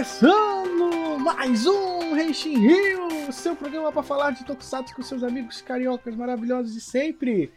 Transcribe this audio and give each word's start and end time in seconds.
começando 0.00 1.18
mais 1.18 1.66
um 1.66 2.14
Reixin 2.14 2.56
Rio, 2.56 3.30
seu 3.30 3.54
programa 3.54 3.92
para 3.92 4.02
falar 4.02 4.30
de 4.30 4.46
Tokusatsu 4.46 4.96
com 4.96 5.02
seus 5.02 5.22
amigos 5.22 5.60
cariocas 5.60 6.16
maravilhosos 6.16 6.72
de 6.72 6.80
sempre. 6.80 7.52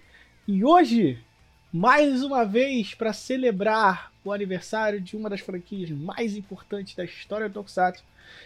E 0.46 0.62
hoje, 0.62 1.24
mais 1.72 2.22
uma 2.22 2.44
vez, 2.44 2.94
para 2.94 3.14
celebrar 3.14 4.12
o 4.26 4.34
aniversário 4.34 5.00
de 5.00 5.16
uma 5.16 5.30
das 5.30 5.40
franquias 5.40 5.90
mais 5.92 6.36
importantes 6.36 6.94
da 6.96 7.06
história 7.06 7.48
do 7.48 7.54
Tokusatsu, 7.54 8.04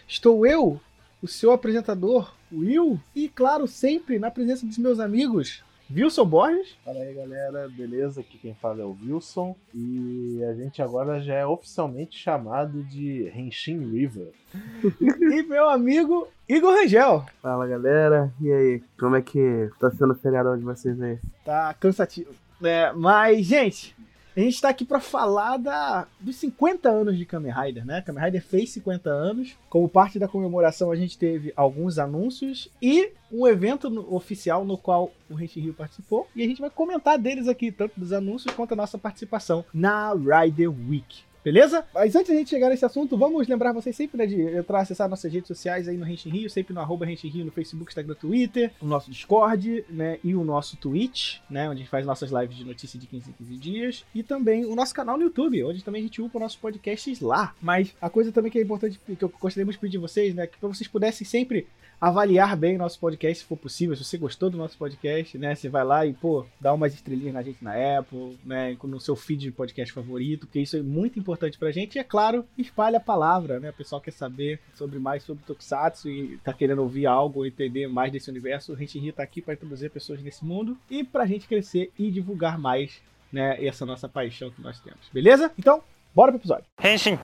estou 0.08 0.46
eu, 0.46 0.80
o 1.20 1.28
seu 1.28 1.52
apresentador, 1.52 2.32
Will, 2.54 3.02
e 3.16 3.28
claro, 3.28 3.68
sempre 3.68 4.20
na 4.20 4.30
presença 4.30 4.64
dos 4.64 4.78
meus 4.78 5.00
amigos, 5.00 5.64
Wilson 5.94 6.26
Borges. 6.26 6.76
Fala 6.84 7.00
aí 7.00 7.14
galera, 7.14 7.70
beleza? 7.70 8.22
Aqui 8.22 8.38
quem 8.38 8.54
fala 8.56 8.82
é 8.82 8.86
o 8.86 8.98
Wilson 9.02 9.56
e 9.74 10.44
a 10.44 10.54
gente 10.54 10.82
agora 10.82 11.22
já 11.22 11.36
é 11.36 11.46
oficialmente 11.46 12.18
chamado 12.18 12.84
de 12.84 13.32
Henshin 13.36 13.80
River. 13.90 14.32
e 15.00 15.44
meu 15.44 15.70
amigo 15.70 16.28
Igor 16.48 16.74
Rangel. 16.74 17.26
Fala 17.42 17.68
galera, 17.68 18.34
e 18.42 18.52
aí? 18.52 18.84
Como 19.00 19.16
é 19.16 19.22
que 19.22 19.70
tá 19.80 19.90
sendo 19.92 20.14
o 20.14 20.18
feriadão 20.18 20.58
de 20.58 20.64
vocês 20.64 21.02
aí? 21.02 21.20
Tá 21.46 21.74
cansativo. 21.74 22.32
É, 22.64 22.92
mas, 22.94 23.46
gente, 23.46 23.96
a 24.38 24.40
gente 24.40 24.54
está 24.54 24.70
aqui 24.70 24.86
para 24.86 25.00
falar 25.00 25.58
da, 25.58 26.08
dos 26.20 26.36
50 26.36 26.88
anos 26.88 27.18
de 27.18 27.26
Kamen 27.26 27.52
Rider, 27.52 27.84
né? 27.84 28.04
Kamen 28.04 28.24
Rider 28.24 28.44
fez 28.44 28.70
50 28.70 29.10
anos. 29.10 29.56
Como 29.68 29.90
parte 29.90 30.20
da 30.20 30.28
comemoração, 30.28 30.92
a 30.92 30.96
gente 30.96 31.18
teve 31.18 31.52
alguns 31.56 31.98
anúncios 31.98 32.70
e 32.80 33.10
um 33.32 33.48
evento 33.48 33.90
no, 33.90 34.14
oficial 34.14 34.64
no 34.64 34.78
qual 34.78 35.12
o 35.28 35.34
Rente 35.34 35.60
Rio 35.60 35.74
participou. 35.74 36.28
E 36.36 36.44
a 36.44 36.48
gente 36.48 36.62
vai 36.62 36.70
comentar 36.70 37.18
deles 37.18 37.48
aqui, 37.48 37.72
tanto 37.72 38.00
dos 38.00 38.14
anúncios 38.14 38.54
quanto 38.54 38.74
a 38.74 38.76
nossa 38.76 38.96
participação 38.96 39.66
na 39.74 40.14
Rider 40.14 40.70
Week. 40.70 41.27
Beleza? 41.44 41.86
Mas 41.94 42.16
antes 42.16 42.28
de 42.28 42.34
a 42.34 42.40
gente 42.40 42.50
chegar 42.50 42.70
nesse 42.70 42.86
assunto, 42.86 43.18
vamos 43.18 43.48
lembrar 43.48 43.72
vocês 43.72 43.96
sempre 43.96 44.18
né, 44.18 44.26
de 44.26 44.42
entrar, 44.42 44.82
acessar 44.82 45.08
nossas 45.08 45.32
redes 45.32 45.48
sociais 45.48 45.88
aí 45.88 45.96
no 45.96 46.06
Renshin 46.06 46.30
Rio, 46.30 46.50
sempre 46.50 46.74
no 46.74 46.82
arroba 46.82 47.06
Renshin 47.06 47.30
Rio 47.30 47.46
no 47.46 47.52
Facebook, 47.52 47.90
Instagram, 47.90 48.16
Twitter, 48.16 48.72
o 48.82 48.86
nosso 48.86 49.10
Discord, 49.10 49.86
né, 49.90 50.20
e 50.24 50.36
o 50.36 50.44
nosso 50.44 50.76
Twitch, 50.78 51.38
né, 51.50 51.70
onde 51.70 51.78
a 51.78 51.84
gente 51.84 51.90
faz 51.90 52.06
nossas 52.06 52.32
lives 52.32 52.58
de 52.58 52.66
notícia 52.66 53.00
de 53.00 53.08
15 53.08 53.30
em 53.30 53.34
15 53.34 53.58
dias, 53.58 54.06
e 54.14 54.24
também 54.24 54.66
o 54.66 54.76
nosso 54.76 54.94
canal 54.94 55.18
no 55.18 55.24
YouTube, 55.24 55.64
onde 55.64 55.84
também 55.84 56.02
a 56.02 56.04
gente 56.04 56.22
upa 56.22 56.40
nossos 56.40 56.58
podcasts 56.58 57.22
lá. 57.22 57.54
Mas 57.62 57.96
a 58.02 58.10
coisa 58.10 58.32
também 58.32 58.52
que 58.52 58.60
é 58.60 58.62
importante, 58.62 59.00
que 59.00 59.24
eu 59.24 59.32
gostaria 59.40 59.72
de 59.72 59.80
pedir 59.80 59.98
vocês, 59.98 60.34
né, 60.34 60.48
que 60.48 60.60
vocês 60.60 60.88
pudessem 60.88 61.26
sempre 61.26 61.68
avaliar 62.00 62.56
bem 62.56 62.76
o 62.76 62.80
nosso 62.80 63.00
podcast, 63.00 63.40
se 63.40 63.46
for 63.46 63.58
possível. 63.58 63.96
Se 63.96 64.04
você 64.04 64.18
gostou 64.18 64.50
do 64.50 64.58
nosso 64.58 64.78
podcast, 64.78 65.38
né? 65.38 65.56
Você 65.56 65.68
vai 65.68 65.84
lá 65.84 66.06
e, 66.06 66.14
pô, 66.14 66.46
dá 66.60 66.74
umas 66.74 66.94
estrelinhas 66.94 67.34
na 67.34 67.42
gente 67.42 67.64
na 67.64 67.74
Apple, 68.00 68.38
né? 68.46 68.78
No 68.84 69.00
seu 69.00 69.16
feed 69.16 69.42
de 69.42 69.52
podcast 69.52 69.94
favorito, 69.94 70.48
porque 70.48 70.60
isso 70.60 70.78
é 70.78 70.82
muito 70.82 71.20
importante 71.20 71.58
pra 71.58 71.72
gente. 71.72 71.96
E, 71.96 72.00
é 72.00 72.04
claro, 72.04 72.46
espalha 72.58 72.98
a 72.98 73.02
palavra, 73.02 73.60
né? 73.60 73.70
O 73.70 73.74
pessoal 73.74 74.02
quer 74.02 74.12
saber 74.12 74.60
sobre 74.76 75.00
mais 75.00 75.24
sobre 75.24 75.44
Tokusatsu 75.46 76.10
e 76.10 76.38
tá 76.44 76.54
querendo 76.54 76.82
ouvir 76.82 77.06
algo, 77.06 77.46
entender 77.46 77.88
mais 77.88 78.12
desse 78.12 78.30
universo. 78.30 78.74
A 78.74 78.76
gente 78.76 79.12
tá 79.12 79.24
aqui 79.24 79.42
para 79.42 79.54
introduzir 79.54 79.90
pessoas 79.90 80.22
nesse 80.22 80.46
mundo 80.46 80.78
e 80.90 81.04
pra 81.04 81.26
gente 81.26 81.48
crescer 81.48 81.92
e 81.98 82.12
divulgar 82.12 82.58
mais, 82.58 83.02
né? 83.32 83.64
Essa 83.66 83.86
nossa 83.86 84.08
paixão 84.08 84.52
que 84.52 84.62
nós 84.62 84.80
temos. 84.80 85.10
Beleza? 85.12 85.52
Então, 85.58 85.82
bora 86.14 86.32
pro 86.32 86.40
episódio. 86.40 86.66
Henshin. 86.84 87.18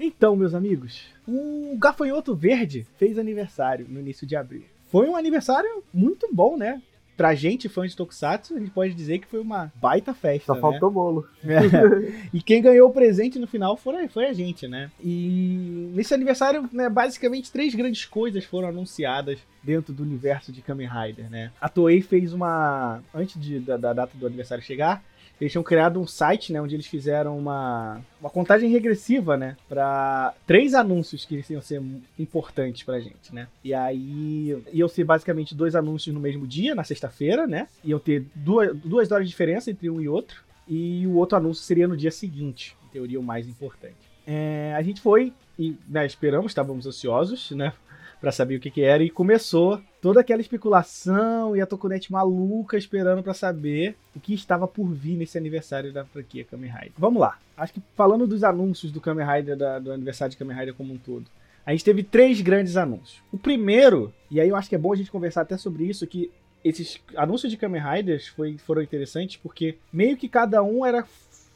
Então, 0.00 0.36
meus 0.36 0.54
amigos, 0.54 1.02
o 1.26 1.76
Gafanhoto 1.76 2.34
Verde 2.34 2.86
fez 2.96 3.18
aniversário 3.18 3.86
no 3.88 4.00
início 4.00 4.26
de 4.26 4.36
abril. 4.36 4.62
Foi 4.86 5.08
um 5.08 5.16
aniversário 5.16 5.82
muito 5.92 6.28
bom, 6.32 6.56
né? 6.56 6.80
Pra 7.16 7.34
gente, 7.34 7.68
fã 7.68 7.84
de 7.84 7.96
Tokusatsu, 7.96 8.54
a 8.54 8.60
gente 8.60 8.70
pode 8.70 8.94
dizer 8.94 9.18
que 9.18 9.26
foi 9.26 9.40
uma 9.40 9.72
baita 9.74 10.14
festa. 10.14 10.46
Só 10.46 10.54
né? 10.54 10.60
faltou 10.60 10.88
bolo. 10.88 11.26
É. 11.44 12.28
E 12.32 12.40
quem 12.40 12.62
ganhou 12.62 12.88
o 12.88 12.92
presente 12.92 13.40
no 13.40 13.46
final 13.48 13.76
foi, 13.76 14.06
foi 14.06 14.26
a 14.26 14.32
gente, 14.32 14.68
né? 14.68 14.88
E 15.02 15.90
nesse 15.92 16.14
aniversário, 16.14 16.68
né, 16.72 16.88
basicamente 16.88 17.50
três 17.50 17.74
grandes 17.74 18.04
coisas 18.04 18.44
foram 18.44 18.68
anunciadas 18.68 19.40
dentro 19.64 19.92
do 19.92 20.04
universo 20.04 20.52
de 20.52 20.62
Kamen 20.62 20.88
Rider, 20.88 21.28
né? 21.28 21.50
A 21.60 21.68
Toei 21.68 22.00
fez 22.00 22.32
uma. 22.32 23.02
Antes 23.12 23.40
de, 23.40 23.58
da, 23.58 23.76
da 23.76 23.92
data 23.92 24.16
do 24.16 24.24
aniversário 24.24 24.62
chegar, 24.62 25.02
eles 25.40 25.52
tinham 25.52 25.62
criado 25.62 26.00
um 26.00 26.06
site, 26.06 26.52
né, 26.52 26.60
onde 26.60 26.74
eles 26.74 26.86
fizeram 26.86 27.38
uma, 27.38 28.00
uma 28.20 28.30
contagem 28.30 28.70
regressiva, 28.70 29.36
né, 29.36 29.56
para 29.68 30.34
três 30.46 30.74
anúncios 30.74 31.24
que 31.24 31.44
iam 31.48 31.62
ser 31.62 31.82
importantes 32.18 32.82
pra 32.82 33.00
gente, 33.00 33.34
né. 33.34 33.48
E 33.62 33.72
aí 33.72 34.62
iam 34.72 34.88
ser 34.88 35.04
basicamente 35.04 35.54
dois 35.54 35.74
anúncios 35.74 36.14
no 36.14 36.20
mesmo 36.20 36.46
dia, 36.46 36.74
na 36.74 36.84
sexta-feira, 36.84 37.46
né. 37.46 37.68
Iam 37.84 37.98
ter 37.98 38.26
duas, 38.34 38.76
duas 38.76 39.12
horas 39.12 39.26
de 39.26 39.30
diferença 39.30 39.70
entre 39.70 39.88
um 39.88 40.00
e 40.00 40.08
outro. 40.08 40.42
E 40.66 41.06
o 41.06 41.14
outro 41.14 41.38
anúncio 41.38 41.64
seria 41.64 41.88
no 41.88 41.96
dia 41.96 42.10
seguinte, 42.10 42.76
em 42.84 42.88
teoria 42.88 43.18
o 43.18 43.22
mais 43.22 43.48
importante. 43.48 43.96
É, 44.26 44.74
a 44.76 44.82
gente 44.82 45.00
foi 45.00 45.32
e 45.58 45.74
né, 45.88 46.04
esperamos, 46.04 46.50
estávamos 46.52 46.86
ansiosos, 46.86 47.50
né, 47.52 47.72
para 48.20 48.32
saber 48.32 48.56
o 48.56 48.60
que, 48.60 48.70
que 48.70 48.82
era 48.82 49.02
e 49.02 49.10
começou 49.10 49.80
toda 50.00 50.20
aquela 50.20 50.40
especulação 50.40 51.56
e 51.56 51.60
a 51.60 51.66
Tokunet 51.66 52.10
maluca 52.10 52.76
esperando 52.76 53.22
para 53.22 53.34
saber 53.34 53.96
o 54.14 54.20
que 54.20 54.34
estava 54.34 54.66
por 54.66 54.86
vir 54.86 55.16
nesse 55.16 55.38
aniversário 55.38 55.92
da 55.92 56.04
franquia 56.04 56.44
Kamen 56.44 56.70
Rider. 56.70 56.92
Vamos 56.98 57.20
lá. 57.20 57.38
Acho 57.56 57.74
que 57.74 57.82
falando 57.96 58.26
dos 58.26 58.44
anúncios 58.44 58.92
do 58.92 59.00
Kamen 59.00 59.26
Rider 59.26 59.56
da, 59.56 59.78
do 59.78 59.92
aniversário 59.92 60.30
de 60.30 60.36
Kamen 60.36 60.56
Rider 60.56 60.74
como 60.74 60.92
um 60.92 60.98
todo, 60.98 61.26
a 61.64 61.72
gente 61.72 61.84
teve 61.84 62.02
três 62.02 62.40
grandes 62.40 62.76
anúncios. 62.76 63.22
O 63.30 63.38
primeiro, 63.38 64.12
e 64.30 64.40
aí 64.40 64.48
eu 64.48 64.56
acho 64.56 64.68
que 64.68 64.74
é 64.74 64.78
bom 64.78 64.92
a 64.92 64.96
gente 64.96 65.10
conversar 65.10 65.42
até 65.42 65.56
sobre 65.56 65.84
isso, 65.84 66.06
que 66.06 66.30
esses 66.64 67.00
anúncios 67.16 67.52
de 67.52 67.58
Kamen 67.58 67.82
Riders 67.82 68.28
foi, 68.28 68.58
foram 68.58 68.82
interessantes 68.82 69.36
porque 69.36 69.76
meio 69.92 70.16
que 70.16 70.28
cada 70.28 70.62
um 70.62 70.84
era 70.84 71.06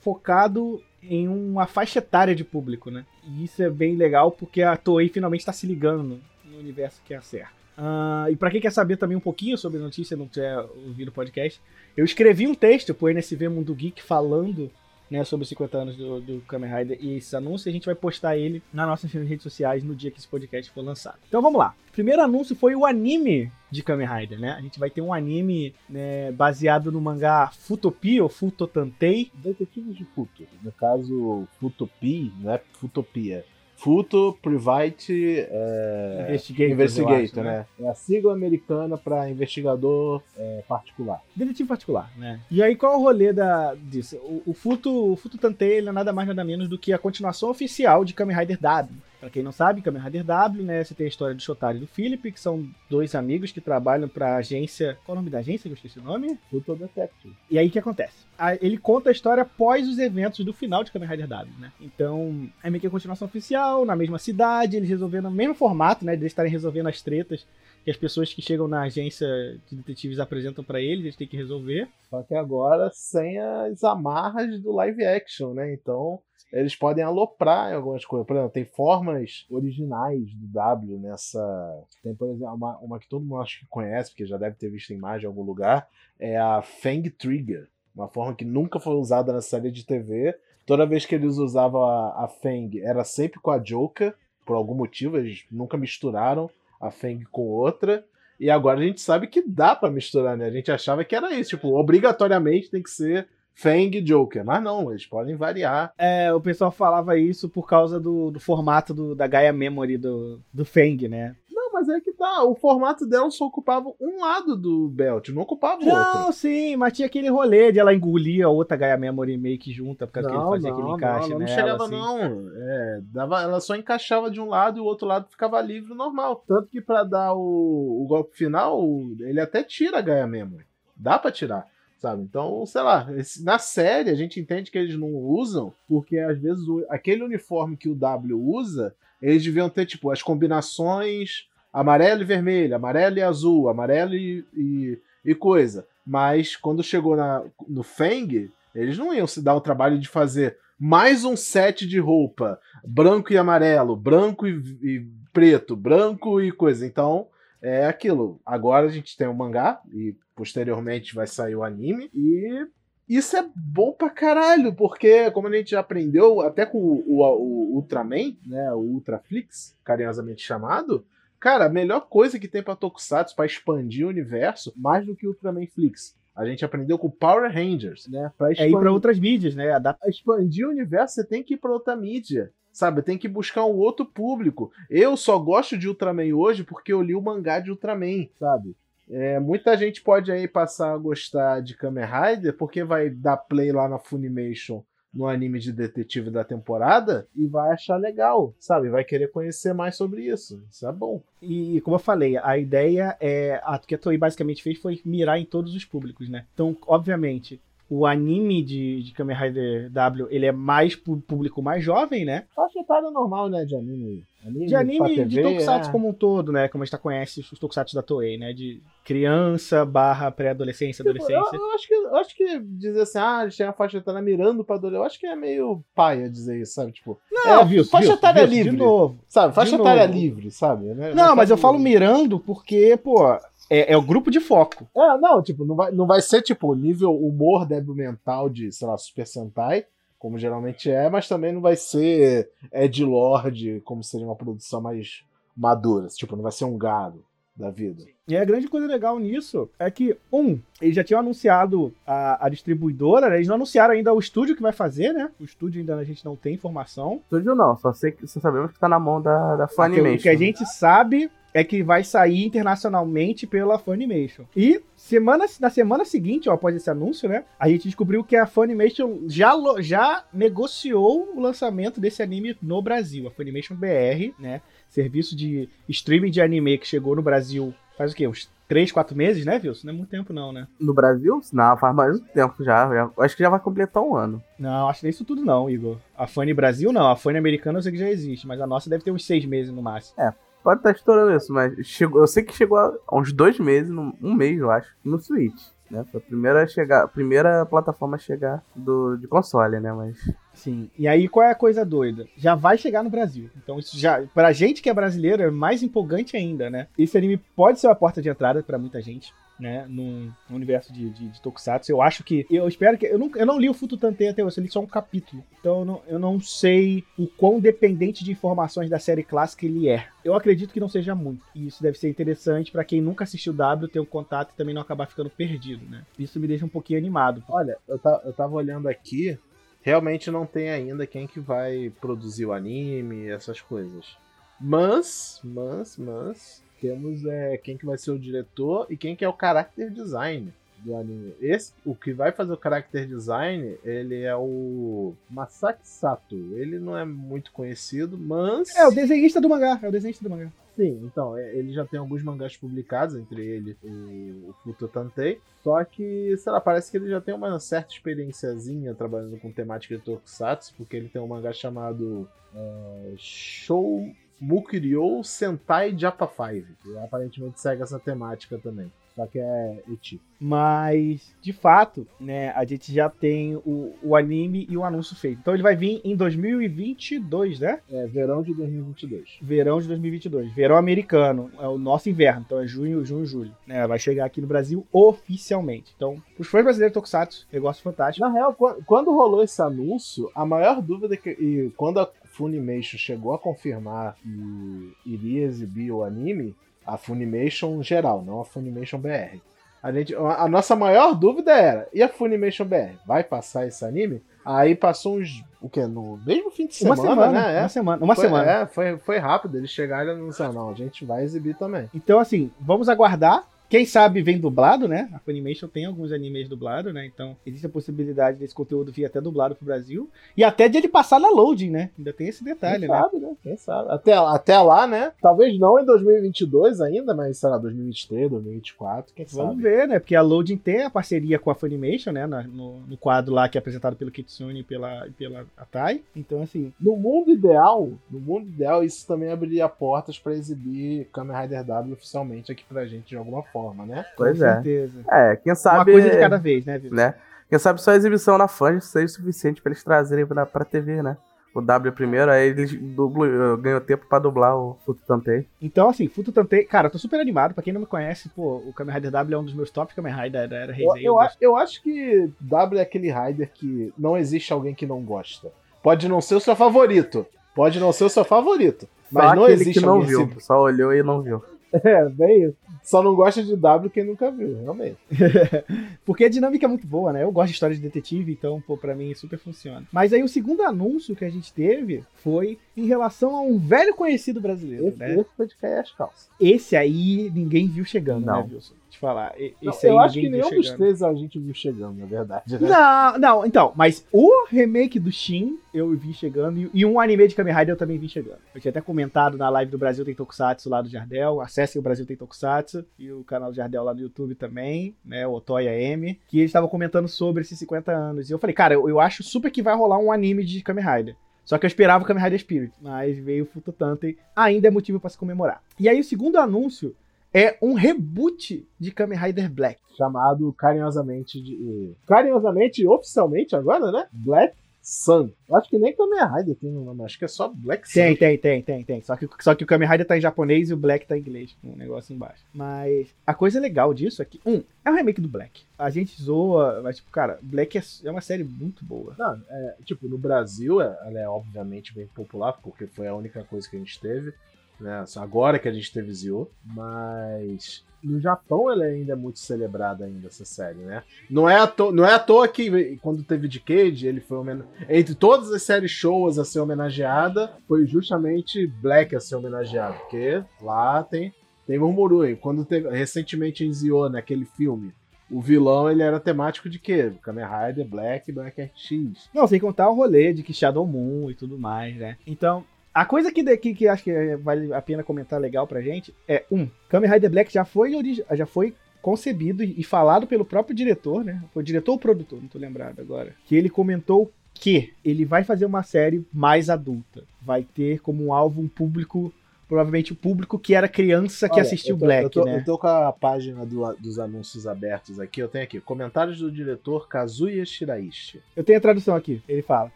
focado 0.00 0.82
em 1.02 1.28
uma 1.28 1.66
faixa 1.66 1.98
etária 1.98 2.34
de 2.34 2.44
público, 2.44 2.90
né? 2.90 3.04
E 3.24 3.44
isso 3.44 3.62
é 3.62 3.68
bem 3.68 3.96
legal 3.96 4.30
porque 4.30 4.62
a 4.62 4.76
Toei 4.76 5.08
finalmente 5.08 5.40
está 5.40 5.52
se 5.52 5.66
ligando 5.66 6.20
no 6.56 6.62
universo 6.62 7.00
que 7.04 7.18
certo. 7.20 7.54
Uh, 7.78 8.30
e 8.30 8.36
para 8.36 8.50
quem 8.50 8.60
quer 8.60 8.72
saber 8.72 8.96
também 8.96 9.16
um 9.16 9.20
pouquinho 9.20 9.58
sobre 9.58 9.78
a 9.78 9.82
notícia, 9.82 10.16
não 10.16 10.26
tiver 10.26 10.58
ouvido 10.58 11.08
o 11.08 11.12
podcast, 11.12 11.60
eu 11.96 12.04
escrevi 12.04 12.46
um 12.46 12.54
texto 12.54 12.94
pro 12.94 13.10
NSV 13.10 13.48
Mundo 13.48 13.74
Geek 13.74 14.02
falando 14.02 14.70
né, 15.10 15.24
sobre 15.24 15.44
os 15.44 15.48
50 15.50 15.78
anos 15.78 15.96
do, 15.96 16.20
do 16.20 16.40
Kamen 16.48 16.70
Rider 16.70 16.98
e 17.00 17.16
esse 17.16 17.36
anúncio, 17.36 17.68
a 17.68 17.72
gente 17.72 17.86
vai 17.86 17.94
postar 17.94 18.36
ele 18.36 18.62
nas 18.72 18.86
nossas 18.86 19.12
redes 19.12 19.42
sociais 19.42 19.84
no 19.84 19.94
dia 19.94 20.10
que 20.10 20.18
esse 20.18 20.26
podcast 20.26 20.70
for 20.72 20.82
lançado. 20.82 21.18
Então 21.28 21.40
vamos 21.40 21.58
lá. 21.58 21.74
Primeiro 21.92 22.22
anúncio 22.22 22.56
foi 22.56 22.74
o 22.74 22.84
anime 22.84 23.50
de 23.70 23.82
Kamen 23.82 24.08
Rider, 24.08 24.40
né? 24.40 24.52
A 24.52 24.60
gente 24.60 24.78
vai 24.78 24.90
ter 24.90 25.00
um 25.00 25.12
anime 25.12 25.74
né, 25.88 26.32
baseado 26.32 26.90
no 26.90 27.00
mangá 27.00 27.50
Futopi 27.52 28.20
ou 28.20 28.28
Futotantei. 28.28 29.30
Detetives 29.34 29.96
de 29.96 30.04
Futo. 30.04 30.44
No 30.62 30.72
caso, 30.72 31.46
Futopi, 31.60 32.32
não 32.40 32.52
é 32.52 32.60
Futopia. 32.72 33.44
Futo 33.76 34.36
Private 34.40 35.46
é, 35.50 36.26
Investigator, 36.28 36.72
Investigator 36.72 37.16
acho, 37.16 37.42
né? 37.42 37.66
É 37.78 37.88
a 37.88 37.94
sigla 37.94 38.32
americana 38.32 38.96
para 38.96 39.28
investigador 39.28 40.22
é, 40.36 40.64
particular. 40.66 41.22
Detetive 41.34 41.68
particular, 41.68 42.10
né? 42.16 42.40
E 42.50 42.62
aí, 42.62 42.74
qual 42.74 42.94
é 42.94 42.96
o 42.96 43.00
rolê 43.00 43.32
da, 43.32 43.74
disso? 43.74 44.16
O, 44.16 44.42
o 44.46 44.54
Futo, 44.54 45.12
o 45.12 45.16
Futo 45.16 45.36
Tantei 45.36 45.76
ele 45.76 45.90
é 45.90 45.92
nada 45.92 46.12
mais 46.12 46.26
nada 46.26 46.42
menos 46.42 46.68
do 46.68 46.78
que 46.78 46.92
a 46.92 46.98
continuação 46.98 47.50
oficial 47.50 48.04
de 48.04 48.14
Kamen 48.14 48.36
Rider 48.36 48.58
W. 48.58 48.96
Pra 49.20 49.30
quem 49.30 49.42
não 49.42 49.52
sabe, 49.52 49.82
Kamen 49.82 50.02
Rider 50.02 50.24
W, 50.24 50.62
né? 50.62 50.84
Você 50.84 50.94
tem 50.94 51.06
a 51.06 51.08
história 51.08 51.34
do 51.34 51.42
Shotari 51.42 51.78
e 51.78 51.80
do 51.80 51.86
Philip, 51.86 52.30
que 52.30 52.38
são 52.38 52.68
dois 52.88 53.14
amigos 53.14 53.50
que 53.50 53.60
trabalham 53.60 54.08
pra 54.08 54.36
agência. 54.36 54.98
Qual 55.04 55.14
é 55.14 55.18
o 55.18 55.22
nome 55.22 55.30
da 55.30 55.38
agência? 55.38 55.68
Eu 55.68 55.74
esqueci 55.74 55.98
o 55.98 56.02
nome. 56.02 56.38
Futo 56.50 56.76
Detective. 56.76 57.34
E 57.50 57.58
aí 57.58 57.68
o 57.68 57.70
que 57.70 57.78
acontece? 57.78 58.26
Ele 58.60 58.76
conta 58.76 59.08
a 59.08 59.12
história 59.12 59.42
após 59.42 59.88
os 59.88 59.98
eventos 59.98 60.44
do 60.44 60.52
final 60.52 60.84
de 60.84 60.92
Kamen 60.92 61.08
Rider 61.08 61.26
W, 61.26 61.58
né? 61.58 61.72
Então, 61.80 62.48
é 62.62 62.68
meio 62.68 62.80
que 62.80 62.86
a 62.86 62.90
continuação 62.90 63.26
oficial, 63.26 63.84
na 63.84 63.96
mesma 63.96 64.18
cidade, 64.18 64.76
eles 64.76 64.88
resolvendo 64.88 65.26
o 65.26 65.30
mesmo 65.30 65.54
formato, 65.54 66.04
né? 66.04 66.14
De 66.14 66.22
eles 66.22 66.32
estarem 66.32 66.52
resolvendo 66.52 66.88
as 66.88 67.00
tretas 67.00 67.46
que 67.86 67.90
as 67.92 67.96
pessoas 67.96 68.34
que 68.34 68.42
chegam 68.42 68.66
na 68.66 68.82
agência 68.82 69.28
de 69.68 69.76
detetives 69.76 70.18
apresentam 70.18 70.64
pra 70.64 70.80
eles, 70.80 71.04
eles 71.04 71.14
têm 71.14 71.28
que 71.28 71.36
resolver. 71.36 71.88
Só 72.10 72.20
que 72.24 72.34
agora 72.34 72.90
sem 72.92 73.38
as 73.38 73.84
amarras 73.84 74.60
do 74.60 74.72
live 74.72 75.04
action, 75.04 75.54
né? 75.54 75.72
Então 75.72 76.20
eles 76.52 76.74
podem 76.74 77.04
aloprar 77.04 77.70
em 77.70 77.76
algumas 77.76 78.04
coisas. 78.04 78.26
Por 78.26 78.34
exemplo, 78.34 78.50
tem 78.50 78.64
formas 78.64 79.46
originais 79.48 80.34
do 80.34 80.48
W 80.48 80.98
nessa. 80.98 81.84
Tem, 82.02 82.12
por 82.12 82.28
exemplo, 82.28 82.54
uma, 82.54 82.76
uma 82.78 82.98
que 82.98 83.08
todo 83.08 83.24
mundo 83.24 83.40
acho 83.40 83.60
que 83.60 83.66
conhece, 83.66 84.10
porque 84.10 84.26
já 84.26 84.36
deve 84.36 84.56
ter 84.56 84.68
visto 84.68 84.92
em 84.92 84.96
imagem 84.96 85.26
em 85.26 85.28
algum 85.28 85.44
lugar, 85.44 85.88
é 86.18 86.36
a 86.36 86.62
Fang 86.62 87.08
Trigger. 87.08 87.68
Uma 87.94 88.08
forma 88.08 88.34
que 88.34 88.44
nunca 88.44 88.80
foi 88.80 88.94
usada 88.94 89.32
na 89.32 89.40
série 89.40 89.70
de 89.70 89.86
TV. 89.86 90.36
Toda 90.66 90.86
vez 90.86 91.06
que 91.06 91.14
eles 91.14 91.36
usavam 91.36 91.84
a, 91.84 92.24
a 92.24 92.26
Fang, 92.26 92.80
era 92.82 93.04
sempre 93.04 93.38
com 93.38 93.52
a 93.52 93.58
Joker, 93.58 94.12
por 94.44 94.56
algum 94.56 94.74
motivo, 94.74 95.18
eles 95.18 95.44
nunca 95.52 95.76
misturaram 95.76 96.50
a 96.80 96.90
Fang 96.90 97.24
com 97.30 97.42
outra. 97.42 98.04
E 98.38 98.50
agora 98.50 98.78
a 98.80 98.82
gente 98.82 99.00
sabe 99.00 99.26
que 99.26 99.42
dá 99.46 99.74
pra 99.74 99.90
misturar, 99.90 100.36
né? 100.36 100.46
A 100.46 100.50
gente 100.50 100.70
achava 100.70 101.04
que 101.04 101.16
era 101.16 101.32
isso, 101.32 101.50
tipo, 101.50 101.74
obrigatoriamente 101.78 102.70
tem 102.70 102.82
que 102.82 102.90
ser 102.90 103.26
Fang 103.54 103.96
e 103.96 104.02
Joker. 104.02 104.44
Mas 104.44 104.62
não, 104.62 104.90
eles 104.90 105.06
podem 105.06 105.34
variar. 105.34 105.90
É, 105.96 106.30
o 106.32 106.40
pessoal 106.40 106.70
falava 106.70 107.16
isso 107.18 107.48
por 107.48 107.66
causa 107.66 107.98
do, 107.98 108.30
do 108.30 108.38
formato 108.38 108.92
do- 108.92 109.14
da 109.14 109.26
Gaia 109.26 109.52
Memory 109.54 109.96
do, 109.96 110.40
do 110.52 110.64
Fang, 110.66 111.08
né? 111.08 111.34
Não, 111.76 111.86
mas 111.86 111.88
é 111.88 112.00
que 112.00 112.12
tá. 112.12 112.42
O 112.44 112.54
formato 112.54 113.06
dela 113.06 113.30
só 113.30 113.44
ocupava 113.46 113.92
um 114.00 114.20
lado 114.20 114.56
do 114.56 114.88
belt, 114.88 115.28
não 115.28 115.42
ocupava 115.42 115.82
o 115.82 115.84
Não, 115.84 116.18
outro. 116.20 116.32
sim, 116.32 116.74
mas 116.76 116.92
tinha 116.94 117.06
aquele 117.06 117.28
rolê 117.28 117.70
de 117.72 117.78
ela 117.78 117.94
engolir 117.94 118.44
a 118.44 118.48
outra 118.48 118.76
Gaia 118.76 118.96
Memory 118.96 119.36
meio 119.36 119.58
que 119.58 119.72
junta, 119.72 120.06
por 120.06 120.12
causa 120.14 120.28
que 120.28 120.34
ele 120.34 120.42
Não, 120.42 120.50
fazia 120.50 120.70
não, 120.70 120.74
aquele 120.76 120.88
não, 120.90 120.96
encaixe 120.96 121.30
não 121.30 121.38
nela, 121.38 121.50
chegava 121.54 121.84
assim. 121.84 121.94
não. 121.98 122.50
É, 122.56 123.00
dava, 123.12 123.42
ela 123.42 123.60
só 123.60 123.74
encaixava 123.76 124.30
de 124.30 124.40
um 124.40 124.48
lado 124.48 124.78
e 124.78 124.80
o 124.80 124.84
outro 124.84 125.06
lado 125.06 125.28
ficava 125.28 125.60
livre 125.60 125.94
normal. 125.94 126.42
Tanto 126.48 126.68
que 126.70 126.80
pra 126.80 127.04
dar 127.04 127.34
o, 127.34 128.02
o 128.02 128.06
golpe 128.08 128.36
final, 128.36 128.82
ele 129.20 129.40
até 129.40 129.62
tira 129.62 129.98
a 129.98 130.02
Gaia 130.02 130.26
Memory. 130.26 130.64
Dá 130.96 131.18
pra 131.18 131.30
tirar. 131.30 131.66
Sabe? 131.98 132.22
Então, 132.22 132.64
sei 132.66 132.82
lá, 132.82 133.06
esse- 133.16 133.42
na 133.42 133.58
série 133.58 134.10
a 134.10 134.14
gente 134.14 134.38
entende 134.38 134.70
que 134.70 134.76
eles 134.78 134.96
não 134.98 135.14
usam, 135.14 135.72
porque 135.88 136.18
às 136.18 136.38
vezes 136.38 136.68
o- 136.68 136.84
aquele 136.90 137.22
uniforme 137.22 137.74
que 137.76 137.88
o 137.88 137.94
W 137.94 138.38
usa, 138.38 138.94
eles 139.20 139.42
deviam 139.42 139.70
ter, 139.70 139.86
tipo, 139.86 140.10
as 140.10 140.22
combinações 140.22 141.48
amarelo 141.80 142.22
e 142.22 142.24
vermelho, 142.24 142.74
amarelo 142.74 143.18
e 143.18 143.22
azul, 143.22 143.68
amarelo 143.68 144.14
e, 144.14 144.44
e, 144.54 144.98
e 145.24 145.34
coisa. 145.34 145.86
Mas 146.06 146.56
quando 146.56 146.82
chegou 146.82 147.16
na, 147.16 147.42
no 147.68 147.82
Fang, 147.82 148.50
eles 148.74 148.96
não 148.96 149.12
iam 149.12 149.26
se 149.26 149.42
dar 149.42 149.54
o 149.54 149.60
trabalho 149.60 149.98
de 149.98 150.08
fazer 150.08 150.56
mais 150.78 151.24
um 151.24 151.36
set 151.36 151.86
de 151.86 151.98
roupa, 151.98 152.58
branco 152.84 153.32
e 153.32 153.38
amarelo, 153.38 153.94
branco 153.96 154.46
e, 154.46 154.52
e 154.82 155.06
preto, 155.32 155.76
branco 155.76 156.40
e 156.40 156.50
coisa. 156.50 156.86
Então, 156.86 157.26
é 157.60 157.86
aquilo. 157.86 158.40
Agora 158.44 158.86
a 158.86 158.90
gente 158.90 159.16
tem 159.16 159.26
o 159.26 159.34
mangá 159.34 159.80
e 159.92 160.14
posteriormente 160.34 161.14
vai 161.14 161.26
sair 161.26 161.56
o 161.56 161.62
anime 161.64 162.10
e 162.14 162.66
isso 163.08 163.36
é 163.36 163.46
bom 163.54 163.92
pra 163.92 164.10
caralho, 164.10 164.74
porque 164.74 165.30
como 165.30 165.46
a 165.48 165.52
gente 165.52 165.70
já 165.70 165.80
aprendeu 165.80 166.40
até 166.40 166.66
com 166.66 166.78
o, 166.78 167.04
o- 167.06 167.22
o 167.22 167.74
Ultraman, 167.76 168.34
né, 168.46 168.72
o 168.72 168.78
Ultraflix, 168.78 169.76
carinhosamente 169.84 170.42
chamado, 170.42 171.04
cara, 171.46 171.66
a 171.66 171.68
melhor 171.68 172.00
coisa 172.08 172.40
que 172.40 172.48
tem 172.48 172.60
pra 172.60 172.74
Tokusatsu 172.74 173.36
pra 173.36 173.46
expandir 173.46 174.04
o 174.04 174.08
universo, 174.08 174.72
mais 174.76 175.06
do 175.06 175.14
que 175.14 175.26
o 175.26 175.30
Ultraman 175.30 175.64
Flix. 175.68 176.12
A 176.34 176.44
gente 176.44 176.64
aprendeu 176.64 176.98
com 176.98 177.08
Power 177.08 177.48
Rangers, 177.52 178.08
né? 178.08 178.32
Pra 178.36 178.48
É 178.48 178.50
ir 178.50 178.52
expandir- 178.54 178.78
pra 178.80 178.92
outras 178.92 179.18
mídias, 179.20 179.54
né? 179.54 179.70
Adap- 179.72 180.00
expandir 180.08 180.66
o 180.66 180.70
universo, 180.70 181.14
você 181.14 181.24
tem 181.24 181.44
que 181.44 181.54
ir 181.54 181.56
pra 181.56 181.70
outra 181.70 181.94
mídia. 181.94 182.50
Sabe, 182.72 183.00
tem 183.00 183.16
que 183.16 183.28
buscar 183.28 183.64
um 183.64 183.76
outro 183.76 184.04
público. 184.04 184.72
Eu 184.90 185.16
só 185.16 185.38
gosto 185.38 185.78
de 185.78 185.86
Ultraman 185.88 186.34
hoje 186.34 186.64
porque 186.64 186.92
eu 186.92 187.00
li 187.00 187.14
o 187.14 187.22
mangá 187.22 187.60
de 187.60 187.70
Ultraman, 187.70 188.26
sabe? 188.40 188.74
É, 189.08 189.38
muita 189.38 189.76
gente 189.76 190.02
pode 190.02 190.32
aí 190.32 190.48
passar 190.48 190.92
a 190.94 190.98
gostar 190.98 191.62
de 191.62 191.76
Kamen 191.76 192.04
Rider 192.04 192.54
porque 192.56 192.82
vai 192.82 193.08
dar 193.08 193.36
play 193.36 193.70
lá 193.70 193.88
na 193.88 194.00
Funimation 194.00 194.82
no 195.16 195.26
anime 195.26 195.58
de 195.58 195.72
detetive 195.72 196.30
da 196.30 196.44
temporada 196.44 197.26
e 197.34 197.46
vai 197.46 197.72
achar 197.72 197.96
legal, 197.96 198.54
sabe? 198.58 198.90
Vai 198.90 199.02
querer 199.02 199.28
conhecer 199.28 199.72
mais 199.72 199.96
sobre 199.96 200.26
isso. 200.26 200.62
Isso 200.70 200.86
é 200.86 200.92
bom. 200.92 201.22
E, 201.40 201.80
como 201.80 201.96
eu 201.96 202.00
falei, 202.00 202.36
a 202.36 202.58
ideia 202.58 203.16
é. 203.18 203.60
A 203.64 203.78
que 203.78 203.94
a 203.94 203.98
Toei 203.98 204.18
basicamente 204.18 204.62
fez 204.62 204.78
foi 204.78 205.00
mirar 205.04 205.38
em 205.38 205.44
todos 205.44 205.74
os 205.74 205.84
públicos, 205.84 206.28
né? 206.28 206.44
Então, 206.52 206.76
obviamente, 206.86 207.60
o 207.88 208.04
anime 208.04 208.62
de, 208.62 209.02
de 209.02 209.12
Kamen 209.12 209.36
Rider 209.36 209.90
W 209.90 210.26
ele 210.30 210.46
é 210.46 210.52
mais 210.52 210.96
pro 210.96 211.16
público 211.16 211.62
mais 211.62 211.84
jovem, 211.84 212.24
né? 212.24 212.44
Faixa 212.54 212.80
etária 212.80 213.10
normal, 213.10 213.48
né, 213.48 213.64
de 213.64 213.76
anime. 213.76 214.24
De 214.44 214.74
anime 214.76 215.24
de 215.26 215.36
TV, 215.36 215.42
Tokusatsu 215.42 215.88
é. 215.88 215.92
como 215.92 216.08
um 216.08 216.12
todo, 216.12 216.52
né? 216.52 216.68
Como 216.68 216.82
a 216.82 216.84
gente 216.84 216.92
tá 216.92 216.98
conhece 216.98 217.40
os 217.40 217.58
Tokusatsu 217.58 217.96
da 217.96 218.02
Toei, 218.02 218.38
né? 218.38 218.52
De 218.52 218.80
criança 219.04 219.84
barra 219.84 220.30
pré-adolescência, 220.30 221.04
Tipo, 221.04 221.10
adolescência. 221.10 221.56
Eu, 221.56 221.62
eu 221.62 221.74
acho 221.74 221.88
que, 221.88 221.94
eu 221.94 222.16
acho 222.16 222.36
que 222.36 222.58
dizer 222.60 223.00
assim, 223.00 223.18
ah, 223.18 223.40
eles 223.42 223.56
têm 223.56 223.66
a 223.66 223.72
faixa 223.72 223.98
etária 223.98 224.22
mirando 224.22 224.64
pra 224.64 224.76
adolescente, 224.76 225.00
eu 225.00 225.04
acho 225.04 225.18
que 225.18 225.26
é 225.26 225.34
meio 225.34 225.82
paia 225.94 226.30
dizer 226.30 226.60
isso, 226.60 226.74
sabe? 226.74 226.92
Tipo, 226.92 227.18
Não, 227.30 227.60
é, 227.60 227.64
viu? 227.64 227.84
faixa 227.84 228.06
viu, 228.06 228.16
etária 228.16 228.46
viu, 228.46 228.56
livre. 228.56 228.70
De 228.70 228.76
novo. 228.76 229.18
sabe? 229.28 229.52
Faixa 229.52 229.74
de 229.74 229.82
etária 229.82 230.06
livre, 230.06 230.50
sabe? 230.52 230.86
Né? 230.94 231.12
Não, 231.12 231.34
mas 231.34 231.50
eu 231.50 231.56
falo 231.56 231.78
mirando 231.78 232.38
porque, 232.38 232.96
pô, 232.96 233.36
é, 233.70 233.92
é 233.92 233.96
o 233.96 234.02
grupo 234.02 234.30
de 234.30 234.40
foco. 234.40 234.88
É, 234.96 235.18
não, 235.18 235.42
tipo, 235.42 235.64
não 235.64 235.74
vai, 235.74 235.90
não 235.92 236.06
vai 236.06 236.20
ser 236.20 236.42
tipo 236.42 236.74
nível 236.74 237.14
humor 237.14 237.66
débil 237.66 237.94
mental 237.94 238.48
de, 238.48 238.70
sei 238.72 238.86
lá, 238.86 238.96
Super 238.96 239.26
Sentai, 239.26 239.86
como 240.18 240.38
geralmente 240.38 240.90
é, 240.90 241.08
mas 241.08 241.28
também 241.28 241.52
não 241.52 241.60
vai 241.60 241.76
ser 241.76 242.50
Ed 242.72 243.04
Lord, 243.04 243.82
como 243.84 244.02
seria 244.02 244.26
uma 244.26 244.36
produção 244.36 244.80
mais 244.80 245.22
madura. 245.56 246.08
Tipo, 246.08 246.36
não 246.36 246.42
vai 246.42 246.52
ser 246.52 246.64
um 246.64 246.76
gado 246.76 247.24
da 247.56 247.70
vida. 247.70 248.04
E 248.28 248.36
a 248.36 248.44
grande 248.44 248.68
coisa 248.68 248.86
legal 248.86 249.18
nisso 249.18 249.70
é 249.78 249.90
que, 249.90 250.16
um, 250.30 250.58
eles 250.80 250.94
já 250.94 251.02
tinham 251.02 251.20
anunciado 251.20 251.94
a, 252.06 252.46
a 252.46 252.48
distribuidora, 252.50 253.30
né? 253.30 253.36
Eles 253.36 253.48
não 253.48 253.54
anunciaram 253.54 253.94
ainda 253.94 254.12
o 254.12 254.18
estúdio 254.18 254.54
que 254.54 254.62
vai 254.62 254.72
fazer, 254.72 255.12
né? 255.12 255.30
O 255.40 255.44
estúdio 255.44 255.80
ainda 255.80 255.96
a 255.96 256.04
gente 256.04 256.24
não 256.24 256.36
tem 256.36 256.54
informação. 256.54 257.20
Estúdio 257.24 257.54
não, 257.54 257.76
só 257.76 257.92
sei 257.94 258.12
que 258.12 258.26
só 258.26 258.40
sabemos 258.40 258.72
que 258.72 258.78
tá 258.78 258.88
na 258.88 258.98
mão 258.98 259.22
da, 259.22 259.56
da 259.56 259.68
Funimation. 259.68 260.16
O 260.16 260.22
que 260.22 260.28
a 260.28 260.36
gente 260.36 260.66
sabe 260.66 261.30
é 261.56 261.64
que 261.64 261.82
vai 261.82 262.04
sair 262.04 262.44
internacionalmente 262.44 263.46
pela 263.46 263.78
Funimation. 263.78 264.44
E 264.54 264.82
semana, 264.94 265.46
na 265.58 265.70
semana 265.70 266.04
seguinte, 266.04 266.50
ó, 266.50 266.52
após 266.52 266.76
esse 266.76 266.90
anúncio, 266.90 267.30
né? 267.30 267.44
A 267.58 267.66
gente 267.66 267.84
descobriu 267.84 268.22
que 268.22 268.36
a 268.36 268.46
Funimation 268.46 269.20
já, 269.26 269.54
já 269.78 270.22
negociou 270.30 271.32
o 271.34 271.40
lançamento 271.40 271.98
desse 271.98 272.22
anime 272.22 272.58
no 272.60 272.82
Brasil. 272.82 273.26
A 273.26 273.30
Funimation 273.30 273.74
BR, 273.74 274.34
né? 274.38 274.60
Serviço 274.90 275.34
de 275.34 275.66
streaming 275.88 276.30
de 276.30 276.42
anime 276.42 276.76
que 276.76 276.86
chegou 276.86 277.16
no 277.16 277.22
Brasil 277.22 277.72
faz 277.96 278.12
o 278.12 278.14
quê? 278.14 278.28
Uns 278.28 278.50
3, 278.68 278.92
4 278.92 279.16
meses, 279.16 279.46
né, 279.46 279.58
Wilson? 279.64 279.86
Não 279.86 279.94
é 279.94 279.96
muito 279.96 280.10
tempo, 280.10 280.34
não, 280.34 280.52
né? 280.52 280.68
No 280.78 280.92
Brasil? 280.92 281.40
Não, 281.54 281.76
faz 281.78 281.94
mais 281.94 282.20
um 282.20 282.24
tempo 282.24 282.62
já, 282.62 282.86
já. 282.92 283.10
Acho 283.18 283.34
que 283.34 283.42
já 283.42 283.48
vai 283.48 283.60
completar 283.60 284.02
um 284.02 284.14
ano. 284.14 284.42
Não, 284.58 284.90
acho 284.90 285.00
que 285.00 285.06
é 285.06 285.10
isso 285.10 285.24
tudo, 285.24 285.42
não, 285.42 285.70
Igor. 285.70 285.96
A 286.14 286.26
Funny 286.26 286.52
Brasil, 286.52 286.92
não. 286.92 287.10
A 287.10 287.16
Funny 287.16 287.38
americana 287.38 287.78
eu 287.78 287.82
sei 287.82 287.92
que 287.92 287.98
já 287.98 288.10
existe, 288.10 288.46
mas 288.46 288.60
a 288.60 288.66
nossa 288.66 288.90
deve 288.90 289.02
ter 289.02 289.10
uns 289.10 289.24
6 289.24 289.46
meses 289.46 289.72
no 289.72 289.80
máximo. 289.80 290.16
Pode 290.66 290.80
estar 290.80 290.90
estourando 290.90 291.32
isso, 291.32 291.52
mas 291.52 291.86
chegou, 291.86 292.20
eu 292.20 292.26
sei 292.26 292.42
que 292.42 292.52
chegou 292.52 292.76
há 292.76 292.92
uns 293.12 293.32
dois 293.32 293.56
meses, 293.56 293.88
um 293.88 294.34
mês, 294.34 294.58
eu 294.58 294.68
acho, 294.68 294.92
no 295.04 295.16
Switch. 295.16 295.68
Né? 295.88 296.04
Foi 296.10 296.18
a 296.18 296.24
primeira, 296.24 296.64
a 296.64 296.66
chegar, 296.66 297.04
a 297.04 297.06
primeira 297.06 297.64
plataforma 297.64 298.16
a 298.16 298.18
chegar 298.18 298.64
do, 298.74 299.16
de 299.16 299.28
console, 299.28 299.78
né? 299.78 299.92
Mas. 299.92 300.18
Sim. 300.56 300.90
E 300.98 301.06
aí, 301.06 301.28
qual 301.28 301.46
é 301.46 301.50
a 301.52 301.54
coisa 301.54 301.84
doida? 301.84 302.26
Já 302.36 302.54
vai 302.54 302.76
chegar 302.78 303.02
no 303.04 303.10
Brasil. 303.10 303.50
Então, 303.62 303.78
isso 303.78 303.96
já, 303.98 304.22
pra 304.34 304.52
gente 304.52 304.82
que 304.82 304.90
é 304.90 304.94
brasileiro, 304.94 305.42
é 305.42 305.50
mais 305.50 305.82
empolgante 305.82 306.36
ainda, 306.36 306.68
né? 306.70 306.88
Esse 306.98 307.16
anime 307.16 307.36
pode 307.54 307.78
ser 307.78 307.86
uma 307.86 307.94
porta 307.94 308.20
de 308.22 308.28
entrada 308.28 308.62
pra 308.62 308.78
muita 308.78 309.00
gente, 309.02 309.32
né? 309.60 309.84
No, 309.88 310.32
universo 310.50 310.92
de, 310.92 311.10
de, 311.10 311.28
de 311.28 311.40
Tokusatsu. 311.42 311.92
Eu 311.92 312.00
acho 312.02 312.24
que. 312.24 312.46
Eu 312.50 312.66
espero 312.66 312.96
que. 312.96 313.06
Eu 313.06 313.18
não, 313.18 313.30
eu 313.36 313.44
não 313.46 313.58
li 313.58 313.68
o 313.68 313.74
Futo 313.74 313.96
Tantei 313.98 314.28
até 314.28 314.42
hoje, 314.42 314.58
eu 314.58 314.64
li 314.64 314.70
só 314.70 314.80
um 314.80 314.86
capítulo. 314.86 315.44
Então, 315.60 315.80
eu 315.80 315.84
não, 315.84 316.02
eu 316.08 316.18
não 316.18 316.40
sei 316.40 317.04
o 317.18 317.26
quão 317.26 317.60
dependente 317.60 318.24
de 318.24 318.32
informações 318.32 318.88
da 318.88 318.98
série 318.98 319.22
clássica 319.22 319.66
ele 319.66 319.88
é. 319.90 320.06
Eu 320.24 320.34
acredito 320.34 320.72
que 320.72 320.80
não 320.80 320.88
seja 320.88 321.14
muito. 321.14 321.42
E 321.54 321.66
isso 321.66 321.82
deve 321.82 321.98
ser 321.98 322.08
interessante 322.08 322.72
pra 322.72 322.84
quem 322.84 323.00
nunca 323.00 323.24
assistiu 323.24 323.52
W 323.52 323.88
ter 323.88 324.00
um 324.00 324.04
contato 324.06 324.52
e 324.52 324.56
também 324.56 324.74
não 324.74 324.82
acabar 324.82 325.06
ficando 325.06 325.28
perdido, 325.30 325.84
né? 325.88 326.02
Isso 326.18 326.40
me 326.40 326.48
deixa 326.48 326.64
um 326.64 326.68
pouquinho 326.68 326.98
animado. 326.98 327.42
Olha, 327.48 327.76
eu, 327.86 327.98
ta- 327.98 328.22
eu 328.24 328.32
tava 328.32 328.54
olhando 328.54 328.88
aqui, 328.88 329.38
realmente 329.86 330.32
não 330.32 330.44
tem 330.44 330.68
ainda 330.68 331.06
quem 331.06 331.28
que 331.28 331.38
vai 331.38 331.92
produzir 332.00 332.44
o 332.44 332.52
anime, 332.52 333.28
essas 333.28 333.60
coisas. 333.60 334.16
Mas, 334.60 335.40
mas, 335.44 335.96
mas, 335.96 336.60
temos 336.80 337.24
é, 337.24 337.56
quem 337.56 337.76
que 337.76 337.86
vai 337.86 337.96
ser 337.96 338.10
o 338.10 338.18
diretor 338.18 338.88
e 338.90 338.96
quem 338.96 339.14
que 339.14 339.24
é 339.24 339.28
o 339.28 339.36
character 339.40 339.88
design 339.88 340.52
do 340.78 340.96
anime. 340.96 341.34
Esse, 341.40 341.72
o 341.84 341.94
que 341.94 342.12
vai 342.12 342.32
fazer 342.32 342.52
o 342.52 342.60
character 342.60 343.06
design, 343.06 343.78
ele 343.84 344.22
é 344.22 344.34
o 344.34 345.14
Masaki 345.30 345.86
Sato. 345.86 346.34
Ele 346.56 346.80
não 346.80 346.98
é 346.98 347.04
muito 347.04 347.52
conhecido, 347.52 348.18
mas... 348.18 348.74
É, 348.74 348.84
o 348.88 348.90
desenhista 348.90 349.40
do 349.40 349.48
mangá. 349.48 349.78
É 349.80 349.88
o 349.88 349.92
desenhista 349.92 350.24
do 350.24 350.30
mangá. 350.30 350.50
Sim, 350.76 351.00
então, 351.04 351.36
é, 351.36 351.56
ele 351.56 351.72
já 351.72 351.86
tem 351.86 351.98
alguns 351.98 352.22
mangás 352.22 352.54
publicados, 352.54 353.16
entre 353.16 353.42
ele 353.42 353.76
o, 353.82 354.50
o 354.50 354.52
Futo 354.62 354.86
Tantei. 354.86 355.40
Só 355.64 355.82
que, 355.84 356.36
sei 356.36 356.52
lá, 356.52 356.60
parece 356.60 356.90
que 356.90 356.98
ele 356.98 357.08
já 357.08 357.20
tem 357.20 357.34
uma 357.34 357.58
certa 357.58 357.94
experienciazinha 357.94 358.94
trabalhando 358.94 359.38
com 359.40 359.50
temática 359.50 359.96
de 359.96 360.02
Tokusatsu, 360.02 360.74
porque 360.76 360.94
ele 360.96 361.08
tem 361.08 361.20
um 361.20 361.26
mangá 361.26 361.50
chamado 361.52 362.28
é, 362.54 363.14
Show 363.16 364.06
Mukiryo 364.38 365.24
Sentai 365.24 365.96
Japa 365.96 366.28
5, 366.28 366.66
que 366.82 366.98
aparentemente 366.98 367.58
segue 367.58 367.82
essa 367.82 367.98
temática 367.98 368.58
também. 368.58 368.92
Só 369.16 369.26
que 369.26 369.38
é 369.38 369.82
eti. 369.90 370.20
Mas, 370.38 371.34
de 371.40 371.50
fato, 371.52 372.06
né, 372.20 372.50
a 372.50 372.62
gente 372.66 372.92
já 372.92 373.08
tem 373.08 373.56
o, 373.56 373.94
o 374.02 374.14
anime 374.14 374.66
e 374.68 374.76
o 374.76 374.84
anúncio 374.84 375.16
feito. 375.16 375.38
Então 375.40 375.54
ele 375.54 375.62
vai 375.62 375.74
vir 375.74 376.02
em 376.04 376.14
2022, 376.14 377.60
né? 377.60 377.80
É 377.90 378.06
verão 378.06 378.42
de 378.42 378.52
2022. 378.54 379.38
Verão 379.40 379.80
de 379.80 379.88
2022. 379.88 380.52
Verão 380.52 380.76
americano. 380.76 381.50
É 381.58 381.66
o 381.66 381.78
nosso 381.78 382.10
inverno. 382.10 382.42
Então 382.44 382.60
é 382.60 382.66
junho, 382.66 383.04
junho, 383.04 383.24
julho. 383.24 383.52
Né? 383.66 383.86
Vai 383.86 383.98
chegar 383.98 384.26
aqui 384.26 384.40
no 384.40 384.46
Brasil 384.46 384.86
oficialmente. 384.92 385.92
Então, 385.96 386.22
os 386.38 386.46
fãs 386.46 386.62
brasileiros 386.64 386.92
Tokusatsu, 386.94 387.46
negócio 387.52 387.82
fantástico. 387.82 388.26
Na 388.26 388.32
real, 388.32 388.54
qu- 388.54 388.82
quando 388.84 389.10
rolou 389.14 389.42
esse 389.42 389.60
anúncio, 389.62 390.30
a 390.34 390.44
maior 390.44 390.80
dúvida 390.82 391.16
que. 391.16 391.30
E 391.30 391.72
quando 391.76 392.00
a 392.00 392.10
Funimation 392.24 392.98
chegou 392.98 393.32
a 393.32 393.38
confirmar 393.38 394.14
que 394.22 394.92
iria 395.06 395.44
exibir 395.46 395.90
o 395.90 396.04
anime, 396.04 396.54
a 396.86 396.96
Funimation 396.96 397.82
geral, 397.82 398.22
não 398.22 398.40
a 398.40 398.44
Funimation 398.44 398.98
BR. 398.98 399.38
A, 399.82 399.92
gente, 399.92 400.14
a 400.14 400.48
nossa 400.48 400.74
maior 400.74 401.14
dúvida 401.14 401.52
era: 401.52 401.88
e 401.92 402.02
a 402.02 402.08
Funimation 402.08 402.64
BR? 402.64 402.96
Vai 403.06 403.22
passar 403.22 403.66
esse 403.66 403.84
anime? 403.84 404.22
Aí 404.44 404.74
passou 404.74 405.18
uns. 405.18 405.44
O 405.60 405.68
quê? 405.68 405.86
No 405.86 406.18
mesmo 406.24 406.50
fim 406.50 406.66
de 406.66 406.84
Uma 406.84 406.96
semana, 406.96 407.14
semana, 407.14 407.32
né? 407.32 407.56
É. 407.56 407.60
uma 407.60 407.68
semana, 407.68 408.04
uma 408.04 408.14
foi, 408.14 408.24
semana. 408.24 408.50
É, 408.50 408.66
foi, 408.66 408.96
foi 408.98 409.18
rápido. 409.18 409.56
Eles 409.58 409.70
chegaram 409.70 410.10
e 410.10 410.12
anunciaram, 410.12 410.52
não, 410.52 410.70
a 410.70 410.74
gente 410.74 411.04
vai 411.04 411.24
exibir 411.24 411.56
também. 411.56 411.90
Então, 411.92 412.20
assim, 412.20 412.50
vamos 412.60 412.88
aguardar. 412.88 413.44
Quem 413.68 413.84
sabe 413.84 414.22
vem 414.22 414.38
dublado, 414.38 414.86
né? 414.88 415.08
A 415.12 415.18
Funimation 415.18 415.68
tem 415.68 415.84
alguns 415.84 416.12
animes 416.12 416.48
dublados, 416.48 416.92
né? 416.94 417.04
Então, 417.06 417.36
existe 417.44 417.66
a 417.66 417.70
possibilidade 417.70 418.38
desse 418.38 418.54
conteúdo 418.54 418.92
vir 418.92 419.04
até 419.04 419.20
dublado 419.20 419.54
pro 419.54 419.64
Brasil. 419.66 420.08
E 420.36 420.44
até 420.44 420.68
de 420.68 420.78
ele 420.78 420.88
passar 420.88 421.18
na 421.18 421.28
loading, 421.30 421.70
né? 421.70 421.90
Ainda 421.98 422.12
tem 422.12 422.28
esse 422.28 422.44
detalhe, 422.44 422.80
Quem 422.86 422.88
né? 422.88 423.00
sabe, 423.00 423.16
né? 423.18 423.36
Quem 423.42 423.56
sabe. 423.56 423.90
Até, 423.90 424.12
até 424.14 424.58
lá, 424.60 424.86
né? 424.86 425.12
Talvez 425.20 425.58
não 425.58 425.78
em 425.78 425.84
2022 425.84 426.80
ainda, 426.80 427.14
mas 427.14 427.38
sei 427.38 427.48
lá, 427.50 427.58
2023, 427.58 428.30
2024, 428.30 429.14
quem 429.14 429.26
Vamos 429.32 429.50
sabe. 429.56 429.62
ver, 429.62 429.88
né? 429.88 429.98
Porque 429.98 430.14
a 430.14 430.22
Loading 430.22 430.56
tem 430.56 430.82
a 430.82 430.90
parceria 430.90 431.38
com 431.38 431.50
a 431.50 431.54
Funimation, 431.54 432.12
né? 432.12 432.26
No, 432.26 432.80
no 432.80 432.96
quadro 432.96 433.34
lá 433.34 433.48
que 433.48 433.58
é 433.58 433.60
apresentado 433.60 433.96
pelo 433.96 434.10
Kitsune 434.10 434.60
e 434.60 434.64
pela, 434.64 435.08
pela 435.18 435.46
Atai. 435.56 436.02
Então, 436.14 436.42
assim, 436.42 436.72
No 436.80 436.96
mundo 436.96 437.30
ideal, 437.30 437.90
no 438.10 438.20
mundo 438.20 438.48
ideal, 438.48 438.84
isso 438.84 439.06
também 439.06 439.30
abriria 439.30 439.68
portas 439.68 440.18
pra 440.18 440.34
exibir 440.34 441.08
Kamen 441.12 441.36
Rider 441.36 441.64
W 441.64 441.92
oficialmente 441.94 442.52
aqui 442.52 442.64
pra 442.64 442.86
gente 442.86 443.08
de 443.08 443.16
alguma 443.16 443.42
forma, 443.42 443.55
né? 443.86 444.04
Pois 444.16 444.38
com 444.38 444.44
é. 444.44 444.52
certeza. 444.54 444.92
É, 445.10 445.36
quem 445.36 445.54
sabe. 445.54 445.90
Uma 445.92 446.00
coisa 446.00 446.10
de 446.10 446.18
cada 446.18 446.38
vez, 446.38 446.64
né, 446.64 446.78
Vitor? 446.78 446.96
né? 446.96 447.14
Quem 447.48 447.58
sabe 447.58 447.80
só 447.80 447.92
a 447.92 447.96
exibição 447.96 448.36
na 448.36 448.48
Fã 448.48 448.78
seja 448.80 449.06
o 449.06 449.08
suficiente 449.08 449.62
pra 449.62 449.70
eles 449.70 449.84
trazerem 449.84 450.26
pra, 450.26 450.44
pra 450.44 450.64
TV, 450.64 451.02
né? 451.02 451.16
O 451.54 451.60
W 451.62 451.90
primeiro, 451.92 452.30
aí 452.30 452.48
eles 452.48 452.70
dublam, 452.78 453.56
ganham 453.58 453.80
tempo 453.80 454.04
pra 454.06 454.18
dublar 454.18 454.54
o 454.54 454.76
Futo 454.84 455.00
Tantei. 455.06 455.46
Então, 455.62 455.88
assim, 455.88 456.06
Futo 456.06 456.30
Tantei, 456.30 456.64
cara, 456.64 456.88
eu 456.88 456.90
tô 456.90 456.98
super 456.98 457.18
animado. 457.18 457.54
Pra 457.54 457.62
quem 457.62 457.72
não 457.72 457.80
me 457.80 457.86
conhece, 457.86 458.28
pô, 458.28 458.56
o 458.66 458.72
Kamen 458.74 458.94
Rider 458.94 459.10
W 459.10 459.34
é 459.34 459.38
um 459.40 459.44
dos 459.44 459.54
meus 459.54 459.70
top 459.70 459.94
Kamen 459.94 460.12
Rider 460.14 460.48
da 460.48 460.56
era 460.56 460.72
Eu, 460.78 460.88
Heisei. 460.90 461.08
eu, 461.08 461.18
acho- 461.18 461.36
eu 461.40 461.56
acho 461.56 461.82
que 461.82 462.30
W 462.40 462.78
é 462.78 462.82
aquele 462.82 463.10
Rider 463.10 463.50
que 463.54 463.90
não 463.96 464.18
existe 464.18 464.52
alguém 464.52 464.74
que 464.74 464.84
não 464.84 465.00
gosta. 465.00 465.48
Pode 465.82 466.08
não 466.08 466.20
ser 466.20 466.34
o 466.34 466.40
seu 466.40 466.54
favorito. 466.54 467.24
Pode 467.54 467.80
não 467.80 467.90
ser 467.90 468.04
o 468.04 468.10
seu 468.10 468.24
favorito. 468.24 468.86
Mas 469.10 469.30
Só 469.30 469.34
não 469.36 469.48
existe 469.48 469.80
que 469.80 469.86
não 469.86 469.94
alguém 469.94 470.08
viu. 470.08 470.22
assim- 470.24 470.40
Só 470.40 470.60
olhou 470.60 470.92
e 470.92 471.02
não 471.02 471.22
viu. 471.22 471.42
É, 471.84 472.08
bem 472.08 472.44
isso. 472.44 472.56
Só 472.86 473.02
não 473.02 473.16
gosta 473.16 473.42
de 473.42 473.56
W 473.56 473.90
quem 473.90 474.04
nunca 474.04 474.30
viu, 474.30 474.58
realmente. 474.62 474.96
Porque 476.06 476.24
a 476.24 476.28
dinâmica 476.28 476.66
é 476.66 476.68
muito 476.68 476.86
boa, 476.86 477.12
né? 477.12 477.24
Eu 477.24 477.32
gosto 477.32 477.48
de 477.48 477.54
história 477.54 477.74
de 477.74 477.82
detetive, 477.82 478.30
então, 478.32 478.60
pô, 478.64 478.76
pra 478.76 478.94
mim 478.94 479.12
super 479.12 479.38
funciona. 479.38 479.84
Mas 479.92 480.12
aí 480.12 480.22
o 480.22 480.28
segundo 480.28 480.62
anúncio 480.62 481.16
que 481.16 481.24
a 481.24 481.28
gente 481.28 481.52
teve 481.52 482.04
foi 482.22 482.58
em 482.76 482.86
relação 482.86 483.34
a 483.34 483.40
um 483.40 483.58
velho 483.58 483.92
conhecido 483.94 484.40
brasileiro, 484.40 484.86
Esse, 484.88 484.98
né? 484.98 485.14
esse 485.14 485.30
foi 485.36 485.46
de 485.48 485.56
cair 485.56 485.78
as 485.80 485.90
calças. 485.90 486.28
Esse 486.40 486.76
aí 486.76 487.28
ninguém 487.34 487.66
viu 487.66 487.84
chegando, 487.84 488.24
Não. 488.24 488.42
né, 488.46 488.48
Wilson? 488.54 488.74
Te 488.88 488.98
falar. 489.00 489.34
E- 489.38 489.52
Não, 489.60 489.72
Esse 489.72 489.86
aí 489.88 489.92
eu 489.92 489.98
acho 489.98 490.14
que 490.14 490.28
nenhum 490.28 490.48
dos 490.48 490.70
três 490.70 491.02
a 491.02 491.12
gente 491.12 491.38
viu 491.40 491.52
chegando, 491.54 491.98
na 491.98 492.06
verdade. 492.06 492.56
né? 492.58 492.68
Não, 492.68 493.18
não, 493.18 493.46
então, 493.46 493.72
mas 493.74 494.06
o 494.12 494.46
remake 494.48 495.00
do 495.00 495.10
Shin 495.10 495.58
eu 495.74 495.90
vi 495.96 496.14
chegando 496.14 496.58
e, 496.60 496.70
e 496.72 496.86
um 496.86 496.98
anime 497.00 497.26
de 497.26 497.34
Kamen 497.34 497.52
Rider 497.54 497.74
eu 497.74 497.76
também 497.78 497.98
vi 497.98 498.08
chegando. 498.08 498.38
Eu 498.54 498.60
tinha 498.60 498.70
até 498.70 498.80
comentado 498.80 499.36
na 499.36 499.48
live 499.50 499.70
do 499.72 499.76
Brasil 499.78 500.04
Tem 500.04 500.14
Tokusatsu 500.14 500.70
lá 500.70 500.80
do 500.80 500.88
Jardel, 500.88 501.40
acessem 501.40 501.80
o 501.80 501.82
Brasil 501.82 502.06
Tem 502.06 502.16
Tokusatsu 502.16 502.75
e 502.98 503.10
o 503.12 503.24
canal 503.24 503.52
Jardel 503.52 503.84
lá 503.84 503.94
no 503.94 504.00
YouTube 504.00 504.34
também, 504.34 504.96
né, 505.04 505.26
o 505.26 505.32
Otoya 505.32 505.78
M, 505.78 506.18
que 506.28 506.38
eles 506.38 506.50
estavam 506.50 506.68
comentando 506.68 507.08
sobre 507.08 507.42
esses 507.42 507.58
50 507.58 507.92
anos. 507.92 508.28
E 508.28 508.32
eu 508.32 508.38
falei, 508.38 508.54
cara, 508.54 508.74
eu, 508.74 508.88
eu 508.88 509.00
acho 509.00 509.22
super 509.22 509.50
que 509.50 509.62
vai 509.62 509.76
rolar 509.76 509.98
um 509.98 510.12
anime 510.12 510.44
de 510.44 510.62
Kamen 510.62 510.84
Rider. 510.84 511.16
Só 511.44 511.58
que 511.58 511.64
eu 511.64 511.68
esperava 511.68 512.02
o 512.02 512.06
Kamen 512.06 512.24
Rider 512.24 512.40
Spirit, 512.40 512.74
mas 512.82 513.18
veio 513.18 513.44
o 513.44 513.46
Fututante, 513.46 514.18
ainda 514.34 514.66
é 514.66 514.70
motivo 514.70 514.98
pra 514.98 515.10
se 515.10 515.16
comemorar. 515.16 515.62
E 515.78 515.88
aí 515.88 516.00
o 516.00 516.04
segundo 516.04 516.38
anúncio 516.38 516.94
é 517.32 517.56
um 517.62 517.74
reboot 517.74 518.66
de 518.80 518.90
Kamen 518.90 519.18
Rider 519.18 519.52
Black. 519.52 519.80
Chamado 519.96 520.52
carinhosamente 520.54 521.40
de. 521.40 521.94
Carinhosamente, 522.06 522.86
oficialmente 522.86 523.54
agora, 523.54 523.92
né? 523.92 524.06
Black 524.12 524.56
Sun. 524.88 525.30
Eu 525.48 525.56
acho 525.56 525.68
que 525.68 525.76
nem 525.80 525.92
Kamen 525.92 526.20
Rider 526.36 526.54
tem 526.54 526.70
no 526.70 526.84
nome, 526.84 527.02
acho 527.02 527.18
que 527.18 527.24
é 527.24 527.28
só 527.28 527.48
Black 527.48 527.88
Sun. 527.88 527.94
Tem, 527.94 528.16
tem, 528.16 528.38
tem, 528.38 528.62
tem, 528.62 528.84
tem. 528.84 529.02
Só 529.02 529.16
que, 529.16 529.28
só 529.40 529.52
que 529.52 529.64
o 529.64 529.66
Kamen 529.66 529.88
Rider 529.88 530.06
tá 530.06 530.16
em 530.16 530.20
japonês 530.20 530.70
e 530.70 530.74
o 530.74 530.76
Black 530.76 531.08
tá 531.08 531.16
em 531.16 531.20
inglês, 531.20 531.56
com 531.60 531.70
um 531.72 531.76
negócio 531.76 532.14
embaixo. 532.14 532.44
Mas 532.54 533.12
a 533.26 533.34
coisa 533.34 533.58
legal 533.58 533.92
disso 533.92 534.22
é 534.22 534.24
que, 534.24 534.40
um, 534.46 534.62
é 534.84 534.90
um 534.90 534.94
remake 534.94 535.20
do 535.20 535.28
Black. 535.28 535.64
A 535.76 535.90
gente 535.90 536.22
zoa, 536.22 536.80
mas, 536.84 536.96
tipo, 536.98 537.10
cara, 537.10 537.36
Black 537.42 537.76
é, 537.76 537.82
é 538.04 538.10
uma 538.12 538.20
série 538.20 538.44
muito 538.44 538.84
boa. 538.84 539.16
Não, 539.18 539.42
é, 539.50 539.76
tipo, 539.84 540.06
no 540.08 540.16
Brasil 540.16 540.80
é- 540.80 540.96
ela 541.04 541.18
é 541.18 541.28
obviamente 541.28 541.92
bem 541.92 542.06
popular, 542.06 542.52
porque 542.52 542.86
foi 542.86 543.08
a 543.08 543.14
única 543.16 543.42
coisa 543.42 543.68
que 543.68 543.74
a 543.74 543.80
gente 543.80 543.98
teve, 543.98 544.32
né? 544.78 545.04
Agora 545.16 545.58
que 545.58 545.66
a 545.68 545.72
gente 545.72 545.92
teve 545.92 546.12
Zio, 546.14 546.48
mas 546.64 547.84
no 548.06 548.20
Japão 548.20 548.70
ela 548.70 548.84
ainda 548.84 549.12
é 549.12 549.16
muito 549.16 549.38
celebrada 549.38 550.04
ainda, 550.04 550.28
essa 550.28 550.44
série, 550.44 550.78
né? 550.78 551.02
Não 551.28 551.48
é 551.48 551.58
à 551.58 551.66
toa, 551.66 551.92
não 551.92 552.04
é 552.04 552.14
à 552.14 552.18
toa 552.18 552.46
que 552.46 552.96
quando 553.02 553.22
teve 553.22 553.48
Decade, 553.48 554.06
ele 554.06 554.20
foi 554.20 554.38
homen... 554.38 554.62
entre 554.88 555.14
todas 555.14 555.52
as 555.52 555.62
séries 555.62 555.90
shows 555.90 556.38
a 556.38 556.44
ser 556.44 556.60
homenageada, 556.60 557.52
foi 557.66 557.86
justamente 557.86 558.66
Black 558.66 559.14
a 559.14 559.20
ser 559.20 559.36
homenageado, 559.36 559.98
porque 560.00 560.42
lá 560.62 561.02
tem 561.02 561.32
tem 561.66 561.78
murmuru. 561.78 562.36
Quando 562.36 562.64
teve 562.64 562.88
recentemente 562.90 563.64
em 563.64 563.72
Zio, 563.72 564.08
naquele 564.08 564.44
filme, 564.44 564.94
o 565.30 565.40
vilão 565.40 565.90
ele 565.90 566.02
era 566.02 566.20
temático 566.20 566.68
de 566.68 566.78
quê? 566.78 567.12
Kamen 567.22 567.44
Rider, 567.44 567.86
Black, 567.86 568.30
Black 568.30 568.62
RX. 568.62 569.28
Não, 569.34 569.46
sem 569.46 569.58
contar 569.58 569.90
o 569.90 569.94
rolê 569.94 570.32
de 570.32 570.42
que 570.42 570.54
Shadow 570.54 570.86
Moon 570.86 571.30
e 571.30 571.34
tudo 571.34 571.58
mais, 571.58 571.96
né? 571.96 572.16
Então, 572.24 572.64
a 573.00 573.04
coisa 573.04 573.30
que, 573.30 573.56
que, 573.56 573.74
que 573.74 573.88
acho 573.88 574.02
que 574.04 574.10
é- 574.10 574.36
vale 574.36 574.72
a 574.72 574.80
pena 574.82 575.02
comentar 575.02 575.40
legal 575.40 575.66
pra 575.66 575.80
gente 575.82 576.14
é, 576.26 576.44
um, 576.50 576.66
Kamen 576.88 577.10
Rider 577.10 577.30
Black 577.30 577.52
já 577.52 577.64
foi, 577.64 577.92
já 578.32 578.46
foi 578.46 578.74
concebido 579.02 579.62
e 579.62 579.84
falado 579.84 580.26
pelo 580.26 580.44
próprio 580.44 580.74
diretor, 580.74 581.24
né? 581.24 581.42
Foi 581.52 581.62
o 581.62 581.64
diretor 581.66 581.92
ou 581.92 581.98
produtor, 581.98 582.40
não 582.40 582.48
tô 582.48 582.58
lembrado 582.58 582.98
agora. 583.00 583.34
Que 583.46 583.54
ele 583.54 583.68
comentou 583.70 584.32
que 584.54 584.92
ele 585.04 585.24
vai 585.24 585.44
fazer 585.44 585.64
uma 585.66 585.82
série 585.82 586.26
mais 586.32 586.68
adulta. 586.70 587.22
Vai 587.42 587.62
ter 587.62 588.00
como 588.00 588.24
um 588.26 588.32
alvo 588.32 588.60
um 588.60 588.66
público, 588.66 589.32
provavelmente 589.68 590.12
o 590.12 590.16
público 590.16 590.58
que 590.58 590.74
era 590.74 590.88
criança 590.88 591.46
que 591.48 591.54
Olha, 591.54 591.62
assistiu 591.62 591.96
tô, 591.96 592.04
Black, 592.06 592.24
eu 592.24 592.30
tô, 592.30 592.44
né? 592.44 592.58
Eu 592.58 592.64
tô 592.64 592.78
com 592.78 592.86
a 592.88 593.12
página 593.12 593.64
do- 593.64 593.94
dos 593.96 594.18
anúncios 594.18 594.66
abertos 594.66 595.20
aqui. 595.20 595.40
Eu 595.40 595.48
tenho 595.48 595.62
aqui 595.64 595.78
comentários 595.80 596.38
do 596.40 596.50
diretor 596.50 597.06
Kazuya 597.06 597.64
Shiraishi. 597.64 598.40
Eu 598.56 598.64
tenho 598.64 598.78
a 598.78 598.82
tradução 598.82 599.14
aqui. 599.14 599.40
Ele 599.46 599.62
fala: 599.62 599.92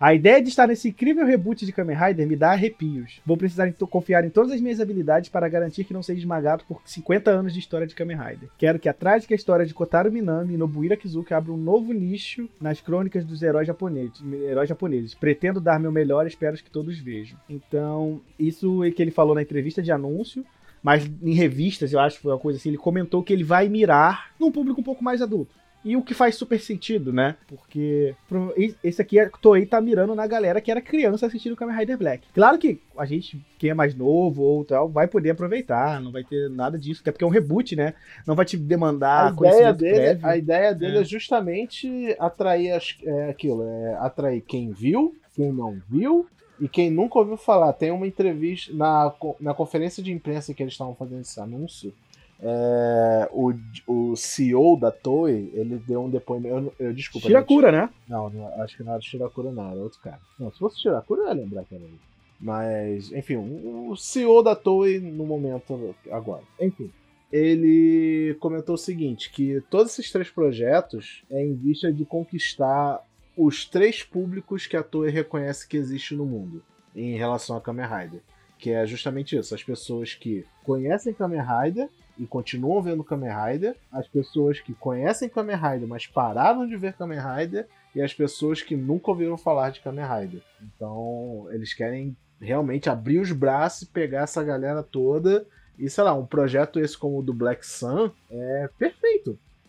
A 0.00 0.14
ideia 0.14 0.40
de 0.40 0.48
estar 0.48 0.68
nesse 0.68 0.90
incrível 0.90 1.26
reboot 1.26 1.66
de 1.66 1.72
Kamen 1.72 1.96
Rider 1.96 2.24
me 2.24 2.36
dá 2.36 2.52
arrepios. 2.52 3.20
Vou 3.26 3.36
precisar 3.36 3.72
confiar 3.90 4.24
em 4.24 4.30
todas 4.30 4.52
as 4.52 4.60
minhas 4.60 4.78
habilidades 4.78 5.28
para 5.28 5.48
garantir 5.48 5.82
que 5.82 5.92
não 5.92 6.04
seja 6.04 6.20
esmagado 6.20 6.62
por 6.68 6.80
50 6.84 7.28
anos 7.28 7.52
de 7.52 7.58
história 7.58 7.84
de 7.84 7.96
Kamen 7.96 8.16
Rider. 8.16 8.48
Quero 8.56 8.78
que 8.78 8.88
a 8.88 8.92
trágica 8.92 9.34
história 9.34 9.66
de 9.66 9.74
Kotaro 9.74 10.12
Minami 10.12 10.54
e 10.54 10.56
Nobuhira 10.56 10.96
Kizuki 10.96 11.34
abra 11.34 11.50
um 11.50 11.56
novo 11.56 11.92
nicho 11.92 12.48
nas 12.60 12.80
crônicas 12.80 13.24
dos 13.24 13.42
heróis 13.42 13.66
japoneses. 13.66 14.22
Heróis 14.48 14.68
japoneses. 14.68 15.14
Pretendo 15.14 15.60
dar 15.60 15.80
meu 15.80 15.90
melhor 15.90 16.26
e 16.26 16.28
espero 16.28 16.56
que 16.56 16.70
todos 16.70 16.96
vejam. 16.96 17.36
Então, 17.50 18.20
isso 18.38 18.84
é 18.84 18.92
que 18.92 19.02
ele 19.02 19.10
falou 19.10 19.34
na 19.34 19.42
entrevista 19.42 19.82
de 19.82 19.90
anúncio. 19.90 20.44
Mas 20.80 21.10
em 21.20 21.34
revistas, 21.34 21.92
eu 21.92 21.98
acho 21.98 22.16
que 22.16 22.22
foi 22.22 22.32
uma 22.32 22.38
coisa 22.38 22.56
assim, 22.56 22.68
ele 22.68 22.78
comentou 22.78 23.20
que 23.20 23.32
ele 23.32 23.42
vai 23.42 23.68
mirar 23.68 24.30
num 24.38 24.52
público 24.52 24.80
um 24.80 24.84
pouco 24.84 25.02
mais 25.02 25.20
adulto. 25.20 25.52
E 25.84 25.96
o 25.96 26.02
que 26.02 26.12
faz 26.12 26.34
super 26.34 26.60
sentido, 26.60 27.12
né? 27.12 27.36
Porque 27.46 28.14
pro- 28.28 28.52
esse 28.82 29.00
aqui, 29.00 29.18
a 29.18 29.30
Toei 29.30 29.64
tá 29.64 29.80
mirando 29.80 30.14
na 30.14 30.26
galera 30.26 30.60
que 30.60 30.70
era 30.70 30.80
criança 30.82 31.26
assistindo 31.26 31.54
Kamen 31.56 31.76
Rider 31.76 31.96
Black. 31.96 32.26
Claro 32.34 32.58
que 32.58 32.80
a 32.96 33.06
gente, 33.06 33.40
quem 33.58 33.70
é 33.70 33.74
mais 33.74 33.94
novo 33.94 34.42
ou 34.42 34.64
tal, 34.64 34.88
vai 34.88 35.06
poder 35.06 35.30
aproveitar, 35.30 36.00
não 36.00 36.10
vai 36.10 36.24
ter 36.24 36.50
nada 36.50 36.76
disso, 36.76 37.00
até 37.00 37.12
porque 37.12 37.22
é 37.24 37.26
um 37.26 37.30
reboot, 37.30 37.76
né? 37.76 37.94
Não 38.26 38.34
vai 38.34 38.44
te 38.44 38.56
demandar 38.56 39.28
a 39.28 39.30
ideia 39.48 39.72
dele, 39.72 39.94
prévio. 39.94 40.26
a 40.26 40.36
ideia 40.36 40.74
dele 40.74 40.98
É. 40.98 41.00
é, 41.00 41.04
justamente 41.04 42.16
atrair 42.18 42.72
as- 42.72 42.96
é, 43.04 43.30
aquilo, 43.30 43.62
é 43.62 43.94
atrair 44.00 44.40
quem 44.42 44.72
viu, 44.72 45.14
quem 45.34 45.52
não 45.52 45.80
viu 45.88 46.26
e 46.60 46.68
quem 46.68 46.90
nunca 46.90 47.18
ouviu 47.20 47.36
falar. 47.36 47.72
Tem 47.72 47.92
uma 47.92 48.06
entrevista 48.06 48.72
na, 48.74 49.14
na 49.40 49.54
conferência 49.54 50.02
de 50.02 50.12
imprensa 50.12 50.52
que 50.52 50.62
eles 50.62 50.74
estavam 50.74 50.94
fazendo 50.96 51.20
esse 51.20 51.38
anúncio. 51.40 51.94
É, 52.40 53.28
o, 53.32 53.52
o 53.86 54.16
CEO 54.16 54.78
da 54.78 54.90
Toei, 54.90 55.50
ele 55.54 55.76
deu 55.78 56.04
um 56.04 56.10
depoimento. 56.10 56.72
Eu, 56.78 56.86
eu 56.86 56.92
desculpa. 56.92 57.26
Shirakura, 57.26 57.72
né? 57.72 57.90
Não, 58.08 58.30
não, 58.30 58.62
acho 58.62 58.76
que 58.76 58.82
não 58.82 58.92
era 58.92 59.02
Shirakura, 59.02 59.50
não, 59.50 59.70
era 59.70 59.80
outro 59.80 59.98
cara. 60.00 60.20
Não, 60.38 60.50
se 60.52 60.58
fosse 60.58 60.80
Shirakura, 60.80 61.22
eu 61.22 61.28
ia 61.28 61.34
lembrar 61.34 61.64
que 61.64 61.74
era 61.74 61.84
ele. 61.84 61.98
Mas, 62.40 63.10
enfim, 63.12 63.36
o 63.36 63.96
CEO 63.96 64.42
da 64.42 64.54
Toei 64.54 65.00
no 65.00 65.26
momento 65.26 65.94
agora. 66.10 66.44
Enfim, 66.60 66.92
ele 67.32 68.36
comentou 68.38 68.76
o 68.76 68.78
seguinte: 68.78 69.30
que 69.30 69.60
todos 69.68 69.92
esses 69.92 70.12
três 70.12 70.30
projetos 70.30 71.24
é 71.30 71.44
em 71.44 71.54
vista 71.54 71.92
de 71.92 72.04
conquistar 72.04 73.02
os 73.36 73.64
três 73.64 74.02
públicos 74.04 74.66
que 74.66 74.76
a 74.76 74.82
Toei 74.82 75.10
reconhece 75.10 75.66
que 75.66 75.76
existe 75.76 76.14
no 76.14 76.24
mundo 76.24 76.62
em 76.94 77.16
relação 77.16 77.56
a 77.56 77.60
Kamen 77.60 77.86
Rider. 77.86 78.20
Que 78.58 78.70
é 78.70 78.86
justamente 78.86 79.36
isso: 79.36 79.54
as 79.54 79.62
pessoas 79.62 80.14
que 80.14 80.44
conhecem 80.64 81.14
Kamen 81.14 81.40
Rider 81.40 81.88
e 82.18 82.26
continuam 82.26 82.82
vendo 82.82 83.04
Kamen 83.04 83.30
Rider, 83.30 83.76
as 83.92 84.08
pessoas 84.08 84.60
que 84.60 84.74
conhecem 84.74 85.28
Kamen 85.28 85.56
Rider, 85.56 85.86
mas 85.86 86.06
pararam 86.06 86.66
de 86.66 86.76
ver 86.76 86.94
Kamen 86.94 87.20
Rider, 87.20 87.68
e 87.94 88.02
as 88.02 88.12
pessoas 88.12 88.60
que 88.60 88.76
nunca 88.76 89.10
ouviram 89.10 89.38
falar 89.38 89.70
de 89.70 89.80
Kamen 89.80 90.04
Rider. 90.04 90.42
Então, 90.62 91.46
eles 91.50 91.72
querem 91.72 92.16
realmente 92.40 92.88
abrir 92.90 93.18
os 93.18 93.32
braços 93.32 93.82
e 93.82 93.86
pegar 93.86 94.22
essa 94.22 94.42
galera 94.42 94.82
toda. 94.82 95.46
E 95.78 95.88
sei 95.88 96.02
lá, 96.02 96.12
um 96.12 96.26
projeto 96.26 96.80
esse 96.80 96.98
como 96.98 97.18
o 97.18 97.22
do 97.22 97.32
Black 97.32 97.64
Sun 97.64 98.10
é 98.30 98.68
perfeito. 98.76 99.07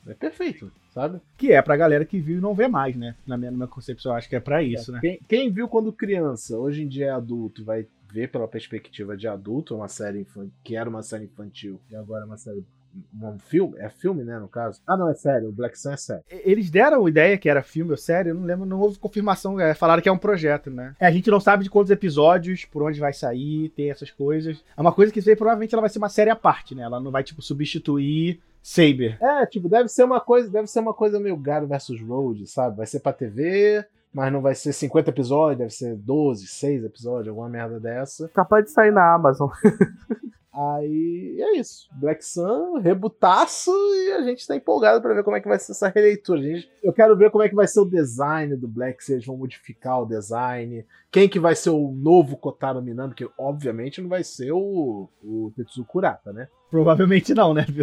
É 0.10 0.14
perfeito, 0.14 0.72
sabe? 0.92 1.20
Que 1.38 1.52
é 1.52 1.62
pra 1.62 1.78
galera 1.78 2.04
que 2.04 2.20
viu 2.20 2.38
e 2.38 2.42
não 2.42 2.54
vê 2.54 2.68
mais, 2.68 2.96
né? 2.96 3.16
Na 3.28 3.38
minha, 3.38 3.52
na 3.52 3.58
minha 3.58 3.68
concepção, 3.68 4.12
eu 4.12 4.18
acho 4.18 4.28
que 4.28 4.36
é 4.36 4.40
pra 4.40 4.64
isso, 4.64 4.92
né? 4.92 5.00
Quem, 5.02 5.20
quem 5.28 5.52
viu 5.52 5.68
quando 5.68 5.94
criança, 5.94 6.58
hoje 6.58 6.84
em 6.84 6.88
dia 6.88 7.08
é 7.08 7.12
adulto, 7.12 7.64
vai 7.64 7.86
ver 8.12 8.30
pela 8.30 8.48
perspectiva 8.48 9.16
de 9.16 9.28
adulto 9.28 9.76
uma 9.76 9.88
série 9.88 10.26
que 10.64 10.76
era 10.76 10.90
uma 10.90 11.04
série 11.04 11.26
infantil 11.26 11.80
e 11.90 11.96
agora 11.96 12.24
é 12.24 12.26
uma 12.26 12.38
série. 12.38 12.64
Um 13.22 13.38
filme? 13.38 13.78
É 13.78 13.88
filme, 13.88 14.24
né, 14.24 14.40
no 14.40 14.48
caso? 14.48 14.82
Ah, 14.88 14.98
não, 14.98 15.08
é 15.08 15.14
sério. 15.14 15.50
O 15.50 15.52
Black 15.52 15.78
Sun 15.78 15.92
é 15.92 15.98
sério. 15.98 16.24
Eles 16.28 16.72
deram 16.72 17.08
ideia 17.08 17.38
que 17.38 17.48
era 17.48 17.62
filme 17.62 17.92
ou 17.92 17.98
série, 17.98 18.30
eu 18.30 18.36
não 18.36 18.44
lembro, 18.44 18.66
não 18.66 18.80
houve 18.80 18.98
confirmação, 18.98 19.60
é, 19.60 19.76
falaram 19.76 20.02
que 20.02 20.10
é 20.10 20.12
um 20.12 20.18
projeto, 20.18 20.72
né? 20.72 20.96
É, 21.00 21.06
a 21.06 21.12
gente 21.12 21.30
não 21.30 21.40
sabe 21.40 21.64
de 21.64 21.70
quantos 21.70 21.92
episódios, 21.92 22.66
por 22.66 22.82
onde 22.82 23.00
vai 23.00 23.14
sair, 23.14 23.70
tem 23.76 23.92
essas 23.92 24.10
coisas. 24.10 24.64
É 24.76 24.82
uma 24.82 24.92
coisa 24.92 25.14
que 25.14 25.22
provavelmente 25.36 25.72
ela 25.72 25.82
vai 25.82 25.90
ser 25.90 26.00
uma 26.00 26.10
série 26.10 26.32
à 26.32 26.36
parte, 26.36 26.74
né? 26.74 26.82
Ela 26.82 27.00
não 27.00 27.12
vai, 27.12 27.24
tipo, 27.24 27.44
substituir 27.44 28.40
Saber. 28.62 29.18
É, 29.22 29.46
tipo, 29.46 29.70
deve 29.70 29.90
ser 29.90 30.04
uma 30.04 30.20
coisa, 30.20 30.50
deve 30.50 30.68
ser 30.68 30.80
uma 30.80 30.94
coisa 30.94 31.20
meio 31.20 31.38
Garo 31.38 31.68
versus 31.68 32.02
Road, 32.02 32.46
sabe? 32.48 32.78
Vai 32.78 32.86
ser 32.86 33.00
pra 33.00 33.14
TV, 33.14 33.86
mas 34.14 34.32
não 34.32 34.42
vai 34.42 34.56
ser 34.56 34.74
50 34.74 35.10
episódios, 35.10 35.58
deve 35.58 35.74
ser 35.74 35.96
12, 35.96 36.48
6 36.48 36.84
episódios, 36.84 37.30
alguma 37.30 37.50
merda 37.50 37.80
dessa. 37.80 38.28
Capaz 38.30 38.66
de 38.66 38.72
sair 38.72 38.92
na 38.92 39.14
Amazon. 39.14 39.50
Aí 40.52 41.38
é 41.40 41.58
isso. 41.58 41.88
Black 41.94 42.26
Sun, 42.26 42.80
rebutaço, 42.80 43.72
e 43.72 44.12
a 44.12 44.22
gente 44.24 44.46
tá 44.46 44.58
empolgado 44.58 45.02
pra 45.02 45.14
ver 45.14 45.24
como 45.24 45.38
é 45.38 45.40
que 45.40 45.48
vai 45.48 45.58
ser 45.58 45.72
essa 45.72 45.88
releitura. 45.88 46.42
Gente, 46.42 46.70
eu 46.84 46.92
quero 46.92 47.16
ver 47.16 47.32
como 47.32 47.44
é 47.44 47.50
que 47.50 47.56
vai 47.56 47.66
ser 47.66 47.80
o 47.80 47.86
design 47.86 48.58
do 48.58 48.68
Black, 48.68 49.02
se 49.02 49.14
eles 49.14 49.26
vão 49.26 49.38
modificar 49.38 50.02
o 50.02 50.06
design. 50.06 50.86
Quem 51.10 51.30
que 51.30 51.40
vai 51.40 51.56
ser 51.56 51.70
o 51.70 51.92
novo 51.92 52.36
Kotaro 52.36 52.82
Minami, 52.82 53.14
que 53.14 53.30
obviamente 53.38 54.02
não 54.02 54.10
vai 54.10 54.22
ser 54.22 54.52
o, 54.52 55.08
o 55.24 55.54
Tetsuo 55.56 55.86
Kurata, 55.86 56.34
né? 56.34 56.50
Provavelmente 56.70 57.34
não, 57.34 57.54
né? 57.54 57.66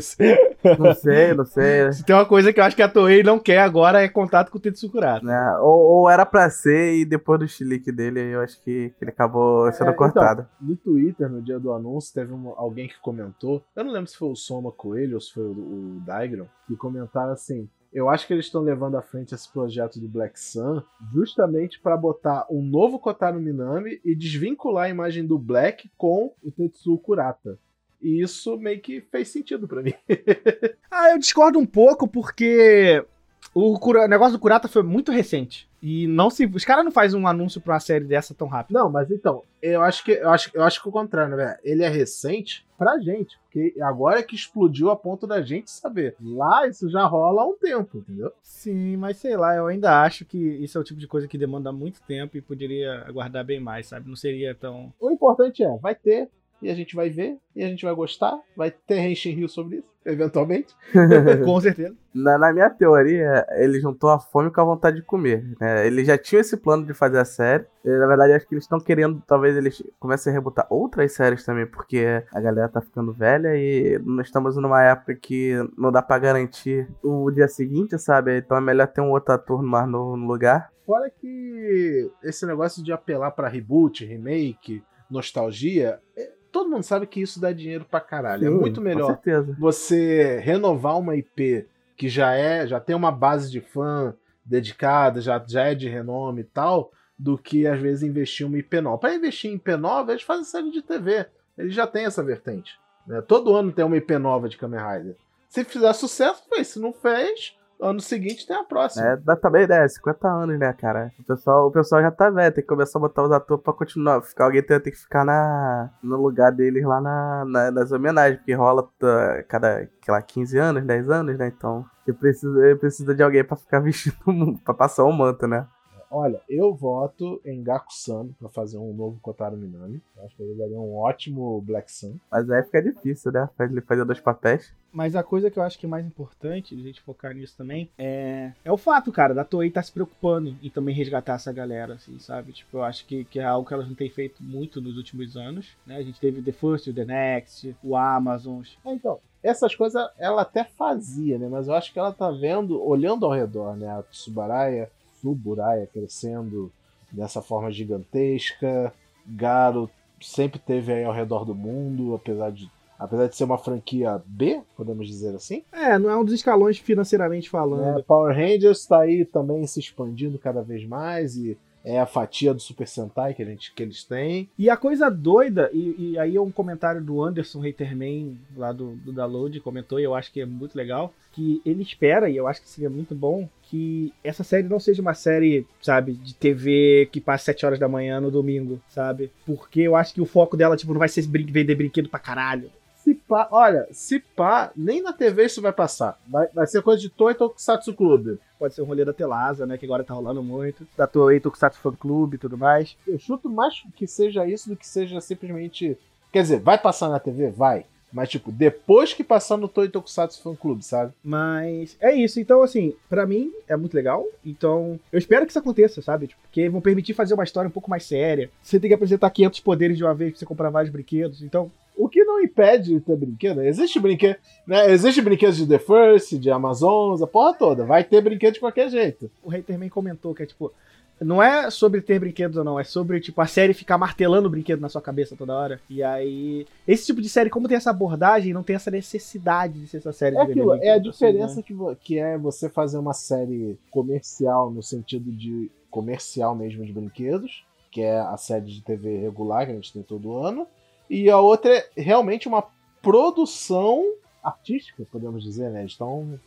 Não 0.78 0.94
sei, 0.94 1.32
não 1.32 1.44
sei. 1.44 1.92
Se 1.92 2.04
tem 2.04 2.14
uma 2.14 2.26
coisa 2.26 2.52
que 2.52 2.58
eu 2.58 2.64
acho 2.64 2.74
que 2.74 2.82
a 2.82 2.88
Toei 2.88 3.22
não 3.22 3.38
quer 3.38 3.60
agora 3.60 4.02
é 4.02 4.08
contato 4.08 4.50
com 4.50 4.58
o 4.58 4.60
Tetsu 4.60 4.90
Kurata. 4.90 5.24
Né? 5.24 5.58
Ou, 5.60 5.80
ou 5.80 6.10
era 6.10 6.26
pra 6.26 6.50
ser, 6.50 6.94
e 6.94 7.04
depois 7.04 7.38
do 7.38 7.46
chilique 7.46 7.92
dele, 7.92 8.20
eu 8.34 8.40
acho 8.40 8.60
que, 8.62 8.92
ele 9.00 9.10
acabou 9.10 9.70
sendo 9.72 9.90
É, 9.90 9.94
cortado. 9.94 10.46
No 10.60 10.74
Twitter, 10.76 11.28
no 11.28 11.40
dia 11.40 11.60
do 11.60 11.72
anúncio, 11.72 12.12
teve 12.12 12.32
alguém 12.56 12.88
que 12.88 12.98
comentou. 13.00 13.62
Eu 13.76 13.84
não 13.84 13.92
lembro 13.92 14.10
se 14.10 14.16
foi 14.16 14.28
o 14.28 14.34
Soma 14.34 14.72
Coelho 14.72 15.14
ou 15.14 15.20
se 15.20 15.34
foi 15.34 15.44
o, 15.44 15.50
o 15.50 16.02
Daigron, 16.04 16.46
que 16.66 16.74
comentaram 16.74 17.32
assim. 17.32 17.68
Eu 17.92 18.08
acho 18.08 18.26
que 18.26 18.32
eles 18.32 18.46
estão 18.46 18.60
levando 18.60 18.96
à 18.96 19.02
frente 19.02 19.34
esse 19.34 19.50
projeto 19.50 19.98
do 20.00 20.08
Black 20.08 20.38
Sun 20.38 20.82
justamente 21.14 21.80
para 21.80 21.96
botar 21.96 22.44
um 22.50 22.60
novo 22.60 22.98
Kotaro 22.98 23.40
Minami 23.40 24.00
e 24.04 24.14
desvincular 24.14 24.84
a 24.84 24.90
imagem 24.90 25.24
do 25.24 25.38
Black 25.38 25.90
com 25.96 26.32
o 26.42 26.50
Tetsuo 26.50 26.98
Kurata. 26.98 27.58
E 28.06 28.22
isso 28.22 28.56
meio 28.56 28.80
que 28.80 29.00
fez 29.00 29.28
sentido 29.28 29.66
para 29.66 29.82
mim. 29.82 29.94
Ah, 30.90 31.10
eu 31.10 31.18
discordo 31.18 31.58
um 31.58 31.66
pouco 31.66 32.08
porque 32.08 33.04
o, 33.52 33.78
Kura- 33.78 34.04
o 34.04 34.08
negócio 34.08 34.32
do 34.32 34.38
Kurata 34.40 34.66
foi 34.68 34.82
muito 34.82 35.12
recente. 35.12 35.68
E 35.82 36.06
não 36.06 36.30
se. 36.30 36.46
Os 36.46 36.64
caras 36.64 36.84
não 36.84 36.90
fazem 36.92 37.20
um 37.20 37.26
anúncio 37.28 37.60
pra 37.60 37.74
uma 37.74 37.80
série 37.80 38.04
dessa 38.04 38.34
tão 38.34 38.48
rápido. 38.48 38.74
Não, 38.74 38.90
mas 38.90 39.10
então, 39.10 39.42
eu 39.60 39.82
acho 39.82 40.02
que 40.04 40.12
eu 40.12 40.30
acho, 40.30 40.50
eu 40.54 40.62
acho 40.62 40.82
que 40.82 40.88
o 40.88 40.92
contrário, 40.92 41.36
né? 41.36 41.44
velho? 41.44 41.58
Ele 41.62 41.82
é 41.84 41.88
recente 41.88 42.66
pra 42.78 42.98
gente, 42.98 43.38
porque 43.44 43.74
agora 43.82 44.20
é 44.20 44.22
que 44.22 44.34
explodiu 44.34 44.90
a 44.90 44.96
ponto 44.96 45.26
da 45.26 45.42
gente 45.42 45.70
saber. 45.70 46.16
Lá 46.20 46.66
isso 46.66 46.88
já 46.88 47.04
rola 47.04 47.42
há 47.42 47.46
um 47.46 47.56
tempo, 47.56 47.98
entendeu? 47.98 48.32
Sim, 48.42 48.96
mas 48.96 49.18
sei 49.18 49.36
lá, 49.36 49.54
eu 49.54 49.66
ainda 49.66 50.00
acho 50.02 50.24
que 50.24 50.38
isso 50.38 50.78
é 50.78 50.80
o 50.80 50.84
tipo 50.84 50.98
de 50.98 51.06
coisa 51.06 51.28
que 51.28 51.36
demanda 51.38 51.70
muito 51.72 52.00
tempo 52.02 52.36
e 52.38 52.42
poderia 52.42 53.04
aguardar 53.06 53.44
bem 53.44 53.60
mais, 53.60 53.86
sabe? 53.86 54.08
Não 54.08 54.16
seria 54.16 54.54
tão. 54.54 54.92
O 54.98 55.10
importante 55.10 55.62
é, 55.62 55.76
vai 55.78 55.94
ter, 55.94 56.28
e 56.62 56.70
a 56.70 56.74
gente 56.74 56.94
vai 56.96 57.10
ver, 57.10 57.36
e 57.54 57.62
a 57.62 57.68
gente 57.68 57.84
vai 57.84 57.94
gostar, 57.94 58.38
vai 58.56 58.70
ter 58.70 58.98
Henshin 58.98 59.32
Rio 59.32 59.48
sobre 59.48 59.76
isso, 59.76 59.88
eventualmente. 60.04 60.74
Com 61.44 61.60
certeza. 61.60 61.94
Na, 62.14 62.38
na 62.38 62.52
minha 62.52 62.70
teoria, 62.70 63.46
ele 63.56 63.78
juntou 63.78 64.08
a 64.08 64.18
fome 64.18 64.50
com 64.50 64.60
a 64.60 64.64
vontade 64.64 64.96
de 64.96 65.02
comer. 65.02 65.44
Né? 65.60 65.86
Ele 65.86 66.04
já 66.04 66.16
tinha 66.16 66.40
esse 66.40 66.56
plano 66.56 66.86
de 66.86 66.94
fazer 66.94 67.18
a 67.18 67.24
série. 67.24 67.66
E, 67.84 67.88
na 67.90 68.06
verdade, 68.06 68.32
acho 68.32 68.48
que 68.48 68.54
eles 68.54 68.64
estão 68.64 68.80
querendo, 68.80 69.22
talvez 69.26 69.54
eles 69.56 69.82
comecem 70.00 70.30
a 70.30 70.34
rebutar 70.34 70.66
outras 70.70 71.12
séries 71.12 71.44
também, 71.44 71.66
porque 71.66 72.22
a 72.32 72.40
galera 72.40 72.68
tá 72.68 72.80
ficando 72.80 73.12
velha 73.12 73.54
e 73.54 73.98
nós 74.02 74.26
estamos 74.26 74.56
numa 74.56 74.82
época 74.82 75.14
que 75.14 75.54
não 75.76 75.92
dá 75.92 76.00
pra 76.00 76.18
garantir 76.18 76.88
o 77.02 77.30
dia 77.30 77.48
seguinte, 77.48 77.98
sabe? 77.98 78.38
Então 78.38 78.56
é 78.56 78.60
melhor 78.60 78.86
ter 78.86 79.02
um 79.02 79.10
outro 79.10 79.34
ator 79.34 79.62
mais 79.62 79.86
novo 79.88 80.16
no 80.16 80.26
lugar. 80.26 80.70
Fora 80.86 81.10
que 81.10 82.10
esse 82.22 82.46
negócio 82.46 82.82
de 82.82 82.92
apelar 82.92 83.32
pra 83.32 83.48
reboot, 83.48 84.04
remake, 84.06 84.82
nostalgia, 85.10 85.98
é- 86.16 86.35
todo 86.56 86.70
mundo 86.70 86.82
sabe 86.82 87.06
que 87.06 87.20
isso 87.20 87.38
dá 87.38 87.52
dinheiro 87.52 87.84
pra 87.84 88.00
caralho. 88.00 88.46
é 88.46 88.48
Sim, 88.50 88.54
muito 88.54 88.80
Com 88.80 88.84
melhor 88.86 89.20
você 89.58 90.38
renovar 90.42 90.98
uma 90.98 91.14
IP 91.14 91.66
que 91.96 92.08
já 92.08 92.32
é, 92.32 92.66
já 92.66 92.80
tem 92.80 92.96
uma 92.96 93.12
base 93.12 93.50
de 93.50 93.60
fã 93.60 94.14
dedicada, 94.44 95.20
já, 95.20 95.42
já 95.46 95.64
é 95.64 95.74
de 95.74 95.86
renome 95.86 96.40
e 96.40 96.44
tal, 96.44 96.92
do 97.18 97.36
que 97.36 97.66
às 97.66 97.78
vezes 97.78 98.02
investir 98.02 98.46
uma 98.46 98.56
IP 98.58 98.80
nova. 98.80 98.96
Para 98.98 99.14
investir 99.14 99.50
em 99.50 99.56
IP 99.56 99.76
nova, 99.76 100.12
eles 100.12 100.22
fazem 100.22 100.44
série 100.44 100.70
de 100.70 100.80
TV. 100.82 101.26
Eles 101.58 101.74
já 101.74 101.86
têm 101.86 102.06
essa 102.06 102.22
vertente. 102.22 102.78
né? 103.06 103.20
Todo 103.20 103.54
ano 103.54 103.70
tem 103.72 103.84
uma 103.84 103.96
IP 103.96 104.16
nova 104.18 104.48
de 104.48 104.56
Kamen 104.56 104.80
Rider. 104.80 105.16
Se 105.48 105.62
fizer 105.64 105.92
sucesso, 105.92 106.42
fez. 106.48 106.68
Se 106.68 106.80
não 106.80 106.92
fez, 106.92 107.55
ano 107.80 108.00
seguinte 108.00 108.46
tem 108.46 108.56
a 108.56 108.64
próxima. 108.64 109.06
É, 109.06 109.16
dá 109.16 109.36
também 109.36 109.64
ideia, 109.64 109.88
50 109.88 110.28
anos, 110.28 110.58
né, 110.58 110.72
cara? 110.72 111.12
O 111.18 111.24
pessoal, 111.24 111.66
o 111.68 111.70
pessoal 111.70 112.00
já 112.02 112.10
tá 112.10 112.30
velho, 112.30 112.54
tem 112.54 112.62
que 112.62 112.68
começar 112.68 112.98
a 112.98 113.02
botar 113.02 113.22
os 113.24 113.32
atores 113.32 113.62
pra 113.62 113.72
continuar. 113.72 114.22
Ficar, 114.22 114.44
alguém 114.44 114.62
tem, 114.62 114.80
tem 114.80 114.92
que 114.92 114.98
ficar 114.98 115.24
na, 115.24 115.90
no 116.02 116.16
lugar 116.16 116.50
deles 116.52 116.84
lá 116.84 117.00
na, 117.00 117.44
na- 117.44 117.70
nas 117.70 117.92
homenagens, 117.92 118.38
porque 118.38 118.54
rola 118.54 118.88
tá, 118.98 119.42
cada, 119.48 119.78
sei 120.04 120.14
lá, 120.14 120.22
15 120.22 120.58
anos, 120.58 120.84
10 120.84 121.10
anos, 121.10 121.36
né? 121.38 121.48
Então, 121.48 121.84
você 122.04 122.12
precisa, 122.12 122.76
precisa 122.76 123.14
de 123.14 123.22
alguém 123.22 123.44
pra 123.44 123.56
ficar 123.56 123.80
vestindo, 123.80 124.16
um- 124.26 124.56
pra 124.56 124.72
passar 124.74 125.04
o 125.04 125.12
manto, 125.12 125.46
né? 125.46 125.66
Olha, 126.10 126.40
eu 126.48 126.74
voto 126.74 127.40
em 127.44 127.62
Gaku-san 127.62 128.28
pra 128.38 128.48
fazer 128.48 128.78
um 128.78 128.92
novo 128.92 129.18
Kotaro 129.20 129.56
Minami. 129.56 130.00
Eu 130.16 130.24
acho 130.24 130.36
que 130.36 130.42
ele 130.42 130.54
daria 130.54 130.78
um 130.78 130.96
ótimo 130.96 131.60
Black 131.60 131.90
Sun. 131.90 132.16
Mas 132.30 132.48
aí 132.50 132.62
fica 132.62 132.82
difícil, 132.82 133.32
né? 133.32 133.48
Pra 133.56 133.66
ele 133.66 133.80
fazer 133.80 134.04
dois 134.04 134.20
papéis. 134.20 134.72
Mas 134.92 135.14
a 135.14 135.22
coisa 135.22 135.50
que 135.50 135.58
eu 135.58 135.62
acho 135.62 135.78
que 135.78 135.84
é 135.84 135.88
mais 135.88 136.06
importante, 136.06 136.74
a 136.74 136.78
gente 136.78 137.02
focar 137.02 137.34
nisso 137.34 137.54
também, 137.56 137.90
é, 137.98 138.52
é 138.64 138.72
o 138.72 138.78
fato, 138.78 139.12
cara, 139.12 139.34
da 139.34 139.44
Toei 139.44 139.70
tá 139.70 139.82
se 139.82 139.92
preocupando 139.92 140.56
em 140.62 140.70
também 140.70 140.94
resgatar 140.94 141.34
essa 141.34 141.52
galera, 141.52 141.94
assim, 141.94 142.18
sabe? 142.18 142.52
Tipo, 142.52 142.78
eu 142.78 142.82
acho 142.82 143.04
que, 143.04 143.24
que 143.24 143.38
é 143.38 143.44
algo 143.44 143.68
que 143.68 143.74
elas 143.74 143.88
não 143.88 143.94
têm 143.94 144.08
feito 144.08 144.42
muito 144.42 144.80
nos 144.80 144.96
últimos 144.96 145.36
anos, 145.36 145.76
né? 145.86 145.96
A 145.96 146.02
gente 146.02 146.18
teve 146.18 146.40
o 146.40 146.42
The 146.42 146.52
First, 146.52 146.86
o 146.86 146.94
The 146.94 147.04
Next, 147.04 147.76
o 147.82 147.94
Amazon. 147.94 148.62
É, 148.86 148.94
então, 148.94 149.20
essas 149.42 149.74
coisas 149.74 150.02
ela 150.18 150.42
até 150.42 150.64
fazia, 150.64 151.38
né? 151.38 151.48
Mas 151.48 151.68
eu 151.68 151.74
acho 151.74 151.92
que 151.92 151.98
ela 151.98 152.12
tá 152.12 152.30
vendo, 152.30 152.82
olhando 152.82 153.26
ao 153.26 153.32
redor, 153.32 153.76
né? 153.76 153.88
A 153.88 154.02
Tsubaraya, 154.02 154.90
Tsuburaya 155.34 155.86
crescendo 155.86 156.70
dessa 157.10 157.42
forma 157.42 157.70
gigantesca. 157.70 158.92
Garo 159.26 159.90
sempre 160.20 160.58
teve 160.58 160.92
aí 160.92 161.04
ao 161.04 161.12
redor 161.12 161.44
do 161.44 161.54
mundo, 161.54 162.14
apesar 162.14 162.50
de, 162.50 162.70
apesar 162.98 163.26
de 163.28 163.36
ser 163.36 163.44
uma 163.44 163.58
franquia 163.58 164.22
B, 164.24 164.60
podemos 164.76 165.06
dizer 165.06 165.34
assim. 165.34 165.62
É, 165.72 165.98
não 165.98 166.08
é 166.10 166.16
um 166.16 166.24
dos 166.24 166.34
escalões 166.34 166.78
financeiramente 166.78 167.50
falando. 167.50 167.96
né? 167.96 168.04
Power 168.06 168.34
Rangers 168.34 168.86
tá 168.86 169.00
aí 169.00 169.24
também 169.24 169.66
se 169.66 169.80
expandindo 169.80 170.38
cada 170.38 170.62
vez 170.62 170.86
mais 170.86 171.36
e 171.36 171.58
é 171.86 172.00
a 172.00 172.04
fatia 172.04 172.52
do 172.52 172.60
Super 172.60 172.88
Sentai 172.88 173.32
que, 173.32 173.42
a 173.42 173.46
gente, 173.46 173.72
que 173.72 173.80
eles 173.80 174.02
têm. 174.02 174.48
E 174.58 174.68
a 174.68 174.76
coisa 174.76 175.08
doida, 175.08 175.70
e, 175.72 175.94
e 176.12 176.18
aí 176.18 176.34
é 176.34 176.40
um 176.40 176.50
comentário 176.50 177.00
do 177.00 177.22
Anderson 177.22 177.64
Haterman, 177.64 178.36
lá 178.56 178.72
do, 178.72 178.96
do 178.96 179.12
Download, 179.12 179.60
comentou, 179.60 180.00
e 180.00 180.02
eu 180.02 180.12
acho 180.14 180.32
que 180.32 180.40
é 180.40 180.44
muito 180.46 180.74
legal, 180.76 181.14
que 181.32 181.62
ele 181.64 181.82
espera, 181.82 182.28
e 182.28 182.36
eu 182.36 182.48
acho 182.48 182.60
que 182.60 182.68
seria 182.68 182.90
muito 182.90 183.14
bom, 183.14 183.48
que 183.62 184.12
essa 184.24 184.42
série 184.42 184.66
não 184.66 184.80
seja 184.80 185.00
uma 185.00 185.14
série, 185.14 185.64
sabe, 185.80 186.14
de 186.14 186.34
TV 186.34 187.08
que 187.12 187.20
passa 187.20 187.44
7 187.44 187.64
horas 187.66 187.78
da 187.78 187.86
manhã 187.88 188.20
no 188.20 188.30
domingo, 188.32 188.80
sabe? 188.88 189.30
Porque 189.46 189.80
eu 189.82 189.94
acho 189.94 190.12
que 190.12 190.20
o 190.20 190.26
foco 190.26 190.56
dela, 190.56 190.76
tipo, 190.76 190.92
não 190.92 190.98
vai 190.98 191.08
ser 191.08 191.24
brin- 191.26 191.46
vender 191.46 191.76
brinquedo 191.76 192.08
pra 192.08 192.18
caralho. 192.18 192.68
Se 193.06 193.14
pá, 193.14 193.46
olha, 193.52 193.86
se 193.92 194.18
pá, 194.18 194.72
nem 194.74 195.00
na 195.00 195.12
TV 195.12 195.44
isso 195.44 195.62
vai 195.62 195.72
passar. 195.72 196.18
Vai, 196.26 196.48
vai 196.48 196.66
ser 196.66 196.82
coisa 196.82 197.00
de 197.00 197.08
Toei 197.08 197.36
Tokusatsu 197.36 197.94
Club. 197.94 198.36
Pode 198.58 198.74
ser 198.74 198.82
um 198.82 198.84
rolê 198.84 199.04
da 199.04 199.12
Telasa, 199.12 199.64
né, 199.64 199.78
que 199.78 199.84
agora 199.84 200.02
tá 200.02 200.12
rolando 200.12 200.42
muito, 200.42 200.84
da 200.96 201.06
Toei 201.06 201.38
Tokusatsu 201.38 201.78
Fan 201.78 201.92
Club 201.92 202.34
e 202.34 202.38
tudo 202.38 202.58
mais. 202.58 202.96
Eu 203.06 203.16
chuto 203.16 203.48
mais 203.48 203.80
que 203.94 204.08
seja 204.08 204.44
isso 204.44 204.68
do 204.68 204.76
que 204.76 204.84
seja 204.84 205.20
simplesmente. 205.20 205.96
Quer 206.32 206.42
dizer, 206.42 206.58
vai 206.58 206.78
passar 206.78 207.08
na 207.08 207.20
TV? 207.20 207.48
Vai. 207.48 207.84
Mas, 208.12 208.28
tipo, 208.28 208.50
depois 208.50 209.14
que 209.14 209.22
passar 209.22 209.56
no 209.56 209.68
Toei 209.68 209.88
Tokusatsu 209.88 210.42
Fan 210.42 210.56
Club, 210.56 210.82
sabe? 210.82 211.12
Mas 211.22 211.96
é 212.00 212.12
isso. 212.12 212.40
Então, 212.40 212.60
assim, 212.60 212.92
pra 213.08 213.24
mim 213.24 213.52
é 213.68 213.76
muito 213.76 213.94
legal. 213.94 214.26
Então, 214.44 214.98
eu 215.12 215.18
espero 215.18 215.46
que 215.46 215.52
isso 215.52 215.58
aconteça, 215.60 216.02
sabe? 216.02 216.26
Tipo, 216.26 216.40
porque 216.42 216.68
vão 216.68 216.80
permitir 216.80 217.14
fazer 217.14 217.34
uma 217.34 217.44
história 217.44 217.68
um 217.68 217.72
pouco 217.72 217.90
mais 217.90 218.04
séria. 218.04 218.50
Você 218.62 218.80
tem 218.80 218.88
que 218.88 218.94
apresentar 218.94 219.30
500 219.30 219.60
poderes 219.60 219.96
de 219.96 220.02
uma 220.02 220.14
vez 220.14 220.32
pra 220.32 220.38
você 220.40 220.46
comprar 220.46 220.70
vários 220.70 220.90
brinquedos. 220.90 221.42
Então, 221.42 221.70
O 221.96 222.08
que 222.08 222.22
não 222.24 222.40
impede 222.42 222.94
de 222.94 223.00
ter 223.00 223.16
brinquedo. 223.16 223.62
Existe 223.62 223.98
brinquedo. 223.98 224.36
Né? 224.66 224.90
Existe 224.92 225.22
brinquedos 225.22 225.56
de 225.56 225.66
The 225.66 225.78
First, 225.78 226.34
de 226.38 226.50
Amazons, 226.50 227.22
a 227.22 227.26
porra 227.26 227.54
toda. 227.54 227.84
Vai 227.86 228.04
ter 228.04 228.20
brinquedo 228.20 228.54
de 228.54 228.60
qualquer 228.60 228.90
jeito. 228.90 229.30
o 229.42 229.50
Haterman 229.50 229.88
comentou 229.88 230.34
que 230.34 230.42
é 230.42 230.46
tipo. 230.46 230.70
não 231.18 231.42
é 231.42 231.70
sobre 231.70 232.02
ter 232.02 232.18
brinquedos 232.20 232.58
ou 232.58 232.64
não, 232.64 232.78
é 232.78 232.84
sobre, 232.84 233.18
tipo, 233.20 233.40
a 233.40 233.46
série 233.46 233.72
ficar 233.72 233.96
martelando 233.96 234.46
o 234.46 234.50
brinquedo 234.50 234.80
na 234.80 234.90
sua 234.90 235.00
cabeça 235.00 235.34
toda 235.34 235.54
hora. 235.54 235.80
E 235.88 236.02
aí, 236.02 236.66
esse 236.86 237.06
tipo 237.06 237.22
de 237.22 237.28
série, 237.30 237.48
como 237.48 237.66
tem 237.66 237.78
essa 237.78 237.88
abordagem, 237.90 238.52
não 238.52 238.62
tem 238.62 238.76
essa 238.76 238.90
necessidade 238.90 239.80
de 239.80 239.86
ser 239.86 239.96
essa 239.96 240.12
série 240.12 240.36
É, 240.36 240.44
de 240.44 240.50
aquilo, 240.50 240.66
brinquedo, 240.72 240.86
é 240.86 240.90
a 240.90 240.96
assim, 240.96 241.10
diferença 241.10 241.56
né? 241.56 241.62
que, 241.62 241.72
vo- 241.72 241.96
que 241.96 242.18
é 242.18 242.36
você 242.36 242.68
fazer 242.68 242.98
uma 242.98 243.14
série 243.14 243.78
comercial 243.90 244.70
no 244.70 244.82
sentido 244.82 245.32
de 245.32 245.70
comercial 245.90 246.54
mesmo 246.54 246.84
de 246.84 246.92
brinquedos, 246.92 247.64
que 247.90 248.02
é 248.02 248.18
a 248.18 248.36
série 248.36 248.66
de 248.66 248.82
TV 248.82 249.16
regular 249.18 249.64
que 249.64 249.72
a 249.72 249.74
gente 249.74 249.94
tem 249.94 250.02
todo 250.02 250.36
ano, 250.36 250.66
e 251.08 251.30
a 251.30 251.38
outra 251.38 251.70
é 251.72 251.88
realmente 251.96 252.48
uma 252.48 252.64
produção 253.02 254.02
artística, 254.42 255.04
podemos 255.10 255.42
dizer, 255.42 255.70
né? 255.70 255.84
Então, 255.92 256.38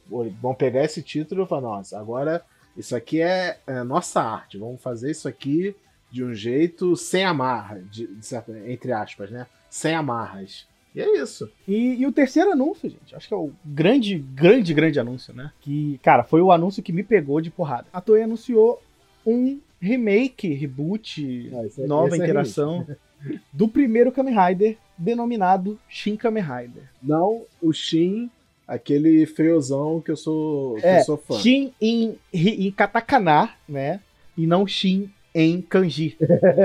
vão 0.42 0.54
pegar 0.54 0.84
esse 0.84 1.02
título 1.02 1.44
e 1.44 1.48
falar, 1.48 1.62
nossa, 1.62 2.00
agora 2.00 2.44
isso 2.78 2.96
aqui 2.96 3.22
é, 3.22 3.60
é 3.68 3.84
nossa 3.84 4.22
arte, 4.22 4.58
vamos 4.58 4.82
fazer 4.82 5.12
isso 5.12 5.28
aqui 5.28 5.76
de 6.12 6.24
um 6.24 6.34
jeito 6.34 6.96
sem 6.96 7.24
amarra, 7.24 7.82
de, 7.92 8.08
de 8.08 8.26
certa- 8.26 8.58
entre 8.70 8.92
aspas, 8.92 9.30
né? 9.30 9.46
Sem 9.70 9.94
amarras. 9.96 10.68
E 10.96 11.02
é 11.02 11.22
isso. 11.22 11.50
E, 11.68 11.96
e 12.02 12.08
o 12.08 12.12
terceiro 12.12 12.52
anúncio, 12.52 12.90
gente, 12.90 13.16
acho 13.16 13.28
que 13.28 13.34
é 13.34 13.38
o 13.38 13.52
grande, 13.64 14.18
grande, 14.18 14.74
grande 14.74 15.00
anúncio, 15.00 15.34
né? 15.34 15.52
Que, 15.62 16.00
cara, 16.02 16.24
foi 16.24 16.42
o 16.42 16.52
anúncio 16.52 16.82
que 16.82 16.92
me 16.92 17.04
pegou 17.04 17.40
de 17.42 17.52
porrada. 17.52 17.86
A 17.94 18.02
Toei 18.02 18.24
anunciou 18.24 18.82
um 19.26 19.60
remake, 19.80 20.52
reboot, 20.54 21.52
Ah, 21.54 21.82
é- 21.84 21.86
nova 21.88 22.16
é 22.16 22.18
interação 22.18 22.88
do 23.52 23.68
primeiro 23.68 24.12
Kamen 24.12 24.36
Rider, 24.38 24.78
denominado 24.98 25.80
Shin 25.90 26.16
Kamen 26.16 26.44
Rider. 26.44 26.84
Não 27.02 27.44
o 27.62 27.72
Shin, 27.74 28.30
aquele 28.68 29.26
feiozão 29.26 30.02
que 30.02 30.12
eu 30.12 30.18
sou, 30.18 30.76
que 30.76 30.86
É, 30.86 31.00
eu 31.00 31.04
sou 31.06 31.18
fã. 31.18 31.38
Shin 31.40 31.74
em, 31.82 32.16
em 32.34 32.72
katakana, 32.72 33.50
né? 33.68 34.00
E 34.38 34.46
não 34.48 34.66
Shin 34.68 35.10
em 35.34 35.62
kanji. 35.62 36.18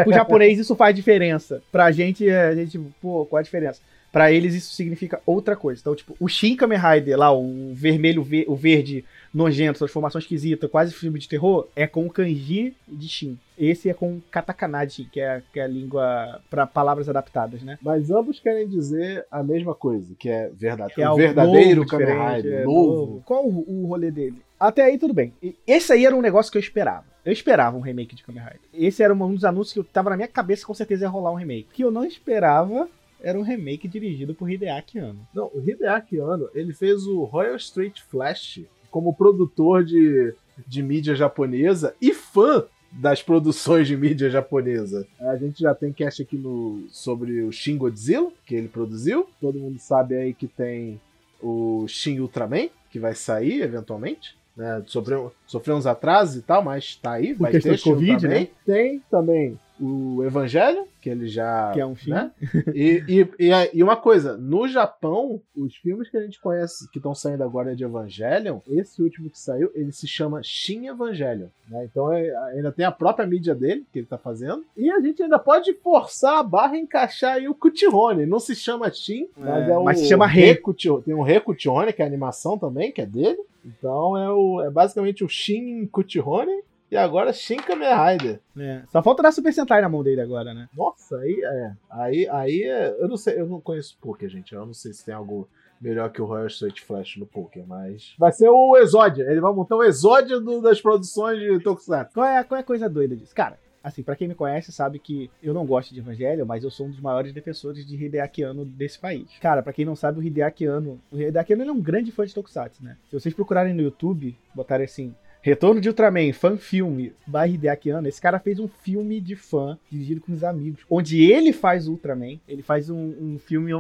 Pro 0.05 0.13
japonês 0.13 0.59
isso 0.59 0.75
faz 0.75 0.95
diferença. 0.95 1.63
Pra 1.71 1.91
gente, 1.93 2.29
é, 2.29 2.49
a 2.49 2.55
gente, 2.55 2.79
pô, 3.01 3.27
qual 3.27 3.41
a 3.41 3.43
diferença? 3.43 3.81
Pra 4.11 4.31
eles 4.31 4.55
isso 4.55 4.73
significa 4.75 5.21
outra 5.27 5.57
coisa. 5.57 5.81
Então, 5.81 5.95
tipo, 5.95 6.15
o 6.21 6.29
Shin 6.29 6.55
Kamen 6.57 6.79
Rider 6.79 7.19
lá, 7.19 7.33
o 7.33 7.73
vermelho, 7.75 8.23
ve- 8.23 8.45
o 8.49 8.55
verde 8.55 9.05
nojento, 9.35 9.81
transformação 9.81 10.21
esquisita, 10.21 10.69
quase 10.69 10.95
filme 10.95 11.19
de 11.19 11.29
terror, 11.29 11.67
é 11.75 11.87
com 11.87 12.07
o 12.07 12.11
kanji 12.11 12.75
de 12.87 13.09
Shin. 13.09 13.39
Esse 13.59 13.91
é 13.91 13.95
com 13.95 14.21
katakana 14.31 14.85
de 14.85 14.93
Shin, 14.95 15.09
que 15.11 15.21
é, 15.21 15.43
que 15.53 15.59
é 15.59 15.65
a 15.65 15.69
língua 15.69 16.41
pra 16.49 16.67
palavras 16.67 17.09
adaptadas, 17.09 17.63
né? 17.63 17.79
Mas 17.83 18.11
ambos 18.11 18.39
querem 18.39 18.69
dizer 18.69 19.27
a 19.31 19.43
mesma 19.43 19.75
coisa, 19.75 20.15
que 20.17 20.29
é 20.29 20.51
verdade. 20.55 20.95
Que 20.95 21.03
é 21.03 21.11
o 21.11 21.17
verdadeiro 21.17 21.81
novo, 21.81 21.91
Kamen 21.91 22.37
Rider, 22.37 22.61
é, 22.61 22.65
novo. 22.65 23.23
Qual 23.27 23.45
o, 23.45 23.83
o 23.83 23.87
rolê 23.87 24.11
dele? 24.11 24.41
Até 24.59 24.85
aí 24.85 24.97
tudo 24.97 25.13
bem. 25.13 25.33
Esse 25.67 25.93
aí 25.93 26.07
era 26.07 26.15
um 26.15 26.23
negócio 26.23 26.51
que 26.51 26.57
eu 26.57 26.63
esperava. 26.63 27.05
Eu 27.25 27.33
esperava 27.33 27.77
um 27.77 27.81
remake 27.81 28.15
de 28.15 28.23
Kamen 28.23 28.43
Rider. 28.43 28.61
Esse 28.73 29.03
era 29.03 29.13
um 29.13 29.35
dos 29.35 29.45
anúncios 29.45 29.73
que 29.73 29.79
eu 29.81 29.85
tava 29.85 30.11
na 30.11 30.17
minha 30.17 30.29
cabeça 30.29 30.63
que 30.63 30.67
com 30.67 30.75
certeza 30.75 31.05
ia 31.05 31.09
rolar 31.09 31.33
um 31.33 31.37
remake. 31.37 31.69
O 31.71 31.75
que 31.75 31.85
eu 31.85 31.91
não 31.91 32.05
esperava 32.05 32.89
era 33.21 33.39
um 33.39 33.43
remake 33.43 33.89
dirigido 33.89 34.35
por 34.35 34.51
Hideaki 34.51 34.99
Anno. 34.99 35.27
Não, 35.35 35.51
o 35.55 35.59
Hideaki 35.59 36.19
Anno, 36.19 36.49
ele 36.55 36.75
fez 36.75 37.07
o 37.07 37.25
Royal 37.25 37.57
Street 37.57 38.01
Flash 38.03 38.61
como 38.95 39.13
produtor 39.13 39.85
de, 39.85 40.33
de 40.69 40.81
mídia 40.81 41.17
japonesa 41.17 41.97
e 42.01 42.15
fã 42.15 42.65
das 42.93 43.21
produções 43.21 43.89
de 43.89 43.97
mídia 43.97 44.31
japonesa. 44.31 45.05
A 45.19 45.35
gente 45.35 45.63
já 45.63 45.75
tem 45.75 45.93
cast 45.93 46.23
aqui 46.23 46.37
no, 46.37 46.87
sobre 46.91 47.43
o 47.43 47.51
Shin 47.51 47.77
Godzilla, 47.77 48.31
que 48.47 48.55
ele 48.55 48.69
produziu. 48.69 49.27
Todo 49.41 49.59
mundo 49.59 49.81
sabe 49.81 50.15
aí 50.15 50.33
que 50.33 50.47
tem 50.47 51.01
o 51.43 51.87
Shin 51.89 52.21
Ultraman, 52.21 52.69
que 52.89 53.01
vai 53.01 53.17
sair 53.17 53.63
eventualmente. 53.63 54.37
Né? 54.57 54.83
Sofreu, 54.87 55.33
sofreu 55.47 55.77
uns 55.77 55.87
atrasos 55.87 56.37
e 56.37 56.43
tal, 56.43 56.63
mas 56.63 56.97
tá 56.97 57.13
aí. 57.13 57.33
Vai 57.33 57.53
ter 57.53 57.81
Covid, 57.83 58.13
Ultraman. 58.13 58.35
né? 58.41 58.49
Tem 58.65 59.03
também 59.11 59.59
o 59.81 60.23
Evangelho, 60.23 60.87
que 61.01 61.11
ele 61.11 61.27
já. 61.27 61.73
Que 61.73 61.81
é 61.81 61.87
um 61.87 61.97
Shin. 61.97 62.11
né? 62.11 62.31
E, 62.73 63.03
e, 63.09 63.29
e, 63.41 63.51
e 63.75 63.83
uma 63.83 63.97
coisa, 63.97 64.37
no 64.37 64.69
Japão, 64.69 65.41
os 65.57 65.75
filmes 65.77 66.09
que 66.09 66.17
a 66.17 66.23
gente 66.23 66.41
conhece, 66.41 66.89
que 66.93 66.99
estão 66.99 67.13
saindo 67.13 67.43
agora 67.43 67.75
de 67.75 67.83
Evangelion, 67.83 68.61
esse 68.69 69.03
último 69.03 69.29
que 69.29 69.39
saiu, 69.39 69.73
ele 69.75 69.91
se 69.91 70.07
chama 70.07 70.41
Shin 70.45 70.87
Evangelion. 70.87 71.49
Né? 71.69 71.85
Então 71.91 72.13
é- 72.13 72.33
ainda 72.55 72.71
tem 72.71 72.87
a 72.87 72.93
própria 72.93 73.27
mídia 73.27 73.55
dele, 73.55 73.85
que 73.93 73.99
ele 73.99 74.07
tá 74.07 74.17
fazendo. 74.17 74.65
E 74.77 74.89
a 74.89 75.01
gente 75.01 75.21
ainda 75.23 75.41
pode 75.41 75.75
forçar 75.75 76.39
a 76.39 76.43
barra 76.45 76.77
e 76.77 76.81
encaixar 76.81 77.35
aí 77.35 77.49
o 77.49 77.55
Kuchihone. 77.55 78.25
Não 78.27 78.39
se 78.39 78.55
chama 78.55 78.89
Shin, 78.93 79.27
mas 79.37 79.69
É, 79.69 79.73
é, 79.73 79.77
o 79.77 79.83
mas 79.85 79.99
se 79.99 80.07
chama 80.07 80.27
Rei. 80.27 80.55
Kuchihone. 80.55 81.03
Tem 81.03 81.15
um 81.15 81.23
Rei 81.23 81.41
Kuchihone, 81.41 81.93
que 81.93 82.01
é 82.01 82.05
a 82.05 82.09
animação 82.09 82.57
também, 82.57 82.93
que 82.93 83.01
é 83.01 83.07
dele. 83.07 83.41
Então 83.65 84.17
é, 84.17 84.31
o, 84.31 84.61
é 84.63 84.71
basicamente 84.71 85.25
o 85.25 85.29
Shin 85.29 85.87
Kuchihone. 85.87 86.63
E 86.91 86.97
agora 86.97 87.33
Shin 87.33 87.57
Kamen 87.57 87.89
Rider. 87.89 88.41
É, 88.57 88.83
Só 88.89 89.03
falta 89.03 89.23
dar 89.23 89.33
Super 89.33 89.53
Sentai 89.53 89.81
na 89.81 89.89
mão 89.89 90.03
dele 90.05 90.21
agora, 90.21 90.55
né? 90.55 90.69
Nossa, 90.77 91.17
aí 91.19 91.41
é. 91.43 91.73
Aí, 91.91 92.29
aí 92.29 92.63
é. 92.63 92.95
Eu 93.01 93.09
não 93.09 93.17
sei, 93.17 93.41
eu 93.41 93.47
não 93.47 93.61
conheço 93.61 93.97
Poker, 94.01 94.29
gente. 94.29 94.55
Eu 94.55 94.65
não 94.67 94.75
sei 94.75 94.93
se 94.93 95.05
tem 95.05 95.15
algo 95.15 95.49
melhor 95.81 96.11
que 96.13 96.23
o 96.23 96.25
Royal 96.25 96.47
Street 96.47 96.81
Flash 96.83 97.17
no 97.17 97.27
Poker, 97.27 97.65
mas. 97.67 98.15
Vai 98.19 98.31
ser 98.31 98.49
o 98.49 98.77
Exódio. 98.77 99.29
Ele 99.29 99.41
vai 99.41 99.53
montar 99.53 99.77
o 99.77 99.83
Exódio 99.83 100.39
do- 100.41 100.61
das 100.61 100.81
produções 100.81 101.39
de 101.41 101.59
Tokusatsu. 101.61 102.15
Qual 102.15 102.27
é, 102.27 102.45
qual 102.45 102.59
é 102.59 102.61
a 102.61 102.65
coisa 102.67 102.89
doida 102.89 103.17
disso? 103.17 103.35
Cara, 103.35 103.59
assim, 103.85 104.03
pra 104.03 104.17
quem 104.17 104.27
me 104.27 104.35
conhece 104.35 104.73
sabe 104.73 104.99
que 104.99 105.31
eu 105.43 105.53
não 105.53 105.67
gosto 105.67 105.93
de 105.93 106.01
Evangelho, 106.01 106.47
mas 106.47 106.65
eu 106.65 106.71
sou 106.71 106.87
um 106.87 106.91
dos 106.91 107.01
maiores 107.01 107.35
defensores 107.35 107.87
de 107.87 108.03
Hideaki 108.03 108.43
desse 108.69 108.99
país. 108.99 109.29
Cara, 109.41 109.63
pra 109.63 109.75
quem 109.75 109.85
não 109.85 109.95
sabe, 109.95 110.19
o 110.19 110.23
Hideaki 110.23 110.67
o 110.67 110.99
Hideaki 111.13 111.53
Anno 111.53 111.63
é 111.69 111.73
um 111.73 111.81
grande 111.81 112.11
fã 112.11 112.25
de 112.25 112.35
Tokusatsu, 112.35 112.83
né? 112.83 112.97
Se 113.11 113.21
vocês 113.21 113.35
procurarem 113.35 113.75
no 113.75 113.83
YouTube, 113.83 114.35
botarem 114.55 114.87
assim, 114.87 115.15
Retorno 115.45 115.79
de 115.79 115.91
Ultraman, 115.91 116.33
fã 116.33 116.57
filme, 116.57 117.13
by 117.27 117.53
Hideaki 117.53 117.91
esse 118.07 118.19
cara 118.19 118.39
fez 118.39 118.59
um 118.59 118.67
filme 118.67 119.21
de 119.21 119.37
fã, 119.37 119.79
dirigido 119.91 120.23
com 120.23 120.33
os 120.33 120.43
amigos, 120.43 120.81
onde 120.89 121.23
ele 121.31 121.53
faz 121.53 121.87
o 121.87 121.91
Ultraman, 121.93 122.41
ele 122.49 122.63
faz 122.63 122.89
um, 122.89 123.15
um 123.21 123.39
filme 123.39 123.73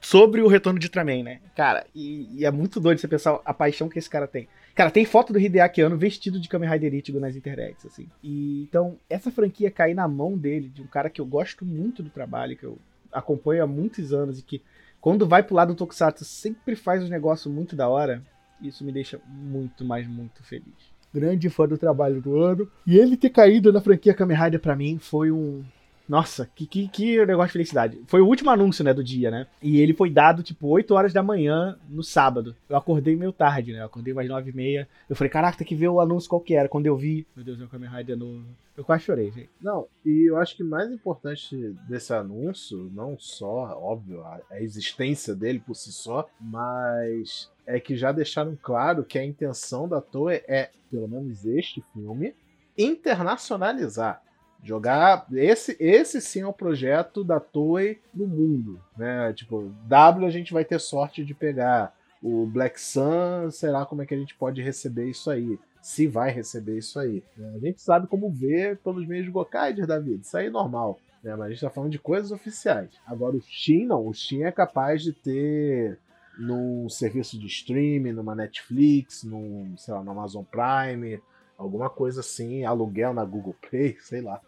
sobre 0.00 0.42
o 0.42 0.48
Retorno 0.48 0.80
de 0.80 0.86
Ultraman, 0.86 1.22
né? 1.22 1.40
Cara, 1.54 1.86
e, 1.94 2.40
e 2.40 2.44
é 2.44 2.50
muito 2.50 2.80
doido 2.80 2.98
você 2.98 3.06
pensar 3.06 3.40
a 3.44 3.54
paixão 3.54 3.88
que 3.88 4.00
esse 4.00 4.10
cara 4.10 4.26
tem. 4.26 4.48
Cara, 4.74 4.90
tem 4.90 5.04
foto 5.04 5.32
do 5.32 5.38
Hideaki 5.38 5.82
Anno 5.82 5.98
vestido 5.98 6.40
de 6.40 6.48
Kamen 6.48 6.70
Rider 6.70 6.94
Ichigo 6.94 7.20
nas 7.20 7.36
internets, 7.36 7.84
assim. 7.84 8.08
E, 8.22 8.62
então, 8.62 8.96
essa 9.08 9.30
franquia 9.30 9.70
cair 9.70 9.94
na 9.94 10.08
mão 10.08 10.36
dele, 10.36 10.68
de 10.68 10.80
um 10.80 10.86
cara 10.86 11.10
que 11.10 11.20
eu 11.20 11.26
gosto 11.26 11.64
muito 11.64 12.02
do 12.02 12.08
trabalho, 12.08 12.56
que 12.56 12.64
eu 12.64 12.78
acompanho 13.12 13.62
há 13.62 13.66
muitos 13.66 14.12
anos 14.12 14.38
e 14.38 14.42
que, 14.42 14.62
quando 15.00 15.26
vai 15.26 15.42
pro 15.42 15.54
lado 15.54 15.74
do 15.74 15.76
Tokusatsu, 15.76 16.24
sempre 16.24 16.74
faz 16.74 17.02
um 17.04 17.08
negócio 17.08 17.50
muito 17.50 17.76
da 17.76 17.88
hora, 17.88 18.22
isso 18.62 18.84
me 18.84 18.92
deixa 18.92 19.20
muito, 19.26 19.84
mas 19.84 20.06
muito 20.06 20.42
feliz. 20.42 20.92
Grande 21.12 21.50
fã 21.50 21.68
do 21.68 21.76
trabalho 21.76 22.22
do 22.22 22.38
ano. 22.38 22.66
E 22.86 22.96
ele 22.96 23.18
ter 23.18 23.28
caído 23.28 23.72
na 23.72 23.80
franquia 23.82 24.14
Kamen 24.14 24.36
Rider 24.36 24.60
pra 24.60 24.74
mim 24.74 24.98
foi 24.98 25.30
um... 25.30 25.62
Nossa, 26.08 26.48
que, 26.54 26.66
que, 26.66 26.88
que 26.88 27.24
negócio 27.24 27.48
de 27.48 27.52
felicidade. 27.52 28.00
Foi 28.06 28.20
o 28.20 28.26
último 28.26 28.50
anúncio, 28.50 28.84
né, 28.84 28.92
do 28.92 29.02
dia, 29.02 29.30
né? 29.30 29.46
E 29.62 29.80
ele 29.80 29.94
foi 29.94 30.10
dado, 30.10 30.42
tipo, 30.42 30.68
8 30.68 30.92
horas 30.94 31.12
da 31.12 31.22
manhã 31.22 31.78
no 31.88 32.02
sábado. 32.02 32.54
Eu 32.68 32.76
acordei 32.76 33.16
meio 33.16 33.32
tarde, 33.32 33.72
né? 33.72 33.80
Eu 33.80 33.86
acordei 33.86 34.12
mais 34.12 34.28
9 34.28 34.50
e 34.50 34.54
meia. 34.54 34.88
Eu 35.08 35.16
falei, 35.16 35.30
caraca, 35.30 35.58
tem 35.58 35.66
que 35.66 35.74
ver 35.74 35.88
o 35.88 36.00
anúncio 36.00 36.28
qual 36.28 36.40
que 36.40 36.54
era. 36.54 36.68
Quando 36.68 36.86
eu 36.86 36.96
vi, 36.96 37.26
meu 37.34 37.44
Deus, 37.44 37.60
é 37.60 37.64
o 37.64 37.68
Kamen 37.68 37.90
Rider 37.90 38.16
novo. 38.16 38.44
Eu 38.76 38.84
quase 38.84 39.04
chorei, 39.04 39.30
gente. 39.30 39.50
Não, 39.60 39.86
e 40.04 40.30
eu 40.30 40.38
acho 40.38 40.56
que 40.56 40.64
mais 40.64 40.90
importante 40.90 41.56
desse 41.88 42.12
anúncio, 42.12 42.90
não 42.94 43.18
só, 43.18 43.78
óbvio, 43.78 44.22
a, 44.22 44.40
a 44.50 44.62
existência 44.62 45.34
dele 45.34 45.60
por 45.60 45.74
si 45.74 45.92
só, 45.92 46.28
mas 46.40 47.50
é 47.66 47.78
que 47.78 47.96
já 47.96 48.12
deixaram 48.12 48.56
claro 48.60 49.04
que 49.04 49.18
a 49.18 49.24
intenção 49.24 49.88
da 49.88 50.00
Toei 50.00 50.42
é, 50.48 50.70
pelo 50.90 51.06
menos 51.06 51.44
este 51.44 51.82
filme, 51.92 52.34
internacionalizar. 52.76 54.22
Jogar. 54.62 55.26
Esse, 55.32 55.76
esse 55.80 56.20
sim 56.20 56.40
é 56.40 56.46
o 56.46 56.52
projeto 56.52 57.24
da 57.24 57.40
Toei 57.40 58.00
no 58.14 58.26
mundo. 58.26 58.80
Né? 58.96 59.32
Tipo, 59.32 59.72
W 59.86 60.26
a 60.26 60.30
gente 60.30 60.52
vai 60.52 60.64
ter 60.64 60.78
sorte 60.78 61.24
de 61.24 61.34
pegar. 61.34 61.94
O 62.22 62.46
Black 62.46 62.80
Sun, 62.80 63.50
será 63.50 63.84
como 63.84 64.02
é 64.02 64.06
que 64.06 64.14
a 64.14 64.18
gente 64.18 64.36
pode 64.36 64.62
receber 64.62 65.10
isso 65.10 65.28
aí? 65.28 65.58
Se 65.80 66.06
vai 66.06 66.30
receber 66.30 66.78
isso 66.78 66.98
aí. 67.00 67.24
né? 67.36 67.54
A 67.56 67.58
gente 67.58 67.82
sabe 67.82 68.06
como 68.06 68.30
ver 68.30 68.76
pelos 68.78 69.04
meios 69.04 69.24
de 69.24 69.32
Gokaider 69.32 69.86
da 69.86 69.98
vida. 69.98 70.22
Isso 70.22 70.36
aí 70.36 70.46
é 70.46 70.50
normal. 70.50 71.00
Né? 71.22 71.34
Mas 71.34 71.46
a 71.46 71.50
gente 71.50 71.60
tá 71.60 71.70
falando 71.70 71.90
de 71.90 71.98
coisas 71.98 72.30
oficiais. 72.30 72.90
Agora, 73.04 73.36
o 73.36 73.40
Shin 73.40 73.86
não. 73.86 74.06
O 74.06 74.14
Shin 74.14 74.44
é 74.44 74.52
capaz 74.52 75.02
de 75.02 75.12
ter 75.12 75.98
num 76.38 76.88
serviço 76.88 77.38
de 77.38 77.46
streaming, 77.46 78.12
numa 78.12 78.34
Netflix, 78.34 79.22
num, 79.24 79.74
sei 79.76 79.92
lá, 79.92 80.02
no 80.02 80.12
Amazon 80.12 80.44
Prime, 80.44 81.20
alguma 81.62 81.88
coisa 81.88 82.20
assim, 82.20 82.64
aluguel 82.64 83.14
na 83.14 83.24
Google 83.24 83.54
Play, 83.68 83.96
sei 84.02 84.20
lá, 84.20 84.40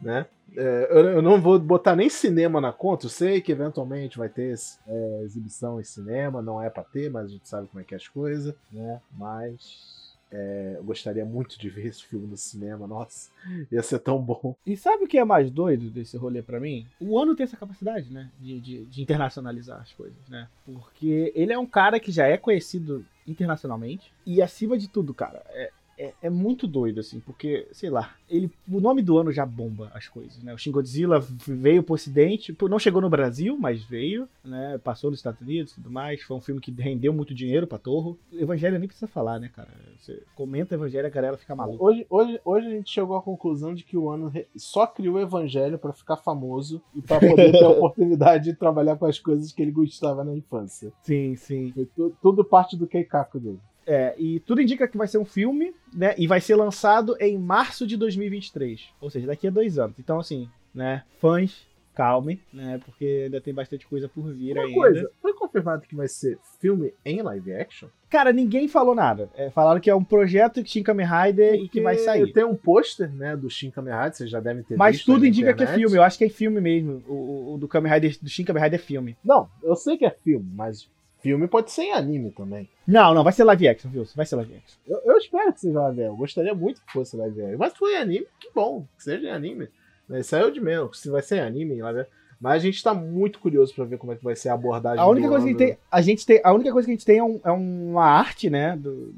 né? 0.00 0.26
É, 0.54 0.88
eu, 0.90 1.22
não 1.22 1.40
vou 1.40 1.58
botar 1.58 1.96
nem 1.96 2.10
cinema 2.10 2.60
na 2.60 2.72
conta, 2.72 3.06
eu 3.06 3.10
sei 3.10 3.40
que 3.40 3.52
eventualmente 3.52 4.18
vai 4.18 4.28
ter 4.28 4.54
é, 4.86 5.22
exibição 5.22 5.80
em 5.80 5.84
cinema, 5.84 6.42
não 6.42 6.62
é 6.62 6.68
pra 6.68 6.84
ter, 6.84 7.10
mas 7.10 7.26
a 7.26 7.28
gente 7.28 7.48
sabe 7.48 7.68
como 7.68 7.80
é 7.80 7.84
que 7.84 7.94
é 7.94 7.96
as 7.96 8.06
coisas, 8.06 8.54
né? 8.70 9.00
Mas 9.16 10.02
é, 10.32 10.74
eu 10.78 10.84
gostaria 10.84 11.24
muito 11.24 11.58
de 11.58 11.68
ver 11.68 11.86
esse 11.86 12.04
filme 12.04 12.26
no 12.26 12.36
cinema, 12.36 12.86
nossa, 12.86 13.30
ia 13.70 13.82
ser 13.82 13.98
tão 13.98 14.18
bom. 14.18 14.56
E 14.66 14.76
sabe 14.76 15.04
o 15.04 15.08
que 15.08 15.18
é 15.18 15.24
mais 15.24 15.50
doido 15.50 15.90
desse 15.90 16.16
rolê 16.16 16.42
pra 16.42 16.58
mim? 16.58 16.86
O 16.98 17.18
ano 17.18 17.36
tem 17.36 17.44
essa 17.44 17.56
capacidade, 17.56 18.10
né? 18.10 18.30
De, 18.40 18.58
de, 18.58 18.84
de 18.86 19.02
internacionalizar 19.02 19.80
as 19.80 19.92
coisas, 19.92 20.28
né? 20.28 20.48
Porque 20.64 21.32
ele 21.34 21.52
é 21.52 21.58
um 21.58 21.66
cara 21.66 22.00
que 22.00 22.10
já 22.10 22.26
é 22.26 22.38
conhecido 22.38 23.04
internacionalmente. 23.26 24.12
E 24.24 24.40
acima 24.40 24.78
de 24.78 24.88
tudo, 24.88 25.12
cara, 25.12 25.42
é, 25.50 25.70
é, 25.98 26.12
é 26.22 26.30
muito 26.30 26.66
doido, 26.66 27.00
assim, 27.00 27.20
porque, 27.20 27.68
sei 27.72 27.90
lá, 27.90 28.14
ele, 28.28 28.50
o 28.70 28.80
nome 28.80 29.02
do 29.02 29.18
ano 29.18 29.30
já 29.30 29.44
bomba 29.44 29.90
as 29.94 30.08
coisas, 30.08 30.42
né? 30.42 30.52
O 30.54 30.58
Shin 30.58 30.70
Godzilla 30.70 31.20
veio 31.46 31.82
pro 31.82 31.94
ocidente, 31.94 32.56
não 32.62 32.78
chegou 32.78 33.00
no 33.00 33.10
Brasil, 33.10 33.56
mas 33.58 33.82
veio, 33.82 34.28
né? 34.44 34.78
Passou 34.78 35.10
nos 35.10 35.18
Estados 35.18 35.40
Unidos 35.40 35.72
e 35.72 35.74
tudo 35.76 35.90
mais. 35.90 36.22
Foi 36.22 36.36
um 36.36 36.40
filme 36.40 36.60
que 36.60 36.70
rendeu 36.70 37.12
muito 37.12 37.34
dinheiro 37.34 37.66
pra 37.66 37.78
Torro. 37.78 38.18
Evangelho 38.32 38.78
nem 38.78 38.88
precisa 38.88 39.06
falar, 39.06 39.38
né, 39.38 39.50
cara? 39.54 39.68
Você 39.98 40.22
comenta 40.34 40.74
Evangelho, 40.74 41.06
a 41.06 41.10
galera 41.10 41.36
fica 41.36 41.54
maluca. 41.54 41.82
Hoje, 41.82 42.06
hoje, 42.08 42.40
hoje 42.44 42.66
a 42.66 42.70
gente 42.70 42.90
chegou 42.90 43.16
à 43.16 43.22
conclusão 43.22 43.74
de 43.74 43.84
que 43.84 43.96
o 43.96 44.10
ano 44.10 44.32
só 44.56 44.86
criou 44.86 45.16
o 45.16 45.20
Evangelho 45.20 45.78
para 45.78 45.92
ficar 45.92 46.16
famoso 46.16 46.82
e 46.94 47.02
para 47.02 47.20
poder 47.20 47.52
ter 47.52 47.64
a 47.64 47.68
oportunidade 47.70 48.44
de 48.44 48.54
trabalhar 48.54 48.96
com 48.96 49.06
as 49.06 49.18
coisas 49.18 49.52
que 49.52 49.62
ele 49.62 49.70
gostava 49.70 50.24
na 50.24 50.34
infância. 50.34 50.92
Sim, 51.02 51.36
sim. 51.36 51.72
Foi 51.72 51.86
tu, 51.86 52.16
tudo 52.22 52.44
parte 52.44 52.76
do 52.76 52.86
Keikaku 52.86 53.38
dele. 53.38 53.60
É, 53.86 54.14
e 54.18 54.40
tudo 54.40 54.60
indica 54.62 54.86
que 54.88 54.96
vai 54.96 55.06
ser 55.08 55.18
um 55.18 55.24
filme, 55.24 55.74
né? 55.92 56.14
E 56.16 56.26
vai 56.26 56.40
ser 56.40 56.54
lançado 56.56 57.16
em 57.20 57.36
março 57.38 57.86
de 57.86 57.96
2023. 57.96 58.88
Ou 59.00 59.10
seja, 59.10 59.26
daqui 59.26 59.46
a 59.46 59.50
dois 59.50 59.78
anos. 59.78 59.98
Então, 59.98 60.18
assim, 60.20 60.48
né? 60.74 61.02
Fãs, 61.20 61.66
calmem, 61.94 62.40
né? 62.52 62.80
Porque 62.84 63.22
ainda 63.24 63.40
tem 63.40 63.52
bastante 63.52 63.86
coisa 63.86 64.08
por 64.08 64.32
vir 64.32 64.52
Uma 64.56 64.62
ainda. 64.62 64.74
coisa, 64.74 65.10
foi 65.20 65.34
confirmado 65.34 65.82
que 65.86 65.94
vai 65.94 66.08
ser 66.08 66.38
filme 66.60 66.94
em 67.04 67.20
live 67.20 67.52
action? 67.54 67.88
Cara, 68.08 68.32
ninguém 68.32 68.68
falou 68.68 68.94
nada. 68.94 69.28
É, 69.34 69.50
falaram 69.50 69.80
que 69.80 69.90
é 69.90 69.94
um 69.94 70.04
projeto 70.04 70.62
de 70.62 70.70
Shin 70.70 70.82
Kamen 70.82 71.06
Rider 71.06 71.54
e 71.54 71.68
que 71.68 71.80
vai 71.80 71.96
sair. 71.98 72.32
Tem 72.32 72.44
um 72.44 72.54
pôster, 72.54 73.10
né, 73.12 73.36
do 73.36 73.48
Shin 73.50 73.70
Kamen 73.70 73.92
Rider, 73.94 74.14
vocês 74.14 74.30
já 74.30 74.38
devem 74.40 74.62
ter 74.62 74.76
Mas 74.76 74.96
visto 74.96 75.06
tudo 75.06 75.16
aí 75.16 75.22
na 75.22 75.28
indica 75.28 75.54
que 75.54 75.62
é 75.62 75.64
internet. 75.64 75.78
filme. 75.80 75.96
Eu 75.96 76.02
acho 76.02 76.18
que 76.18 76.24
é 76.24 76.28
filme 76.28 76.60
mesmo. 76.60 77.02
O, 77.08 77.12
o- 77.14 77.54
o 77.54 77.58
do 77.58 77.66
Kamen 77.68 77.92
Rider, 77.92 78.16
do 78.22 78.28
Shin 78.28 78.44
Kamen 78.44 78.62
Rider 78.62 78.78
é 78.80 78.82
filme. 78.82 79.16
Não, 79.24 79.48
eu 79.62 79.74
sei 79.76 79.96
que 79.96 80.04
é 80.06 80.10
filme, 80.10 80.46
mas 80.54 80.88
filme 81.22 81.46
pode 81.48 81.70
ser 81.70 81.82
em 81.82 81.92
anime 81.92 82.30
também. 82.30 82.68
Não, 82.86 83.14
não, 83.14 83.22
vai 83.24 83.32
ser 83.32 83.44
live 83.44 83.68
action, 83.68 83.90
viu? 83.90 84.04
Vai 84.14 84.26
ser 84.26 84.36
live 84.36 84.54
action. 84.56 84.78
Eu, 84.86 85.00
eu 85.04 85.16
espero 85.18 85.52
que 85.52 85.60
seja 85.60 85.80
live 85.80 86.00
action. 86.02 86.12
Eu 86.12 86.16
gostaria 86.16 86.54
muito 86.54 86.80
que 86.84 86.92
fosse 86.92 87.16
live 87.16 87.40
action. 87.42 87.58
Mas 87.58 87.72
se 87.72 87.78
for 87.78 87.88
em 87.90 87.96
anime, 87.96 88.26
que 88.40 88.50
bom. 88.54 88.86
Que 88.96 89.04
seja 89.04 89.26
em 89.28 89.30
anime. 89.30 89.68
Isso 90.10 90.34
aí 90.36 90.42
é 90.42 90.50
de 90.50 90.60
menos. 90.60 91.00
Se 91.00 91.08
vai 91.08 91.22
ser 91.22 91.36
em 91.36 91.40
anime, 91.40 91.74
em 91.76 91.82
live 91.82 92.00
action. 92.00 92.14
Mas 92.40 92.54
a 92.54 92.58
gente 92.66 92.82
tá 92.82 92.92
muito 92.92 93.38
curioso 93.38 93.72
pra 93.72 93.84
ver 93.84 93.98
como 93.98 94.12
é 94.12 94.16
que 94.16 94.24
vai 94.24 94.34
ser 94.34 94.48
a 94.48 94.54
abordagem 94.54 94.98
A 94.98 95.06
única 95.06 95.28
do 95.28 95.30
coisa 95.30 95.46
que 95.46 95.50
a 95.50 95.52
gente 95.52 95.58
tem, 95.68 95.78
a 95.90 96.02
gente 96.02 96.26
tem, 96.26 96.40
a 96.42 96.52
única 96.52 96.72
coisa 96.72 96.86
que 96.86 96.90
a 96.92 96.94
gente 96.96 97.06
tem 97.06 97.18
é, 97.18 97.22
um- 97.22 97.40
é 97.44 97.50
uma 97.52 98.04
arte, 98.04 98.50
né, 98.50 98.76
do 98.76 99.14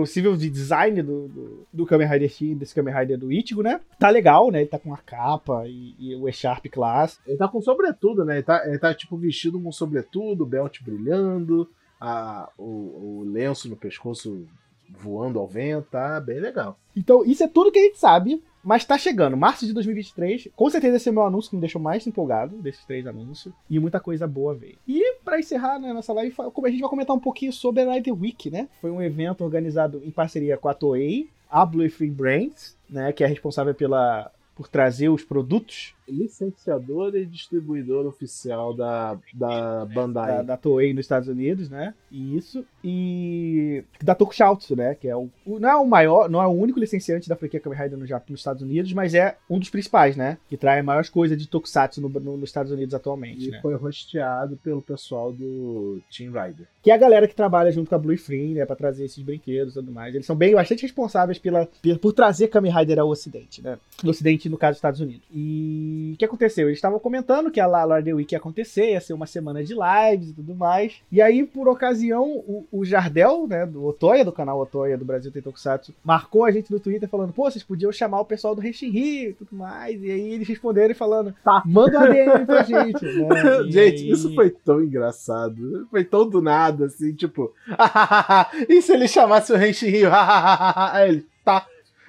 possível 0.00 0.36
de 0.36 0.50
design 0.50 1.00
do, 1.02 1.28
do, 1.28 1.66
do 1.72 1.86
Kamen 1.86 2.08
Rider 2.08 2.28
X, 2.28 2.58
desse 2.58 2.74
Kamen 2.74 2.92
Rider 2.92 3.16
do 3.16 3.30
Ichigo, 3.30 3.62
né? 3.62 3.80
Tá 3.96 4.10
legal, 4.10 4.50
né? 4.50 4.60
Ele 4.60 4.68
tá 4.68 4.78
com 4.78 4.92
a 4.92 4.98
capa 4.98 5.62
e, 5.68 5.94
e 5.98 6.16
o 6.16 6.28
E-Sharp 6.28 6.66
Class. 6.66 7.20
Ele 7.24 7.38
tá 7.38 7.46
com 7.46 7.62
sobretudo, 7.62 8.24
né? 8.24 8.34
Ele 8.34 8.42
tá, 8.42 8.66
ele 8.66 8.78
tá 8.78 8.92
tipo 8.92 9.16
vestido 9.16 9.60
com 9.60 9.70
sobretudo, 9.70 10.44
belt 10.44 10.82
brilhando, 10.82 11.70
a, 12.00 12.50
o, 12.58 13.20
o 13.20 13.24
lenço 13.24 13.68
no 13.68 13.76
pescoço 13.76 14.46
voando 14.90 15.38
ao 15.38 15.46
vento, 15.46 15.86
tá 15.92 16.20
bem 16.20 16.40
legal. 16.40 16.76
Então, 16.96 17.24
isso 17.24 17.44
é 17.44 17.48
tudo 17.48 17.70
que 17.70 17.78
a 17.78 17.82
gente 17.82 17.98
sabe, 17.98 18.42
mas 18.64 18.84
tá 18.84 18.96
chegando. 18.96 19.36
Março 19.36 19.66
de 19.66 19.72
2023. 19.72 20.48
Com 20.56 20.70
certeza 20.70 20.96
esse 20.96 21.08
é 21.08 21.12
o 21.12 21.14
meu 21.14 21.24
anúncio 21.24 21.50
que 21.50 21.56
me 21.56 21.60
deixou 21.60 21.80
mais 21.80 22.06
empolgado 22.06 22.56
desses 22.56 22.84
três 22.84 23.06
anúncios. 23.06 23.54
E 23.68 23.78
muita 23.78 24.00
coisa 24.00 24.26
boa 24.26 24.54
veio. 24.54 24.78
E 24.88 25.16
pra 25.24 25.38
encerrar 25.38 25.78
né, 25.78 25.92
nossa 25.92 26.12
live, 26.12 26.34
a 26.38 26.68
gente 26.70 26.80
vai 26.80 26.90
comentar 26.90 27.14
um 27.14 27.20
pouquinho 27.20 27.52
sobre 27.52 27.82
a 27.82 27.92
Rider 27.92 28.18
Week, 28.18 28.50
né? 28.50 28.68
Foi 28.80 28.90
um 28.90 29.02
evento 29.02 29.44
organizado 29.44 30.02
em 30.04 30.10
parceria 30.10 30.56
com 30.56 30.68
a 30.68 30.74
Toei, 30.74 31.28
a 31.50 31.64
Blue 31.64 31.88
Free 31.90 32.10
Brands, 32.10 32.76
né? 32.88 33.12
Que 33.12 33.22
é 33.22 33.26
responsável 33.26 33.74
pela, 33.74 34.30
por 34.54 34.68
trazer 34.68 35.08
os 35.08 35.22
produtos 35.22 35.94
Licenciador 36.08 37.14
e 37.16 37.24
distribuidor 37.26 38.06
oficial 38.06 38.74
da, 38.74 39.18
da 39.32 39.84
Bandai. 39.86 40.36
da, 40.38 40.42
da 40.42 40.56
Toei 40.56 40.92
nos 40.92 41.04
Estados 41.04 41.28
Unidos, 41.28 41.68
né? 41.68 41.94
Isso. 42.10 42.64
E 42.82 43.84
da 44.02 44.14
Tokusatsu, 44.14 44.76
né? 44.76 44.94
Que 44.94 45.08
é 45.08 45.16
o, 45.16 45.28
não 45.46 45.68
é 45.68 45.76
o 45.76 45.86
maior, 45.86 46.28
não 46.28 46.42
é 46.42 46.46
o 46.46 46.50
único 46.50 46.78
licenciante 46.78 47.28
da 47.28 47.36
franquia 47.36 47.60
Kamen 47.60 47.78
Rider 47.78 47.98
no 47.98 48.06
Japão, 48.06 48.26
nos 48.30 48.40
Estados 48.40 48.62
Unidos, 48.62 48.92
mas 48.92 49.14
é 49.14 49.36
um 49.48 49.58
dos 49.58 49.70
principais, 49.70 50.16
né? 50.16 50.38
Que 50.48 50.56
traz 50.56 50.80
a 50.80 50.82
maior 50.82 51.06
coisa 51.08 51.36
de 51.36 51.48
Tokusatsu 51.48 52.00
no- 52.00 52.08
no- 52.08 52.36
nos 52.36 52.48
Estados 52.50 52.70
Unidos 52.72 52.94
atualmente, 52.94 53.48
E 53.48 53.50
né? 53.50 53.58
foi 53.60 53.74
rosteado 53.74 54.56
pelo 54.62 54.80
pessoal 54.82 55.32
do 55.32 56.00
Team 56.16 56.32
Rider. 56.32 56.66
Que 56.82 56.90
é 56.90 56.94
a 56.94 56.98
galera 56.98 57.26
que 57.26 57.34
trabalha 57.34 57.70
junto 57.72 57.88
com 57.88 57.94
a 57.94 57.98
Blue 57.98 58.16
Free, 58.18 58.54
né? 58.54 58.64
Pra 58.66 58.76
trazer 58.76 59.04
esses 59.04 59.22
brinquedos 59.22 59.72
e 59.72 59.76
tudo 59.80 59.90
mais. 59.92 60.14
Eles 60.14 60.26
são 60.26 60.36
bem 60.36 60.54
bastante 60.54 60.82
responsáveis 60.82 61.38
pela- 61.38 61.68
por 62.00 62.12
trazer 62.12 62.48
Kamen 62.48 62.72
Rider 62.72 62.98
ao 62.98 63.08
Ocidente, 63.08 63.62
né? 63.62 63.78
No 64.02 64.10
Ocidente, 64.10 64.48
no 64.48 64.56
caso 64.58 64.72
dos 64.72 64.78
Estados 64.78 65.00
Unidos. 65.00 65.22
E 65.32 65.93
o 66.14 66.16
que 66.16 66.24
aconteceu? 66.24 66.66
Eles 66.68 66.78
estavam 66.78 66.98
comentando 66.98 67.50
que 67.50 67.60
a 67.60 67.96
Rider 67.96 68.16
Week 68.16 68.34
ia 68.34 68.38
acontecer, 68.38 68.92
ia 68.92 69.00
ser 69.00 69.12
uma 69.12 69.26
semana 69.26 69.62
de 69.62 69.74
lives 69.74 70.30
e 70.30 70.32
tudo 70.34 70.54
mais. 70.54 71.00
E 71.10 71.20
aí, 71.22 71.44
por 71.44 71.68
ocasião, 71.68 72.24
o, 72.28 72.66
o 72.72 72.84
Jardel, 72.84 73.46
né? 73.48 73.64
Do 73.66 73.84
Otoya, 73.86 74.24
do 74.24 74.32
canal 74.32 74.60
Otoya 74.60 74.96
do 74.98 75.04
Brasil 75.04 75.30
Tem 75.32 75.42
Tokusatsu, 75.42 75.92
marcou 76.04 76.44
a 76.44 76.50
gente 76.50 76.72
no 76.72 76.80
Twitter 76.80 77.08
falando: 77.08 77.32
pô, 77.32 77.50
vocês 77.50 77.62
podiam 77.64 77.90
chamar 77.92 78.20
o 78.20 78.24
pessoal 78.24 78.54
do 78.54 78.60
Renshin 78.60 78.90
Rio 78.90 79.30
e 79.30 79.34
tudo 79.34 79.54
mais. 79.56 80.02
E 80.02 80.10
aí 80.10 80.32
eles 80.34 80.48
responderam 80.48 80.94
falando: 80.94 81.34
tá, 81.44 81.62
manda 81.66 81.98
um 81.98 82.02
ADM 82.02 82.46
pra 82.46 82.62
gente. 82.64 83.04
né? 83.04 83.60
E 83.66 83.72
Gente, 83.72 84.02
aí- 84.04 84.10
isso 84.10 84.34
foi 84.34 84.50
tão 84.50 84.82
engraçado. 84.82 85.86
Foi 85.90 86.04
tão 86.04 86.28
do 86.28 86.40
nada, 86.42 86.86
assim, 86.86 87.12
tipo. 87.12 87.52
e 88.68 88.80
se 88.82 88.92
ele 88.92 89.08
chamasse 89.08 89.52
o 89.52 89.56
Renchi 89.56 89.88
Rio? 89.88 90.10
Ele, 91.06 91.26
tá. 91.44 91.66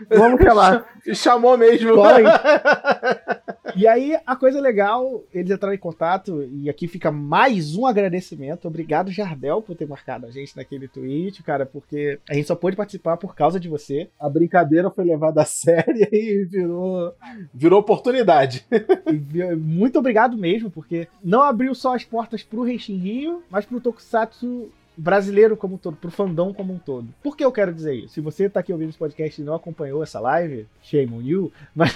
Vamos 0.10 0.42
chamar. 0.42 0.86
E 1.06 1.16
chamou 1.16 1.58
mesmo. 1.58 2.04
Aí. 2.04 2.24
E 3.76 3.86
aí, 3.86 4.18
a 4.26 4.36
coisa 4.38 4.62
legal, 4.62 5.24
eles 5.34 5.52
entraram 5.52 5.76
em 5.76 5.78
contato, 5.78 6.44
e 6.44 6.70
aqui 6.70 6.88
fica 6.88 7.12
mais 7.12 7.76
um 7.76 7.86
agradecimento. 7.86 8.68
Obrigado, 8.70 9.12
Jardel, 9.12 9.62
por 9.62 9.76
ter 9.76 9.86
marcado 9.86 10.26
a 10.26 10.32
gente 10.32 10.56
naquele 10.56 10.88
tweet, 10.88 11.44
cara, 11.44 11.66
porque 11.66 12.18
a 12.30 12.34
gente 12.34 12.48
só 12.48 12.56
pôde 12.56 12.78
participar 12.78 13.18
por 13.18 13.36
causa 13.36 13.60
de 13.60 13.68
você. 13.68 14.10
A 14.18 14.30
brincadeira 14.30 14.90
foi 14.90 15.04
levada 15.04 15.42
a 15.42 15.46
sério 15.46 16.08
e 16.10 16.46
virou, 16.46 17.14
virou 17.54 17.80
oportunidade. 17.80 18.66
E 19.08 19.56
muito 19.56 20.00
obrigado 20.00 20.38
mesmo, 20.38 20.72
porque 20.72 21.08
não 21.22 21.42
abriu 21.42 21.76
só 21.76 21.94
as 21.96 22.06
portas 22.06 22.44
pro 22.44 22.64
Renshin 22.64 22.98
Rio, 22.98 23.44
mas 23.50 23.66
pro 23.66 23.82
Tokusatsu 23.82 24.72
brasileiro 24.98 25.58
como 25.58 25.76
um 25.76 25.78
todo, 25.78 25.98
pro 25.98 26.12
fandom 26.12 26.54
como 26.54 26.74
um 26.74 26.80
todo. 26.80 27.08
Por 27.22 27.36
que 27.36 27.44
eu 27.44 27.52
quero 27.52 27.74
dizer 27.74 27.94
isso? 27.94 28.14
Se 28.16 28.22
você 28.22 28.50
tá 28.50 28.60
aqui 28.60 28.72
ouvindo 28.72 28.90
esse 28.90 28.98
podcast 28.98 29.42
e 29.42 29.46
não 29.46 29.56
acompanhou 29.56 30.04
essa 30.04 30.20
live, 30.20 30.68
shame 30.82 31.14
on 31.14 31.22
you, 31.22 31.52
mas, 31.76 31.92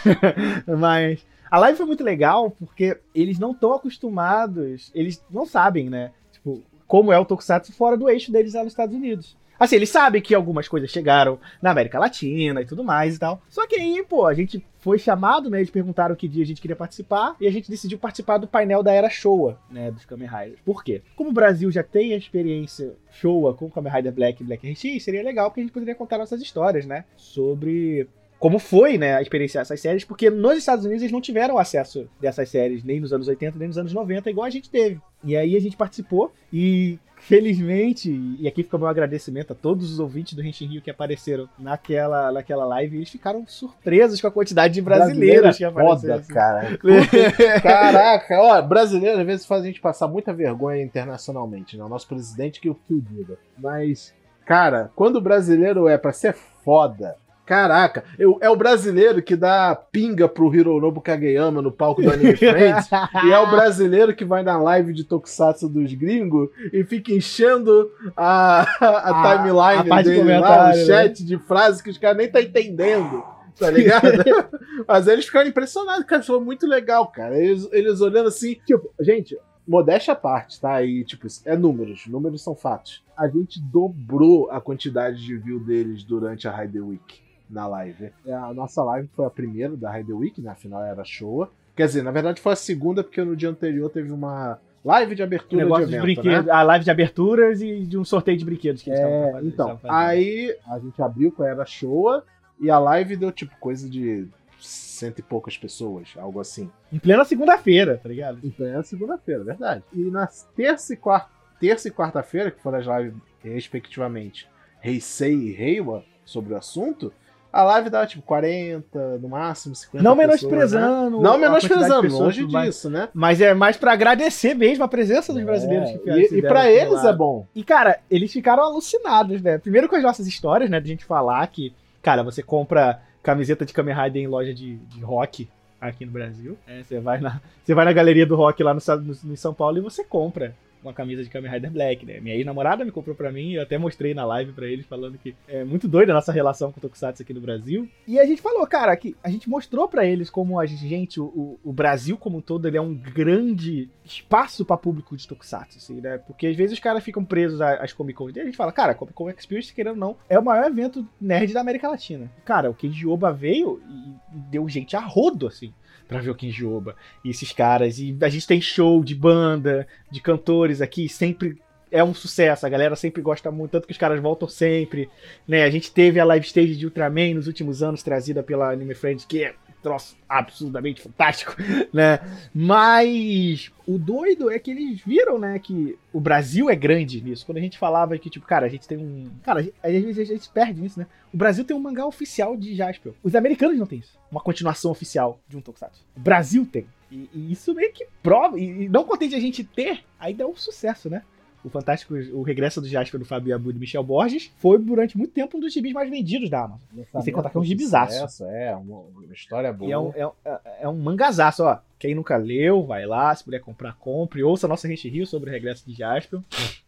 mas 0.67 1.25
a 1.49 1.57
live 1.59 1.77
foi 1.77 1.85
muito 1.85 2.03
legal 2.03 2.51
porque 2.51 2.99
eles 3.13 3.39
não 3.39 3.51
estão 3.51 3.73
acostumados, 3.73 4.91
eles 4.93 5.23
não 5.29 5.45
sabem, 5.45 5.89
né? 5.89 6.11
Tipo, 6.31 6.61
como 6.87 7.11
é 7.11 7.19
o 7.19 7.25
Tokusatsu 7.25 7.73
fora 7.73 7.97
do 7.97 8.09
eixo 8.09 8.31
deles 8.31 8.53
lá 8.53 8.63
nos 8.63 8.73
Estados 8.73 8.95
Unidos. 8.95 9.37
Assim, 9.59 9.75
eles 9.75 9.89
sabem 9.89 10.21
que 10.21 10.33
algumas 10.33 10.67
coisas 10.67 10.89
chegaram 10.89 11.39
na 11.61 11.71
América 11.71 11.99
Latina 11.99 12.61
e 12.61 12.65
tudo 12.65 12.83
mais 12.83 13.15
e 13.15 13.19
tal. 13.19 13.41
Só 13.49 13.67
que 13.67 13.75
aí, 13.75 14.03
pô, 14.07 14.25
a 14.25 14.33
gente 14.33 14.65
foi 14.79 14.97
chamado, 14.97 15.49
né? 15.49 15.57
Eles 15.57 15.69
perguntaram 15.69 16.15
que 16.15 16.27
dia 16.27 16.43
a 16.43 16.47
gente 16.47 16.61
queria 16.61 16.75
participar 16.75 17.35
e 17.39 17.47
a 17.47 17.51
gente 17.51 17.69
decidiu 17.69 17.99
participar 17.99 18.37
do 18.37 18.47
painel 18.47 18.81
da 18.81 18.93
era 18.93 19.09
Showa, 19.09 19.59
né? 19.69 19.91
Dos 19.91 20.05
Kamen 20.05 20.29
Riders. 20.29 20.59
Por 20.63 20.83
quê? 20.83 21.01
Como 21.15 21.29
o 21.29 21.33
Brasil 21.33 21.69
já 21.69 21.83
tem 21.83 22.13
a 22.13 22.17
experiência 22.17 22.95
Showa 23.11 23.53
com 23.53 23.69
Kamen 23.69 23.91
Rider 23.91 24.13
Black 24.13 24.41
e 24.41 24.45
Black 24.45 24.71
RX, 24.71 25.03
seria 25.03 25.23
legal 25.23 25.49
porque 25.49 25.59
a 25.59 25.63
gente 25.63 25.73
poderia 25.73 25.95
contar 25.95 26.17
nossas 26.17 26.41
histórias, 26.41 26.85
né? 26.85 27.03
Sobre 27.17 28.07
como 28.39 28.57
foi, 28.57 28.97
né, 28.97 29.15
a 29.15 29.21
experienciar 29.21 29.63
essas 29.63 29.81
séries, 29.81 30.05
porque 30.05 30.29
nos 30.29 30.57
Estados 30.57 30.85
Unidos 30.85 31.03
eles 31.03 31.11
não 31.11 31.19
tiveram 31.19 31.57
acesso 31.57 32.09
dessas 32.21 32.47
séries 32.47 32.85
nem 32.85 32.99
nos 33.01 33.11
anos 33.11 33.27
80, 33.27 33.59
nem 33.59 33.67
nos 33.67 33.77
anos 33.77 33.91
90, 33.91 34.29
igual 34.29 34.45
a 34.45 34.49
gente 34.49 34.69
teve. 34.69 35.01
E 35.23 35.35
aí 35.35 35.57
a 35.57 35.59
gente 35.59 35.75
participou 35.75 36.31
e 36.51 36.97
felizmente, 37.19 38.09
e 38.39 38.47
aqui 38.47 38.63
fica 38.63 38.75
o 38.75 38.79
meu 38.79 38.87
agradecimento 38.87 39.53
a 39.53 39.55
todos 39.55 39.91
os 39.91 39.99
ouvintes 39.99 40.33
do 40.33 40.41
Renshin 40.41 40.65
Rio 40.67 40.81
que 40.81 40.89
apareceram 40.89 41.47
naquela, 41.57 42.31
naquela 42.31 42.65
live, 42.65 42.97
eles 42.97 43.09
ficaram 43.09 43.45
surpresos 43.47 44.19
com 44.21 44.27
a 44.27 44.31
quantidade 44.31 44.73
de 44.73 44.81
brasileiros 44.81 45.57
que 45.57 45.63
apareceram. 45.63 46.21
foda, 46.23 46.33
cara. 46.33 46.77
Puta- 46.77 47.59
Caraca, 47.61 48.39
ó, 48.39 48.61
brasileiro 48.61 49.19
às 49.19 49.25
vezes 49.25 49.45
faz 49.45 49.63
a 49.63 49.65
gente 49.65 49.79
passar 49.81 50.07
muita 50.07 50.33
vergonha 50.33 50.81
internacionalmente, 50.83 51.77
né? 51.77 51.83
O 51.83 51.89
nosso 51.89 52.07
presidente 52.07 52.59
que 52.59 52.69
o 52.69 52.77
diga. 52.89 53.37
Mas, 53.57 54.13
cara, 54.45 54.91
quando 54.95 55.17
o 55.17 55.21
brasileiro 55.21 55.87
é 55.87 55.97
pra 55.97 56.11
ser 56.13 56.33
foda, 56.63 57.15
caraca, 57.49 58.03
eu- 58.19 58.37
é 58.41 58.49
o 58.49 58.55
brasileiro 58.55 59.23
que 59.23 59.35
dá 59.35 59.75
pinga 59.75 60.29
pro 60.29 60.53
Hironobu 60.53 61.01
Kageyama 61.01 61.63
no 61.63 61.71
palco 61.71 61.99
do 62.01 62.11
Anime 62.11 62.35
Friends. 62.37 62.87
E 63.25 63.31
é 63.31 63.39
o 63.39 63.49
brasileiro 63.49 64.15
que 64.15 64.23
vai 64.23 64.43
na 64.43 64.57
live 64.61 64.93
de 64.93 65.03
Tokusatsu 65.03 65.67
dos 65.67 65.91
gringos 65.95 66.49
e 66.71 66.83
fica 66.83 67.11
enchendo 67.11 67.89
a, 68.15 68.61
a, 68.79 69.09
A- 69.09 69.37
timeline 69.37 69.81
a 69.81 69.83
parte 69.85 70.09
de 70.09 70.15
dele 70.15 70.37
lá, 70.39 70.65
o 70.65 70.67
né? 70.67 70.85
chat 70.85 71.25
de 71.25 71.37
frases 71.39 71.81
que 71.81 71.89
os 71.89 71.97
caras 71.97 72.17
nem 72.17 72.29
tá 72.31 72.39
entendendo. 72.39 73.23
Tá 73.59 73.69
ligado? 73.71 74.05
Mas 74.87 75.07
eles 75.07 75.25
ficaram 75.25 75.49
impressionados, 75.49 76.05
cara. 76.05 76.21
Foi 76.23 76.39
muito 76.39 76.65
legal, 76.67 77.07
cara. 77.07 77.35
Eles, 77.37 77.67
eles 77.73 77.99
olhando 77.99 78.27
assim, 78.29 78.55
tipo, 78.65 78.89
gente, 79.01 79.37
modéstia 79.67 80.13
à 80.13 80.15
parte, 80.15 80.61
tá? 80.61 80.81
E, 80.83 81.03
tipo, 81.03 81.27
é 81.45 81.57
números. 81.57 82.05
Números 82.07 82.41
são 82.43 82.55
fatos. 82.55 83.03
A 83.17 83.27
gente 83.27 83.59
dobrou 83.61 84.49
a 84.49 84.61
quantidade 84.61 85.17
de 85.21 85.35
view 85.35 85.59
deles 85.59 86.03
durante 86.05 86.47
a 86.47 86.55
Rider 86.55 86.85
Week 86.87 87.19
na 87.49 87.65
live. 87.67 88.11
É, 88.25 88.33
A 88.33 88.53
nossa 88.53 88.83
live 88.83 89.07
foi 89.15 89.25
a 89.25 89.29
primeira 89.29 89.75
da 89.75 89.91
Rider 89.91 90.15
Week, 90.15 90.41
na 90.41 90.55
final 90.55 90.83
era 90.83 91.03
Showa. 91.03 91.49
Quer 91.75 91.85
dizer, 91.87 92.03
na 92.03 92.11
verdade 92.11 92.41
foi 92.41 92.53
a 92.53 92.55
segunda, 92.55 93.03
porque 93.03 93.23
no 93.23 93.35
dia 93.35 93.49
anterior 93.49 93.89
teve 93.89 94.11
uma 94.11 94.59
Live 94.83 95.13
de 95.13 95.21
abertura 95.21 95.61
negócio 95.63 95.85
de 95.87 95.91
de 95.91 95.97
evento, 95.97 96.05
brinquedos, 96.21 96.45
né? 96.45 96.51
a 96.53 96.61
live 96.63 96.85
de 96.85 96.91
aberturas 96.91 97.61
e 97.61 97.81
de 97.81 97.97
um 97.97 98.05
sorteio 98.05 98.37
de 98.37 98.45
brinquedos 98.45 98.81
que 98.81 98.89
eles 98.89 98.99
estavam 99.01 99.23
É, 99.27 99.31
fazendo- 99.33 99.47
então, 99.49 99.79
aí 99.89 100.55
a 100.65 100.79
gente 100.79 101.01
abriu 101.01 101.33
com 101.33 101.43
a 101.43 101.47
Era 101.49 101.65
Showa 101.65 102.23
e 102.61 102.69
a 102.71 102.79
live 102.79 103.17
deu 103.17 103.29
tipo 103.29 103.53
coisa 103.59 103.89
de 103.89 104.25
cento 104.57 105.19
e 105.19 105.21
poucas 105.21 105.57
pessoas, 105.57 106.13
algo 106.17 106.39
assim. 106.39 106.71
Em 106.93 106.97
plena 106.97 107.25
segunda-feira, 107.25 107.97
tá 108.01 108.07
ligado? 108.07 108.39
Então 108.41 108.65
é 108.65 108.75
a 108.75 108.83
segunda-feira, 108.83 109.43
verdade. 109.43 109.83
E 109.93 109.99
na 110.09 110.27
terça 110.55 110.93
e 110.93 110.97
quarta, 110.97 111.29
terça 111.59 111.89
e 111.89 111.91
quarta-feira, 111.91 112.49
que 112.49 112.61
foram 112.61 112.77
as 112.79 112.85
lives, 112.85 113.21
respectivamente, 113.43 114.47
Heisei 114.81 115.33
e 115.35 115.51
Reiwa, 115.51 116.03
sobre 116.23 116.53
o 116.53 116.57
assunto, 116.57 117.11
a 117.51 117.63
live 117.63 117.89
dava 117.89 118.05
tipo 118.05 118.21
40, 118.23 119.17
no 119.19 119.29
máximo 119.29 119.73
50 119.75 120.03
Não 120.03 120.15
pessoas, 120.15 120.41
menosprezando. 120.41 121.17
né? 121.17 121.23
Não 121.23 121.37
menosprezando, 121.37 122.01
pessoas, 122.03 122.21
longe 122.21 122.41
tudo 122.41 122.53
mais. 122.53 122.65
disso, 122.75 122.89
né? 122.89 123.09
Mas 123.13 123.41
é 123.41 123.53
mais 123.53 123.75
pra 123.77 123.93
agradecer 123.93 124.53
mesmo 124.53 124.83
a 124.83 124.87
presença 124.87 125.33
dos 125.33 125.43
brasileiros 125.43 125.89
É, 125.89 125.97
que 125.97 126.09
e, 126.09 126.19
e 126.25 126.27
fizeram 126.29 126.47
pra 126.49 126.61
aquilo 126.63 126.75
eles 126.93 127.03
é 127.03 127.13
bom. 127.13 127.47
E, 127.55 127.63
cara, 127.63 127.99
eles 128.09 128.31
ficaram 128.31 128.63
alucinados, 128.63 129.41
né? 129.41 129.57
Primeiro 129.57 129.89
com 129.89 129.95
as 129.95 130.03
nossas 130.03 130.27
histórias, 130.27 130.69
né? 130.69 130.79
De 130.79 130.87
gente 130.87 131.05
falar 131.05 131.45
que, 131.47 131.73
cara, 132.01 132.21
você 132.23 132.43
compra 132.43 133.01
camiseta 133.23 133.65
de 133.65 133.73
Kamen 133.73 133.95
Rider 133.95 134.21
em 134.23 134.27
loja 134.27 134.53
de, 134.53 134.75
de 134.77 135.01
rock 135.01 135.49
aqui 135.81 136.05
no 136.05 136.11
Brasil. 136.11 136.57
É, 136.67 136.83
você, 136.83 136.99
vai 136.99 137.19
na, 137.19 137.41
você 137.63 137.73
vai 137.73 137.85
na 137.85 137.93
galeria 137.93 138.25
do 138.25 138.35
rock 138.35 138.61
lá 138.63 138.73
no, 138.73 138.79
no- 139.01 139.17
no 139.23 139.37
São 139.37 139.53
Paulo 139.53 139.77
e 139.77 139.81
você 139.81 140.03
compra 140.03 140.53
uma 140.83 140.93
camisa 140.93 141.23
de 141.23 141.29
Kamen 141.29 141.51
Rider 141.51 141.71
Black, 141.71 142.05
né? 142.05 142.19
Minha 142.19 142.35
ex-namorada 142.35 142.85
me 142.85 142.91
comprou 142.91 143.15
pra 143.15 143.31
mim 143.31 143.53
eu 143.53 143.61
até 143.61 143.77
mostrei 143.77 144.13
na 144.13 144.25
live 144.25 144.51
pra 144.53 144.67
eles, 144.67 144.85
falando 144.85 145.17
que 145.17 145.35
é 145.47 145.63
muito 145.63 145.87
doida 145.87 146.11
a 146.11 146.15
nossa 146.15 146.31
relação 146.31 146.71
com 146.71 146.79
o 146.79 146.81
Tokusatsu 146.81 147.21
aqui 147.21 147.33
no 147.33 147.41
Brasil. 147.41 147.89
E 148.07 148.19
a 148.19 148.25
gente 148.25 148.41
falou, 148.41 148.65
cara, 148.67 148.95
que 148.95 149.15
a 149.23 149.29
gente 149.29 149.49
mostrou 149.49 149.87
pra 149.87 150.05
eles 150.05 150.29
como 150.29 150.59
a 150.59 150.65
gente, 150.65 151.19
o, 151.19 151.59
o 151.63 151.73
Brasil 151.73 152.17
como 152.17 152.37
um 152.37 152.41
todo, 152.41 152.67
ele 152.67 152.77
é 152.77 152.81
um 152.81 152.93
grande 152.93 153.89
espaço 154.03 154.65
pra 154.65 154.77
público 154.77 155.15
de 155.15 155.27
Tokusatsu, 155.27 155.77
assim, 155.77 156.01
né? 156.01 156.17
Porque 156.17 156.47
às 156.47 156.55
vezes 156.55 156.73
os 156.73 156.79
caras 156.79 157.03
ficam 157.03 157.23
presos 157.23 157.61
às 157.61 157.93
Comic 157.93 158.17
Con. 158.17 158.29
E 158.29 158.39
a 158.39 158.45
gente 158.45 158.57
fala, 158.57 158.71
cara, 158.71 158.95
Comic 158.95 159.15
Con 159.15 159.29
Experience, 159.29 159.73
querendo 159.73 159.93
ou 159.93 159.99
não, 159.99 160.17
é 160.27 160.37
o 160.37 160.43
maior 160.43 160.65
evento 160.65 161.07
nerd 161.19 161.53
da 161.53 161.61
América 161.61 161.89
Latina. 161.89 162.31
Cara, 162.45 162.69
o 162.69 162.73
Kenji 162.73 163.07
Oba 163.07 163.31
veio 163.31 163.81
e 163.89 164.37
deu 164.49 164.67
gente 164.67 164.95
a 164.95 164.99
rodo, 164.99 165.47
assim, 165.47 165.73
pra 166.09 166.19
ver 166.19 166.31
o 166.31 166.35
Kenji 166.35 166.65
Oba. 166.65 166.95
E 167.23 167.29
esses 167.29 167.53
caras. 167.53 167.99
E 167.99 168.17
a 168.19 168.27
gente 168.27 168.47
tem 168.47 168.59
show 168.59 169.01
de 169.03 169.15
banda, 169.15 169.87
de 170.11 170.19
cantores 170.19 170.81
aqui, 170.81 171.07
sempre 171.07 171.57
é 171.91 172.03
um 172.03 172.13
sucesso. 172.13 172.65
A 172.65 172.69
galera 172.69 172.95
sempre 172.95 173.21
gosta 173.21 173.51
muito, 173.51 173.71
tanto 173.71 173.85
que 173.87 173.93
os 173.93 173.97
caras 173.97 174.19
voltam 174.19 174.49
sempre. 174.49 175.07
Né? 175.47 175.63
A 175.63 175.69
gente 175.69 175.91
teve 175.91 176.19
a 176.19 176.25
live 176.25 176.45
stage 176.45 176.75
de 176.75 176.85
Ultraman 176.85 177.35
nos 177.35 177.47
últimos 177.47 177.81
anos, 177.83 178.03
trazida 178.03 178.43
pela 178.43 178.71
Anime 178.71 178.95
Friends, 178.95 179.23
que 179.23 179.43
é 179.43 179.53
troço 179.81 180.17
absurdamente 180.27 181.01
fantástico, 181.01 181.55
né? 181.93 182.19
Mas 182.53 183.71
o 183.87 183.97
doido 183.97 184.49
é 184.51 184.59
que 184.59 184.71
eles 184.71 185.01
viram, 185.01 185.39
né, 185.39 185.57
que 185.59 185.97
o 186.13 186.19
Brasil 186.19 186.69
é 186.69 186.75
grande 186.75 187.21
nisso. 187.21 187.45
Quando 187.45 187.57
a 187.57 187.61
gente 187.61 187.77
falava 187.77 188.17
que, 188.17 188.29
tipo, 188.29 188.45
cara, 188.45 188.65
a 188.65 188.69
gente 188.69 188.87
tem 188.87 188.97
um. 188.97 189.29
Cara, 189.43 189.61
às 189.81 189.91
vezes 189.91 190.19
a 190.19 190.33
gente 190.33 190.49
perde 190.49 190.81
nisso, 190.81 190.99
né? 190.99 191.07
O 191.33 191.37
Brasil 191.37 191.63
tem 191.63 191.75
um 191.75 191.79
mangá 191.79 192.05
oficial 192.05 192.55
de 192.55 192.75
Jaspion. 192.75 193.13
Os 193.23 193.35
americanos 193.35 193.77
não 193.77 193.85
têm 193.85 193.99
isso. 193.99 194.17
Uma 194.31 194.41
continuação 194.41 194.91
oficial 194.91 195.39
de 195.47 195.57
um 195.57 195.61
Tokusatsu. 195.61 196.05
O 196.15 196.19
Brasil 196.19 196.65
tem. 196.65 196.87
E, 197.11 197.29
e 197.33 197.51
isso 197.51 197.73
meio 197.73 197.91
que 197.91 198.07
prova. 198.21 198.59
E, 198.59 198.83
e 198.83 198.89
não 198.89 199.03
contente 199.03 199.35
a 199.35 199.39
gente 199.39 199.63
ter, 199.63 200.03
ainda 200.19 200.43
é 200.43 200.47
um 200.47 200.55
sucesso, 200.55 201.09
né? 201.09 201.23
O 201.63 201.69
Fantástico, 201.69 202.13
o 202.33 202.41
regresso 202.41 202.79
do 202.79 202.87
Jasper 202.87 203.19
do 203.19 203.25
Fábio 203.25 203.51
Yabu 203.51 203.69
e 203.69 203.73
do 203.73 203.79
Michel 203.79 204.03
Borges 204.03 204.51
foi 204.57 204.77
durante 204.79 205.17
muito 205.17 205.33
tempo 205.33 205.57
um 205.57 205.59
dos 205.59 205.73
gibis 205.73 205.91
mais 205.91 206.09
vendidos 206.09 206.49
da 206.49 206.63
Amazon. 206.63 206.87
E 206.97 207.21
sem 207.21 207.33
contar 207.33 207.49
que 207.49 207.57
é 207.57 207.59
um 207.59 207.65
gibizaço. 207.65 208.13
Sucesso, 208.13 208.45
É, 208.45 208.75
uma, 208.75 208.99
uma 208.99 209.33
história 209.33 209.71
boa. 209.73 209.89
E 209.89 209.91
é 209.91 209.97
um, 209.97 210.33
é, 210.45 210.59
é 210.81 210.89
um 210.89 210.97
mangazaço, 210.97 211.63
ó. 211.63 211.79
Quem 211.97 212.15
nunca 212.15 212.37
leu, 212.37 212.85
vai 212.85 213.05
lá, 213.05 213.35
se 213.35 213.43
puder 213.43 213.59
comprar, 213.59 213.93
compre. 213.97 214.41
Ouça 214.41 214.67
a 214.67 214.69
nossa 214.69 214.87
Gente 214.87 215.09
Rio 215.09 215.27
sobre 215.27 215.49
o 215.49 215.53
regresso 215.53 215.85
de 215.85 215.93
Jasper, 215.93 216.39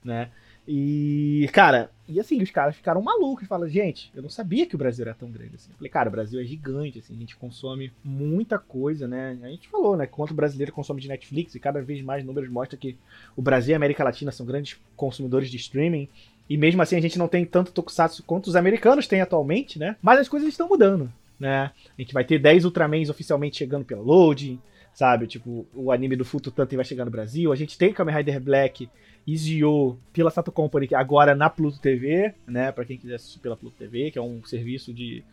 né? 0.03 0.29
E, 0.67 1.49
cara, 1.51 1.89
e 2.07 2.19
assim, 2.19 2.41
os 2.41 2.51
caras 2.51 2.75
ficaram 2.75 3.01
malucos. 3.01 3.47
Falam, 3.47 3.67
gente, 3.67 4.11
eu 4.13 4.21
não 4.21 4.29
sabia 4.29 4.65
que 4.65 4.75
o 4.75 4.77
Brasil 4.77 5.03
era 5.03 5.13
tão 5.13 5.31
grande 5.31 5.55
assim. 5.55 5.71
Eu 5.71 5.77
falei, 5.77 5.89
cara, 5.89 6.09
o 6.09 6.11
Brasil 6.11 6.39
é 6.39 6.43
gigante, 6.43 6.99
assim, 6.99 7.15
a 7.15 7.19
gente 7.19 7.35
consome 7.35 7.91
muita 8.03 8.59
coisa, 8.59 9.07
né? 9.07 9.37
A 9.41 9.47
gente 9.47 9.67
falou, 9.69 9.97
né? 9.97 10.05
Quanto 10.05 10.31
o 10.31 10.35
brasileiro 10.35 10.71
consome 10.71 11.01
de 11.01 11.07
Netflix, 11.07 11.55
e 11.55 11.59
cada 11.59 11.81
vez 11.81 12.01
mais 12.03 12.23
números 12.23 12.49
mostram 12.49 12.79
que 12.79 12.97
o 13.35 13.41
Brasil 13.41 13.71
e 13.71 13.73
a 13.73 13.77
América 13.77 14.03
Latina 14.03 14.31
são 14.31 14.45
grandes 14.45 14.79
consumidores 14.95 15.49
de 15.49 15.57
streaming. 15.57 16.07
E 16.49 16.57
mesmo 16.57 16.81
assim 16.81 16.97
a 16.97 17.01
gente 17.01 17.17
não 17.17 17.27
tem 17.27 17.45
tanto 17.45 17.71
tokusatsu 17.71 18.23
quanto 18.23 18.47
os 18.47 18.55
americanos 18.55 19.07
têm 19.07 19.21
atualmente, 19.21 19.79
né? 19.79 19.95
Mas 20.01 20.19
as 20.19 20.27
coisas 20.27 20.49
estão 20.49 20.67
mudando, 20.67 21.11
né? 21.39 21.71
A 21.97 22.01
gente 22.01 22.13
vai 22.13 22.25
ter 22.25 22.39
10 22.39 22.65
Ultramans 22.65 23.09
oficialmente 23.09 23.57
chegando 23.57 23.85
pela 23.85 24.01
Loading, 24.01 24.59
sabe? 24.93 25.27
Tipo, 25.27 25.65
o 25.73 25.91
anime 25.91 26.15
do 26.15 26.25
Futo 26.25 26.51
Tanto 26.51 26.75
vai 26.75 26.85
chegar 26.85 27.05
no 27.05 27.11
Brasil. 27.11 27.51
A 27.51 27.55
gente 27.55 27.77
tem 27.77 27.93
Kamen 27.93 28.15
Rider 28.15 28.39
Black 28.39 28.89
e 29.25 29.37
Zio 29.37 29.97
pela 30.11 30.31
Sato 30.31 30.51
Company 30.51 30.89
agora 30.93 31.35
na 31.35 31.49
Pluto 31.49 31.79
TV, 31.79 32.33
né? 32.47 32.71
Pra 32.71 32.85
quem 32.85 32.97
quiser 32.97 33.15
assistir 33.15 33.39
pela 33.39 33.57
Pluto 33.57 33.77
TV, 33.77 34.11
que 34.11 34.19
é 34.19 34.21
um 34.21 34.43
serviço 34.43 34.93
de 34.93 35.23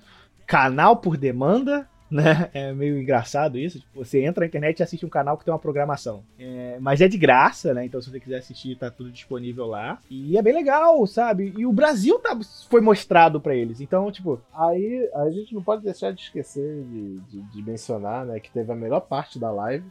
canal 0.47 0.97
por 0.97 1.17
demanda, 1.17 1.89
né? 2.11 2.49
É 2.55 2.73
meio 2.73 2.99
engraçado 2.99 3.59
isso. 3.59 3.81
Tipo, 3.81 4.05
você 4.05 4.25
entra 4.25 4.41
na 4.43 4.47
internet 4.47 4.81
e 4.81 4.83
assiste 4.83 5.05
um 5.05 5.09
canal 5.09 5.37
que 5.37 5.45
tem 5.45 5.53
uma 5.53 5.59
programação. 5.59 6.23
É, 6.39 6.77
mas 6.81 7.01
é 7.01 7.09
de 7.09 7.19
graça, 7.19 7.75
né? 7.75 7.85
Então 7.85 8.01
se 8.01 8.11
você 8.11 8.19
quiser 8.21 8.39
assistir, 8.39 8.77
tá 8.77 8.91
tudo 8.91 9.11
disponível 9.11 9.67
lá. 9.67 9.99
E 10.11 10.37
é 10.39 10.43
bem 10.43 10.55
legal, 10.55 11.07
sabe? 11.07 11.53
E 11.57 11.67
o 11.67 11.73
Brasil 11.73 12.19
tá, 12.19 12.39
foi 12.71 12.81
mostrado 12.81 13.41
pra 13.41 13.55
eles. 13.55 13.81
Então, 13.81 14.11
tipo, 14.11 14.41
Aí 14.55 15.09
a 15.15 15.31
gente 15.31 15.55
não 15.55 15.63
pode 15.63 15.83
deixar 15.83 16.13
de 16.13 16.21
esquecer 16.23 16.83
de, 16.85 17.19
de- 17.31 17.43
de 17.53 17.63
mencionar, 17.63 18.25
né, 18.27 18.41
que 18.41 18.51
teve 18.51 18.71
a 18.73 18.75
melhor 18.75 19.01
parte 19.01 19.39
da 19.39 19.51
live. 19.51 19.85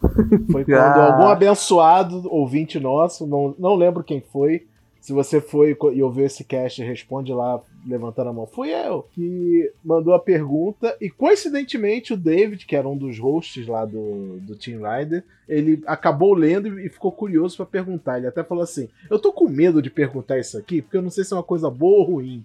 Foi 0.51 0.63
quando 0.65 0.73
Ah. 0.75 1.13
algum 1.13 1.27
abençoado 1.27 2.23
ouvinte 2.31 2.79
nosso, 2.79 3.25
não, 3.27 3.55
não 3.57 3.75
lembro 3.75 4.03
quem 4.03 4.21
foi. 4.21 4.65
Se 4.99 5.13
você 5.13 5.39
foi 5.39 5.77
e 5.93 6.03
ouviu 6.03 6.25
esse 6.25 6.43
cast, 6.43 6.83
responde 6.83 7.31
lá 7.31 7.61
levantando 7.87 8.29
a 8.29 8.33
mão. 8.33 8.45
Fui 8.45 8.69
eu 8.69 9.07
que 9.13 9.71
mandou 9.83 10.13
a 10.13 10.19
pergunta. 10.19 10.95
E 10.99 11.09
coincidentemente 11.09 12.13
o 12.13 12.17
David, 12.17 12.65
que 12.65 12.75
era 12.75 12.87
um 12.87 12.97
dos 12.97 13.17
hosts 13.17 13.65
lá 13.67 13.85
do, 13.85 14.39
do 14.41 14.55
Team 14.55 14.81
Rider, 14.81 15.23
ele 15.47 15.81
acabou 15.87 16.33
lendo 16.33 16.79
e 16.79 16.89
ficou 16.89 17.11
curioso 17.11 17.57
pra 17.57 17.65
perguntar. 17.65 18.17
Ele 18.17 18.27
até 18.27 18.43
falou 18.43 18.63
assim: 18.63 18.89
Eu 19.09 19.17
tô 19.17 19.31
com 19.31 19.47
medo 19.47 19.81
de 19.81 19.89
perguntar 19.89 20.37
isso 20.37 20.57
aqui, 20.57 20.81
porque 20.81 20.97
eu 20.97 21.01
não 21.01 21.09
sei 21.09 21.23
se 21.23 21.33
é 21.33 21.37
uma 21.37 21.43
coisa 21.43 21.69
boa 21.69 21.99
ou 21.99 22.15
ruim, 22.15 22.43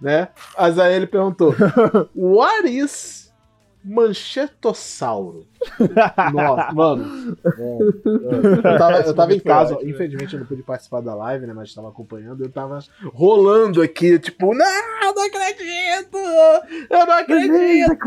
né? 0.00 0.28
Mas 0.56 0.78
aí 0.78 0.94
ele 0.94 1.06
perguntou: 1.06 1.54
What 2.14 2.68
is 2.68 3.31
Manchetossauro? 3.84 5.46
Nossa, 6.32 6.72
mano. 6.72 7.36
é, 7.44 7.50
é, 7.50 8.74
eu 8.74 8.78
tava, 8.78 9.00
eu 9.00 9.14
tava 9.14 9.34
em 9.34 9.40
casa, 9.40 9.78
infelizmente 9.82 10.34
eu 10.34 10.40
não 10.40 10.46
pude 10.46 10.62
participar 10.62 11.00
da 11.00 11.14
live, 11.14 11.46
né? 11.46 11.52
Mas 11.52 11.68
estava 11.68 11.88
acompanhando. 11.88 12.44
Eu 12.44 12.50
tava 12.50 12.78
rolando 13.12 13.82
aqui, 13.82 14.18
tipo, 14.18 14.54
não, 14.54 15.14
não 15.14 15.24
acredito! 15.24 16.16
Eu 16.90 17.06
não 17.06 17.14
acredito! 17.14 17.98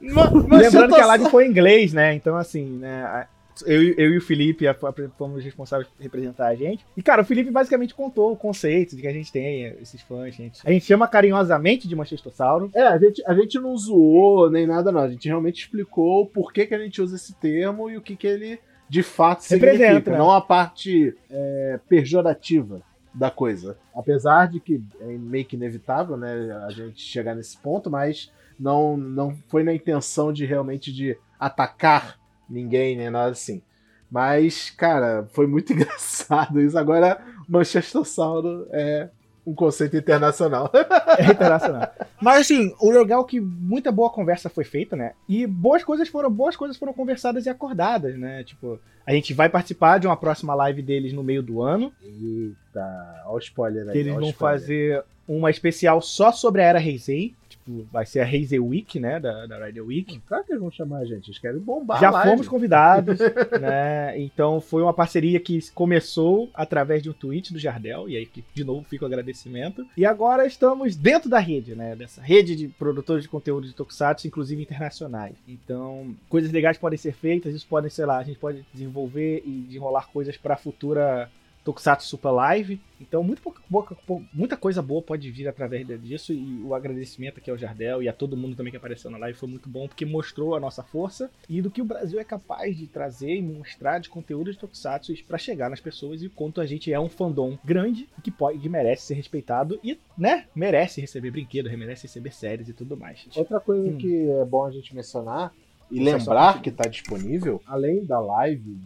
Lembrando 0.00 0.94
que 0.94 1.00
a 1.00 1.06
live 1.06 1.30
foi 1.30 1.46
em 1.46 1.50
inglês, 1.50 1.92
né? 1.92 2.14
Então, 2.14 2.36
assim, 2.36 2.64
né? 2.64 3.26
A- 3.64 3.68
Eu, 3.70 3.82
eu 3.94 4.14
e 4.14 4.18
o 4.18 4.20
Felipe 4.20 4.66
a- 4.66 4.72
a- 4.72 5.08
fomos 5.16 5.42
responsáveis 5.44 5.88
por 5.88 6.02
representar 6.02 6.48
a 6.48 6.54
gente. 6.54 6.84
E, 6.96 7.02
cara, 7.02 7.22
o 7.22 7.24
Felipe 7.24 7.50
basicamente 7.50 7.94
contou 7.94 8.32
o 8.32 8.36
conceito 8.36 8.94
de 8.96 9.02
que 9.02 9.08
a 9.08 9.12
gente 9.12 9.30
tem 9.32 9.64
esses 9.80 10.00
fãs. 10.02 10.34
Gente. 10.34 10.60
A 10.64 10.70
gente 10.72 10.84
chama 10.84 11.06
carinhosamente 11.08 11.86
de 11.88 11.94
Manchestossauro. 11.96 12.70
É, 12.74 12.82
a 12.82 12.98
gente, 12.98 13.22
a 13.26 13.34
gente 13.34 13.58
não 13.58 13.76
zoou 13.76 14.50
nem 14.50 14.66
nada, 14.66 14.90
não. 14.92 15.00
A 15.00 15.08
gente 15.08 15.26
realmente 15.28 15.62
explicou 15.62 16.26
por 16.26 16.52
que, 16.52 16.66
que 16.66 16.74
a 16.74 16.78
gente 16.78 17.00
usa 17.02 17.16
esse 17.16 17.34
termo 17.34 17.90
e 17.90 17.96
o 17.96 18.00
que, 18.02 18.16
que 18.16 18.26
ele 18.26 18.58
de 18.88 19.02
fato 19.02 19.42
Representa, 19.50 19.84
significa. 19.86 20.10
né? 20.12 20.18
Não 20.18 20.30
a 20.32 20.40
parte 20.40 21.14
é, 21.30 21.78
pejorativa 21.88 22.80
da 23.14 23.30
coisa. 23.30 23.76
Apesar 23.94 24.46
de 24.48 24.60
que 24.60 24.80
é 25.00 25.06
meio 25.06 25.44
que 25.44 25.56
inevitável, 25.56 26.16
né, 26.16 26.62
a 26.66 26.70
gente 26.70 27.00
chegar 27.02 27.34
nesse 27.34 27.56
ponto, 27.58 27.90
mas 27.90 28.32
não, 28.58 28.96
não 28.96 29.36
foi 29.48 29.62
na 29.62 29.74
intenção 29.74 30.32
de 30.32 30.44
realmente 30.46 30.92
de 30.92 31.16
atacar 31.38 32.17
ninguém, 32.48 32.96
nem 32.96 33.10
nada 33.10 33.30
assim. 33.30 33.62
Mas, 34.10 34.70
cara, 34.70 35.26
foi 35.32 35.46
muito 35.46 35.72
engraçado 35.74 36.60
isso. 36.60 36.78
Agora, 36.78 37.20
Manchestossauro 37.48 38.66
é 38.70 39.08
um 39.46 39.54
conceito 39.54 39.96
internacional. 39.96 40.70
É 41.18 41.32
internacional. 41.32 41.90
Mas 42.20 42.42
assim, 42.42 42.72
o 42.80 42.90
legal 42.90 43.22
é 43.22 43.26
que 43.26 43.40
muita 43.40 43.90
boa 43.90 44.08
conversa 44.08 44.48
foi 44.48 44.62
feita, 44.62 44.94
né? 44.94 45.14
E 45.28 45.46
boas 45.48 45.82
coisas 45.82 46.08
foram 46.08 46.30
boas 46.30 46.54
coisas 46.54 46.76
foram 46.76 46.92
conversadas 46.92 47.44
e 47.44 47.50
acordadas, 47.50 48.16
né? 48.16 48.44
Tipo, 48.44 48.78
a 49.04 49.12
gente 49.12 49.34
vai 49.34 49.48
participar 49.48 49.98
de 49.98 50.06
uma 50.06 50.16
próxima 50.16 50.54
live 50.54 50.80
deles 50.80 51.12
no 51.12 51.24
meio 51.24 51.42
do 51.42 51.60
ano. 51.60 51.92
Eita, 52.00 53.22
olha 53.26 53.34
o 53.34 53.38
spoiler 53.38 53.86
aí. 53.86 53.92
Que 53.92 53.98
eles 53.98 54.14
vão 54.14 54.28
spoiler. 54.28 54.60
fazer 54.60 55.04
uma 55.26 55.50
especial 55.50 56.00
só 56.00 56.30
sobre 56.30 56.62
a 56.62 56.66
Era 56.66 56.80
Heisei. 56.80 57.34
Tipo, 57.68 57.86
vai 57.92 58.06
ser 58.06 58.20
a 58.20 58.24
Razer 58.24 58.64
Week, 58.64 58.98
né? 58.98 59.20
Da, 59.20 59.46
da 59.46 59.66
Rider 59.66 59.84
Week. 59.84 60.18
Claro 60.26 60.44
que 60.44 60.52
eles 60.52 60.62
vão 60.62 60.70
chamar 60.70 60.98
a 60.98 61.04
gente, 61.04 61.28
eles 61.28 61.38
querem 61.38 61.60
bombar 61.60 62.00
Já 62.00 62.10
fomos 62.22 62.48
convidados, 62.48 63.18
né? 63.60 64.18
Então 64.18 64.60
foi 64.60 64.82
uma 64.82 64.94
parceria 64.94 65.38
que 65.38 65.70
começou 65.72 66.48
através 66.54 67.02
de 67.02 67.10
um 67.10 67.12
tweet 67.12 67.52
do 67.52 67.58
Jardel, 67.58 68.08
e 68.08 68.16
aí 68.16 68.24
que, 68.24 68.42
de 68.54 68.64
novo 68.64 68.86
fica 68.88 69.04
o 69.04 69.06
agradecimento. 69.06 69.86
E 69.96 70.06
agora 70.06 70.46
estamos 70.46 70.96
dentro 70.96 71.28
da 71.28 71.38
rede, 71.38 71.74
né? 71.74 71.94
Dessa 71.94 72.22
rede 72.22 72.56
de 72.56 72.68
produtores 72.68 73.22
de 73.22 73.28
conteúdo 73.28 73.66
de 73.66 73.74
Tokusatsu, 73.74 74.26
inclusive 74.26 74.62
internacionais. 74.62 75.34
Então, 75.46 76.14
coisas 76.28 76.50
legais 76.50 76.78
podem 76.78 76.98
ser 76.98 77.12
feitas, 77.12 77.54
isso 77.54 77.66
podem, 77.68 77.90
sei 77.90 78.06
lá, 78.06 78.18
a 78.18 78.24
gente 78.24 78.38
pode 78.38 78.64
desenvolver 78.72 79.42
e 79.44 79.64
desenrolar 79.66 80.08
coisas 80.10 80.36
para 80.38 80.56
futura 80.56 81.30
Tokusatsu 81.64 82.06
Super 82.08 82.30
Live. 82.30 82.80
Então, 83.00 83.22
muito 83.22 83.40
pouca, 83.42 83.60
pouca- 83.70 83.94
pou- 84.06 84.22
muita 84.32 84.56
coisa 84.56 84.82
boa 84.82 85.00
pode 85.02 85.30
vir 85.30 85.46
através 85.46 85.86
disso. 86.02 86.32
E 86.32 86.60
o 86.62 86.74
agradecimento 86.74 87.38
aqui 87.38 87.50
ao 87.50 87.56
Jardel 87.58 88.02
e 88.02 88.08
a 88.08 88.12
todo 88.12 88.36
mundo 88.36 88.56
também 88.56 88.70
que 88.70 88.76
apareceu 88.76 89.10
na 89.10 89.18
live 89.18 89.38
foi 89.38 89.48
muito 89.48 89.68
bom, 89.68 89.86
porque 89.86 90.04
mostrou 90.04 90.54
a 90.54 90.60
nossa 90.60 90.82
força 90.82 91.30
e 91.48 91.60
do 91.62 91.70
que 91.70 91.80
o 91.82 91.84
Brasil 91.84 92.18
é 92.18 92.24
capaz 92.24 92.76
de 92.76 92.86
trazer 92.86 93.34
e 93.36 93.42
mostrar 93.42 93.98
de 93.98 94.08
conteúdo 94.08 94.50
de 94.50 94.58
Tokusatsu 94.58 95.14
para 95.26 95.38
chegar 95.38 95.68
nas 95.70 95.80
pessoas 95.80 96.22
e 96.22 96.26
o 96.26 96.30
quanto 96.30 96.60
a 96.60 96.66
gente 96.66 96.92
é 96.92 96.98
um 96.98 97.08
fandom 97.08 97.56
grande 97.64 98.08
que 98.24 98.30
pode 98.30 98.58
que 98.58 98.68
merece 98.68 99.06
ser 99.06 99.14
respeitado 99.14 99.78
e, 99.84 99.98
né, 100.16 100.46
merece 100.54 101.00
receber 101.00 101.30
brinquedo, 101.30 101.68
merece 101.76 102.04
receber 102.06 102.32
séries 102.34 102.68
e 102.68 102.72
tudo 102.72 102.96
mais. 102.96 103.26
Outra 103.36 103.60
coisa 103.60 103.88
Hum. 103.90 103.96
que 103.98 104.28
é 104.30 104.44
bom 104.44 104.64
a 104.64 104.70
gente 104.70 104.94
mencionar 104.94 105.52
e 105.90 106.00
lembrar 106.00 106.60
que 106.60 106.68
está 106.68 106.88
disponível, 106.88 107.62
além 107.66 108.04
da 108.04 108.20
live 108.20 108.78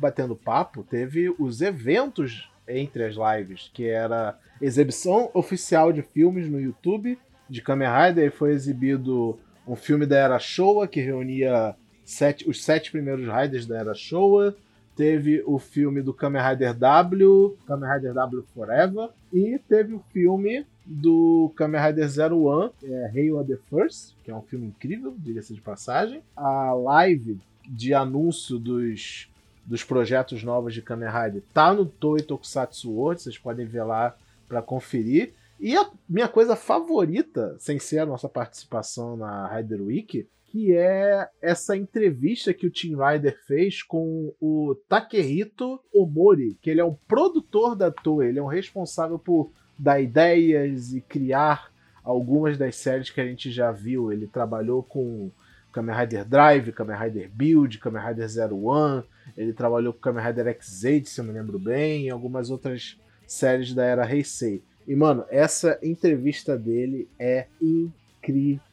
batendo 0.00 0.34
papo, 0.34 0.82
teve 0.82 1.34
os 1.38 1.60
eventos 1.60 2.50
entre 2.66 3.04
as 3.04 3.14
lives, 3.16 3.70
que 3.72 3.86
era 3.88 4.38
exibição 4.60 5.30
oficial 5.32 5.92
de 5.92 6.02
filmes 6.02 6.48
no 6.48 6.60
YouTube 6.60 7.18
de 7.48 7.62
Kamen 7.62 7.88
Rider, 7.88 8.26
e 8.26 8.30
foi 8.30 8.52
exibido 8.52 9.38
um 9.66 9.76
filme 9.76 10.04
da 10.04 10.16
Era 10.18 10.38
Showa 10.38 10.86
que 10.88 11.00
reunia 11.00 11.74
sete- 12.04 12.48
os 12.48 12.62
sete 12.62 12.90
primeiros 12.90 13.26
Riders 13.26 13.66
da 13.66 13.78
Era 13.78 13.94
Showa. 13.94 14.54
Teve 14.98 15.44
o 15.46 15.60
filme 15.60 16.02
do 16.02 16.12
Kamen 16.12 16.42
Rider 16.42 16.74
W, 16.74 17.56
Kamen 17.68 17.88
Rider 17.88 18.12
W 18.14 18.42
Forever, 18.52 19.10
e 19.32 19.56
teve 19.68 19.94
o 19.94 20.02
filme 20.12 20.66
do 20.84 21.52
Kamen 21.54 21.80
Rider 21.80 22.08
Zero 22.08 22.42
One, 22.42 22.72
é, 22.82 23.12
Hail 23.14 23.44
the 23.44 23.56
First, 23.70 24.16
que 24.24 24.30
é 24.32 24.34
um 24.34 24.42
filme 24.42 24.66
incrível, 24.66 25.14
diga-se 25.16 25.54
de 25.54 25.60
passagem. 25.60 26.20
A 26.36 26.72
live 26.72 27.38
de 27.64 27.94
anúncio 27.94 28.58
dos, 28.58 29.30
dos 29.64 29.84
projetos 29.84 30.42
novos 30.42 30.74
de 30.74 30.82
Kamen 30.82 31.08
Rider 31.08 31.44
tá 31.54 31.72
no 31.72 31.86
Toei 31.86 32.24
Tokusatsu 32.24 32.90
World, 32.90 33.22
vocês 33.22 33.38
podem 33.38 33.66
ver 33.66 33.84
lá 33.84 34.16
para 34.48 34.60
conferir. 34.60 35.32
E 35.60 35.76
a 35.76 35.88
minha 36.08 36.26
coisa 36.26 36.56
favorita, 36.56 37.54
sem 37.60 37.78
ser 37.78 38.00
a 38.00 38.06
nossa 38.06 38.28
participação 38.28 39.16
na 39.16 39.46
Rider 39.46 39.80
Week, 39.80 40.26
que 40.50 40.74
é 40.74 41.28
essa 41.42 41.76
entrevista 41.76 42.54
que 42.54 42.66
o 42.66 42.70
Team 42.70 42.98
Rider 42.98 43.38
fez 43.46 43.82
com 43.82 44.34
o 44.40 44.74
Takehito 44.88 45.78
Omori, 45.92 46.58
que 46.60 46.70
ele 46.70 46.80
é 46.80 46.84
um 46.84 46.96
produtor 47.06 47.76
da 47.76 47.90
Toei, 47.90 48.30
ele 48.30 48.38
é 48.38 48.42
um 48.42 48.46
responsável 48.46 49.18
por 49.18 49.50
dar 49.78 50.00
ideias 50.00 50.92
e 50.94 51.00
criar 51.02 51.70
algumas 52.02 52.56
das 52.56 52.76
séries 52.76 53.10
que 53.10 53.20
a 53.20 53.26
gente 53.26 53.50
já 53.50 53.70
viu. 53.70 54.10
Ele 54.10 54.26
trabalhou 54.26 54.82
com 54.82 55.30
Kamen 55.70 55.94
Rider 55.94 56.24
Drive, 56.24 56.72
Kamen 56.72 56.96
Rider 56.96 57.30
Build, 57.30 57.78
Kamen 57.78 58.02
Rider 58.02 58.28
Zero 58.28 58.64
One, 58.64 59.04
ele 59.36 59.52
trabalhou 59.52 59.92
com 59.92 60.00
Kamen 60.00 60.24
Rider 60.24 60.46
X8, 60.58 61.04
se 61.04 61.20
eu 61.20 61.24
me 61.24 61.32
lembro 61.32 61.58
bem, 61.58 62.06
e 62.06 62.10
algumas 62.10 62.50
outras 62.50 62.98
séries 63.26 63.74
da 63.74 63.84
era 63.84 64.10
Heisei. 64.10 64.62
E, 64.86 64.96
mano, 64.96 65.26
essa 65.28 65.78
entrevista 65.82 66.56
dele 66.56 67.06
é 67.18 67.46
incrível. 67.60 68.07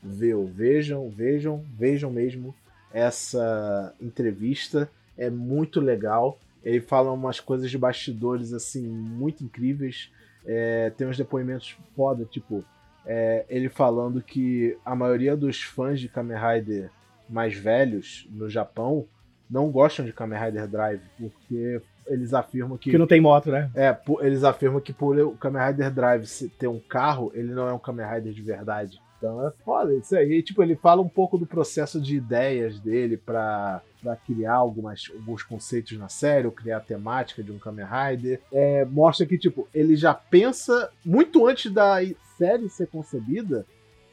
Vejam, 0.03 1.09
vejam, 1.09 1.63
vejam 1.77 2.11
mesmo 2.11 2.53
essa 2.93 3.93
entrevista. 4.01 4.89
É 5.17 5.29
muito 5.29 5.79
legal. 5.79 6.37
Ele 6.63 6.81
fala 6.81 7.11
umas 7.11 7.39
coisas 7.39 7.69
de 7.69 7.77
bastidores, 7.77 8.53
assim, 8.53 8.87
muito 8.87 9.43
incríveis. 9.43 10.11
É, 10.45 10.91
tem 10.91 11.07
uns 11.07 11.17
depoimentos 11.17 11.75
foda, 11.95 12.25
tipo, 12.25 12.63
é, 13.05 13.45
ele 13.49 13.69
falando 13.69 14.21
que 14.21 14.77
a 14.83 14.95
maioria 14.95 15.35
dos 15.35 15.61
fãs 15.61 15.99
de 15.99 16.09
Kamen 16.09 16.37
Rider 16.37 16.89
mais 17.29 17.55
velhos 17.55 18.27
no 18.31 18.49
Japão 18.49 19.05
não 19.49 19.69
gostam 19.69 20.05
de 20.05 20.13
Kamen 20.13 20.39
Rider 20.39 20.67
Drive, 20.67 21.01
porque 21.17 21.81
eles 22.07 22.33
afirmam 22.33 22.77
que 22.77 22.91
Que 22.91 22.97
não 22.97 23.07
tem 23.07 23.21
moto, 23.21 23.51
né? 23.51 23.69
é, 23.75 23.95
eles 24.21 24.43
afirmam 24.43 24.79
que 24.81 24.93
por 24.93 25.17
o 25.19 25.31
Kamen 25.31 25.67
Rider 25.67 25.91
Drive 25.91 26.27
ter 26.57 26.67
um 26.67 26.79
carro, 26.79 27.31
ele 27.35 27.53
não 27.53 27.67
é 27.67 27.73
um 27.73 27.79
Kamen 27.79 28.05
Rider 28.07 28.33
de 28.33 28.41
verdade. 28.41 28.99
Então 29.17 29.45
é 29.47 29.51
foda 29.63 29.93
isso 29.93 30.15
aí. 30.15 30.41
Tipo, 30.41 30.61
ele 30.63 30.75
fala 30.75 31.01
um 31.01 31.09
pouco 31.09 31.37
do 31.37 31.45
processo 31.45 31.99
de 31.99 32.15
ideias 32.15 32.79
dele 32.79 33.17
pra, 33.17 33.81
pra 34.01 34.15
criar 34.15 34.55
algumas, 34.55 35.11
alguns 35.13 35.43
conceitos 35.43 35.97
na 35.97 36.09
série, 36.09 36.45
ou 36.45 36.51
criar 36.51 36.77
a 36.77 36.81
temática 36.81 37.43
de 37.43 37.51
um 37.51 37.59
Kamen 37.59 37.85
Rider. 37.85 38.41
É, 38.51 38.85
mostra 38.85 39.25
que, 39.25 39.37
tipo, 39.37 39.67
ele 39.73 39.95
já 39.95 40.13
pensa 40.13 40.89
muito 41.03 41.47
antes 41.47 41.71
da 41.71 41.97
série 42.37 42.69
ser 42.69 42.87
concebida. 42.87 43.65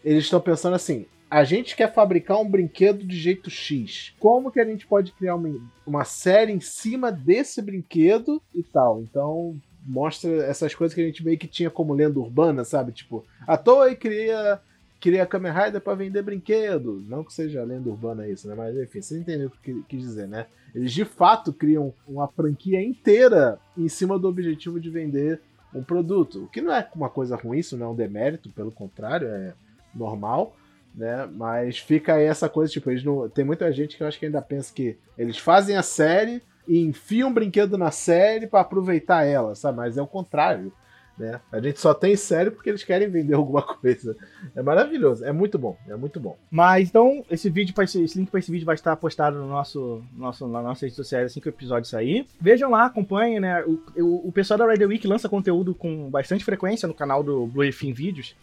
Eles 0.05 0.25
estão 0.25 0.41
pensando 0.41 0.75
assim: 0.75 1.07
a 1.33 1.45
gente 1.45 1.75
quer 1.75 1.93
fabricar 1.93 2.39
um 2.39 2.49
brinquedo 2.49 3.07
de 3.07 3.19
jeito 3.19 3.49
X. 3.49 4.15
Como 4.21 4.51
que 4.53 4.61
a 4.61 4.65
gente 4.67 4.87
pode 4.87 5.13
criar 5.13 5.35
uma, 5.35 5.49
uma 5.87 6.05
série 6.05 6.53
em 6.53 6.61
cima 6.61 7.11
desse 7.11 7.63
brinquedo 7.63 8.43
e 8.55 8.63
tal? 8.63 9.01
Então 9.01 9.57
mostra 9.85 10.31
essas 10.45 10.75
coisas 10.75 10.95
que 10.95 11.01
a 11.01 11.07
gente 11.07 11.25
meio 11.25 11.39
que 11.39 11.49
tinha 11.49 11.71
como 11.71 11.95
lenda 11.95 12.21
urbana, 12.21 12.65
sabe? 12.65 12.93
Tipo, 12.93 13.25
a 13.47 13.57
Toei 13.57 13.97
cria 13.97 14.61
queria 15.03 15.27
Kamen 15.27 15.53
Rider 15.53 15.81
pra 15.81 15.97
vender 15.97 16.23
brinquedo. 16.23 17.03
Não 17.09 17.25
que 17.25 17.35
seja 17.35 17.65
lenda 17.65 17.91
urbana 17.91 18.29
isso, 18.29 18.47
né? 18.47 18.55
Mas 18.55 18.77
enfim, 18.77 19.03
você 19.03 19.19
entendeu 19.19 19.49
o 19.49 19.51
que 19.51 19.83
quis 19.89 20.01
dizer, 20.01 20.29
né? 20.29 20.47
Eles 20.73 20.93
de 20.93 21.05
fato 21.05 21.53
criam 21.53 21.93
uma 22.07 22.29
franquia 22.29 22.81
inteira 22.81 23.59
em 23.77 23.89
cima 23.89 24.17
do 24.17 24.29
objetivo 24.29 24.79
de 24.79 24.89
vender 24.89 25.41
um 25.75 25.83
produto. 25.83 26.45
O 26.45 26.49
que 26.49 26.61
não 26.61 26.73
é 26.73 26.89
uma 26.95 27.11
coisa 27.11 27.35
ruim, 27.35 27.59
isso 27.59 27.77
não 27.77 27.89
é 27.89 27.91
um 27.91 27.97
demérito, 27.97 28.49
pelo 28.51 28.71
contrário, 28.71 29.27
é 29.27 29.53
normal, 29.93 30.57
né? 30.95 31.29
Mas 31.33 31.79
fica 31.79 32.15
aí 32.15 32.25
essa 32.25 32.49
coisa, 32.49 32.73
tipo, 32.73 32.89
eles 32.89 33.03
não... 33.03 33.29
tem 33.29 33.45
muita 33.45 33.73
gente 33.73 33.97
que 33.97 34.05
eu 34.05 34.07
acho 34.07 34.21
que 34.21 34.27
ainda 34.27 34.41
pensa 34.41 34.73
que 34.73 34.97
eles 35.19 35.37
fazem 35.37 35.77
a 35.77 35.83
série 35.83 36.41
e 36.69 36.79
enfiam 36.79 37.29
um 37.29 37.35
brinquedo 37.35 37.77
na 37.77 37.91
série 37.91 38.47
pra 38.47 38.61
aproveitar 38.61 39.25
ela, 39.25 39.57
sabe? 39.57 39.79
Mas 39.79 39.99
é 39.99 40.03
o 40.03 40.07
contrário. 40.07 40.73
Né? 41.19 41.41
A 41.51 41.61
gente 41.61 41.79
só 41.79 41.93
tem 41.93 42.17
série 42.17 42.51
porque 42.51 42.71
eles 42.71 42.83
querem 42.83 43.09
vender 43.09 43.35
alguma 43.35 43.63
coisa. 43.77 44.17
É 44.55 44.63
maravilhoso, 44.63 45.25
é 45.25 45.33
muito 45.33 45.59
bom, 45.59 45.77
é 45.89 45.95
muito 45.95 46.19
bom. 46.19 46.37
Mas 46.51 46.89
então, 46.89 47.25
esse 47.31 47.51
vídeo, 47.51 47.75
esse, 47.83 48.19
link 48.19 48.31
para 48.31 48.41
esse 48.41 48.51
vídeo 48.51 48.65
vai 48.65 48.75
estar 48.75 48.97
postado 48.97 49.39
no 49.39 49.49
nosso, 49.49 50.03
nosso, 50.17 50.49
na 50.49 50.63
nossa 50.63 50.87
rede 50.87 50.97
social 50.97 51.23
assim 51.23 51.41
que 51.41 51.49
o 51.49 51.51
episódio 51.51 51.89
sair. 51.89 52.27
Vejam 52.41 52.71
lá, 52.71 52.87
acompanhem, 52.87 53.41
né? 53.41 53.63
O, 53.65 53.81
o, 54.03 54.29
o 54.29 54.33
pessoal 54.33 54.59
da 54.59 54.71
Rider 54.71 54.89
Week 54.89 55.07
lança 55.07 55.29
conteúdo 55.29 55.75
com 55.75 56.11
bastante 56.11 56.45
frequência 56.45 56.89
no 56.89 56.95
canal 56.95 57.23
do 57.23 57.47
Blue 57.47 57.71
Fin 57.73 57.93
Vídeos. 57.93 58.35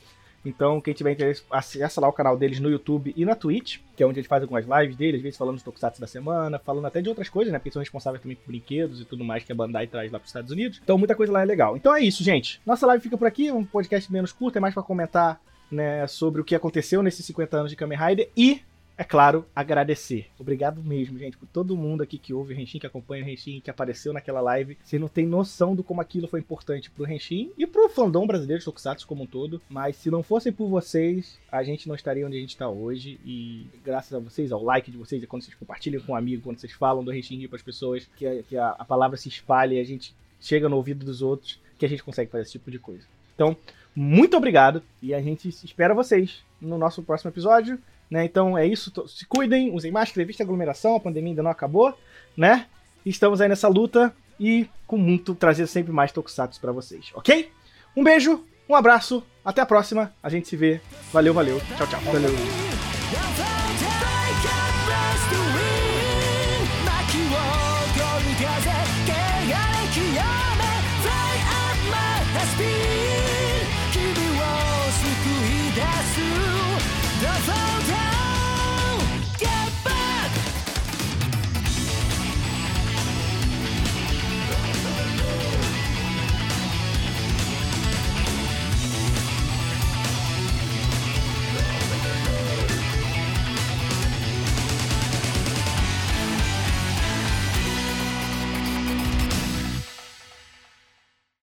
Então, 0.45 0.79
quem 0.79 0.93
tiver 0.93 1.11
interesse, 1.11 1.43
acessa 1.49 1.99
lá 1.99 2.07
o 2.07 2.13
canal 2.13 2.37
deles 2.37 2.59
no 2.59 2.69
YouTube 2.69 3.13
e 3.15 3.25
na 3.25 3.35
Twitch, 3.35 3.79
que 3.95 4.03
é 4.03 4.05
onde 4.05 4.19
eles 4.19 4.27
fazem 4.27 4.43
algumas 4.43 4.65
lives 4.65 4.95
deles, 4.95 5.17
às 5.17 5.23
vezes 5.23 5.37
falando 5.37 5.55
dos 5.55 5.63
Tokusatsu 5.63 5.99
da 5.99 6.07
semana, 6.07 6.57
falando 6.59 6.85
até 6.85 7.01
de 7.01 7.09
outras 7.09 7.29
coisas, 7.29 7.51
né? 7.51 7.59
Porque 7.59 7.71
são 7.71 7.81
responsáveis 7.81 8.21
também 8.21 8.37
por 8.37 8.47
brinquedos 8.47 9.01
e 9.01 9.05
tudo 9.05 9.23
mais 9.23 9.43
que 9.43 9.51
a 9.51 9.55
Bandai 9.55 9.87
traz 9.87 10.11
lá 10.11 10.19
para 10.19 10.25
os 10.25 10.29
Estados 10.29 10.51
Unidos. 10.51 10.79
Então, 10.83 10.97
muita 10.97 11.15
coisa 11.15 11.33
lá 11.33 11.41
é 11.41 11.45
legal. 11.45 11.75
Então 11.75 11.95
é 11.95 12.01
isso, 12.01 12.23
gente. 12.23 12.61
Nossa 12.65 12.87
live 12.87 13.03
fica 13.03 13.17
por 13.17 13.27
aqui, 13.27 13.51
um 13.51 13.65
podcast 13.65 14.11
menos 14.11 14.31
curto, 14.31 14.57
é 14.57 14.61
mais 14.61 14.73
para 14.73 14.83
comentar 14.83 15.41
né, 15.71 16.07
sobre 16.07 16.41
o 16.41 16.43
que 16.43 16.55
aconteceu 16.55 17.03
nesses 17.03 17.25
50 17.25 17.57
anos 17.57 17.71
de 17.71 17.75
Kamen 17.75 17.97
Rider 17.97 18.29
e, 18.35 18.61
é 19.00 19.04
claro, 19.06 19.45
agradecer. 19.56 20.28
Obrigado 20.38 20.84
mesmo, 20.84 21.18
gente, 21.18 21.38
por 21.38 21.47
todo 21.47 21.78
mundo 21.78 22.04
aqui 22.04 22.18
que 22.18 22.34
ouve 22.34 22.54
o 22.54 22.60
Henshin, 22.60 22.80
que 22.80 22.86
acompanha 22.86 23.24
o 23.24 23.30
Henshin, 23.30 23.62
que 23.62 23.70
apareceu 23.70 24.12
naquela 24.12 24.41
live. 24.41 24.78
Vocês 24.84 25.02
não 25.02 25.08
têm 25.08 25.26
noção 25.26 25.74
do 25.74 25.86
como 25.86 26.02
aquilo 26.02 26.28
foi 26.28 26.41
importante 26.41 26.91
pro 26.91 27.10
Henshin 27.10 27.50
e 27.58 27.66
pro 27.66 27.88
fandom 27.88 28.28
brasileiro 28.28 28.60
de 28.60 28.66
Tokusatsu 28.66 29.08
como 29.08 29.24
um 29.24 29.26
todo. 29.26 29.62
Mas 29.70 29.95
se 29.95 30.12
não 30.12 30.22
fossem 30.22 30.52
por 30.52 30.68
vocês, 30.68 31.39
a 31.50 31.64
gente 31.64 31.88
não 31.88 31.95
estaria 31.95 32.28
onde 32.28 32.36
a 32.36 32.41
gente 32.41 32.50
está 32.50 32.68
hoje. 32.68 33.18
E 33.24 33.68
graças 33.86 34.14
a 34.14 34.20
vocês, 34.20 34.52
ao 34.52 34.62
like 34.62 34.91
de 34.91 34.97
vocês, 34.97 35.24
e 35.24 35.28
quando 35.28 35.43
vocês 35.43 35.56
compartilham 35.56 36.02
com 36.02 36.12
um 36.12 36.16
amigo, 36.18 36.43
quando 36.43 36.60
vocês 36.60 36.74
falam 36.74 37.02
do 37.02 37.14
Henshin 37.14 37.47
para 37.47 37.56
as 37.56 37.64
pessoas, 37.64 38.06
que, 38.18 38.28
a, 38.28 38.43
que 38.43 38.58
a, 38.58 38.72
a 38.72 38.84
palavra 38.84 39.16
se 39.16 39.30
espalhe 39.30 39.78
e 39.78 39.80
a 39.80 39.86
gente 39.86 40.14
chega 40.41 40.68
no 40.68 40.76
ouvido 40.76 41.06
dos 41.06 41.22
outros, 41.22 41.58
que 41.78 41.86
a 41.86 41.89
gente 41.89 42.04
consegue 42.04 42.30
fazer 42.30 42.41
esse 42.41 42.52
tipo 42.52 42.70
de 42.70 42.78
coisa. 42.78 43.06
Então, 43.34 43.56
muito 43.95 44.36
obrigado 44.36 44.84
e 45.02 45.14
a 45.14 45.22
gente 45.22 45.47
espera 45.47 45.93
vocês 45.93 46.43
no 46.60 46.78
nosso 46.78 47.02
próximo 47.02 47.32
episódio. 47.32 47.80
Né? 48.10 48.26
Então 48.26 48.57
é 48.57 48.66
isso, 48.66 48.91
se 49.07 49.26
cuidem, 49.26 49.72
usem 49.72 49.91
máscara, 49.91 50.24
evite 50.24 50.41
aglomeração, 50.41 50.95
a 50.95 50.99
pandemia 50.99 51.32
ainda 51.32 51.43
não 51.43 51.51
acabou, 51.51 51.95
né? 52.36 52.66
Estamos 53.05 53.39
aí 53.39 53.47
nessa 53.47 53.68
luta 53.68 54.14
e 54.39 54.68
com 54.88 54.97
muito 54.97 55.36
trazer 55.36 55.68
sempre 55.68 55.91
mais 55.91 56.12
tokusatsu 56.12 56.60
para 56.60 56.72
vocês, 56.72 57.12
ok? 57.14 57.51
Um 57.95 58.03
beijo, 58.03 58.43
um 58.68 58.76
abraço, 58.76 59.24
até 59.45 59.62
a 59.62 59.66
próxima, 59.66 60.14
a 60.24 60.30
gente 60.30 60.47
se 60.47 60.55
vê. 60.55 60.82
Valeu, 61.14 61.34
valeu, 61.34 61.60
tchau, 61.78 61.88
tchau. 61.88 61.99
Valeu. 62.01 62.68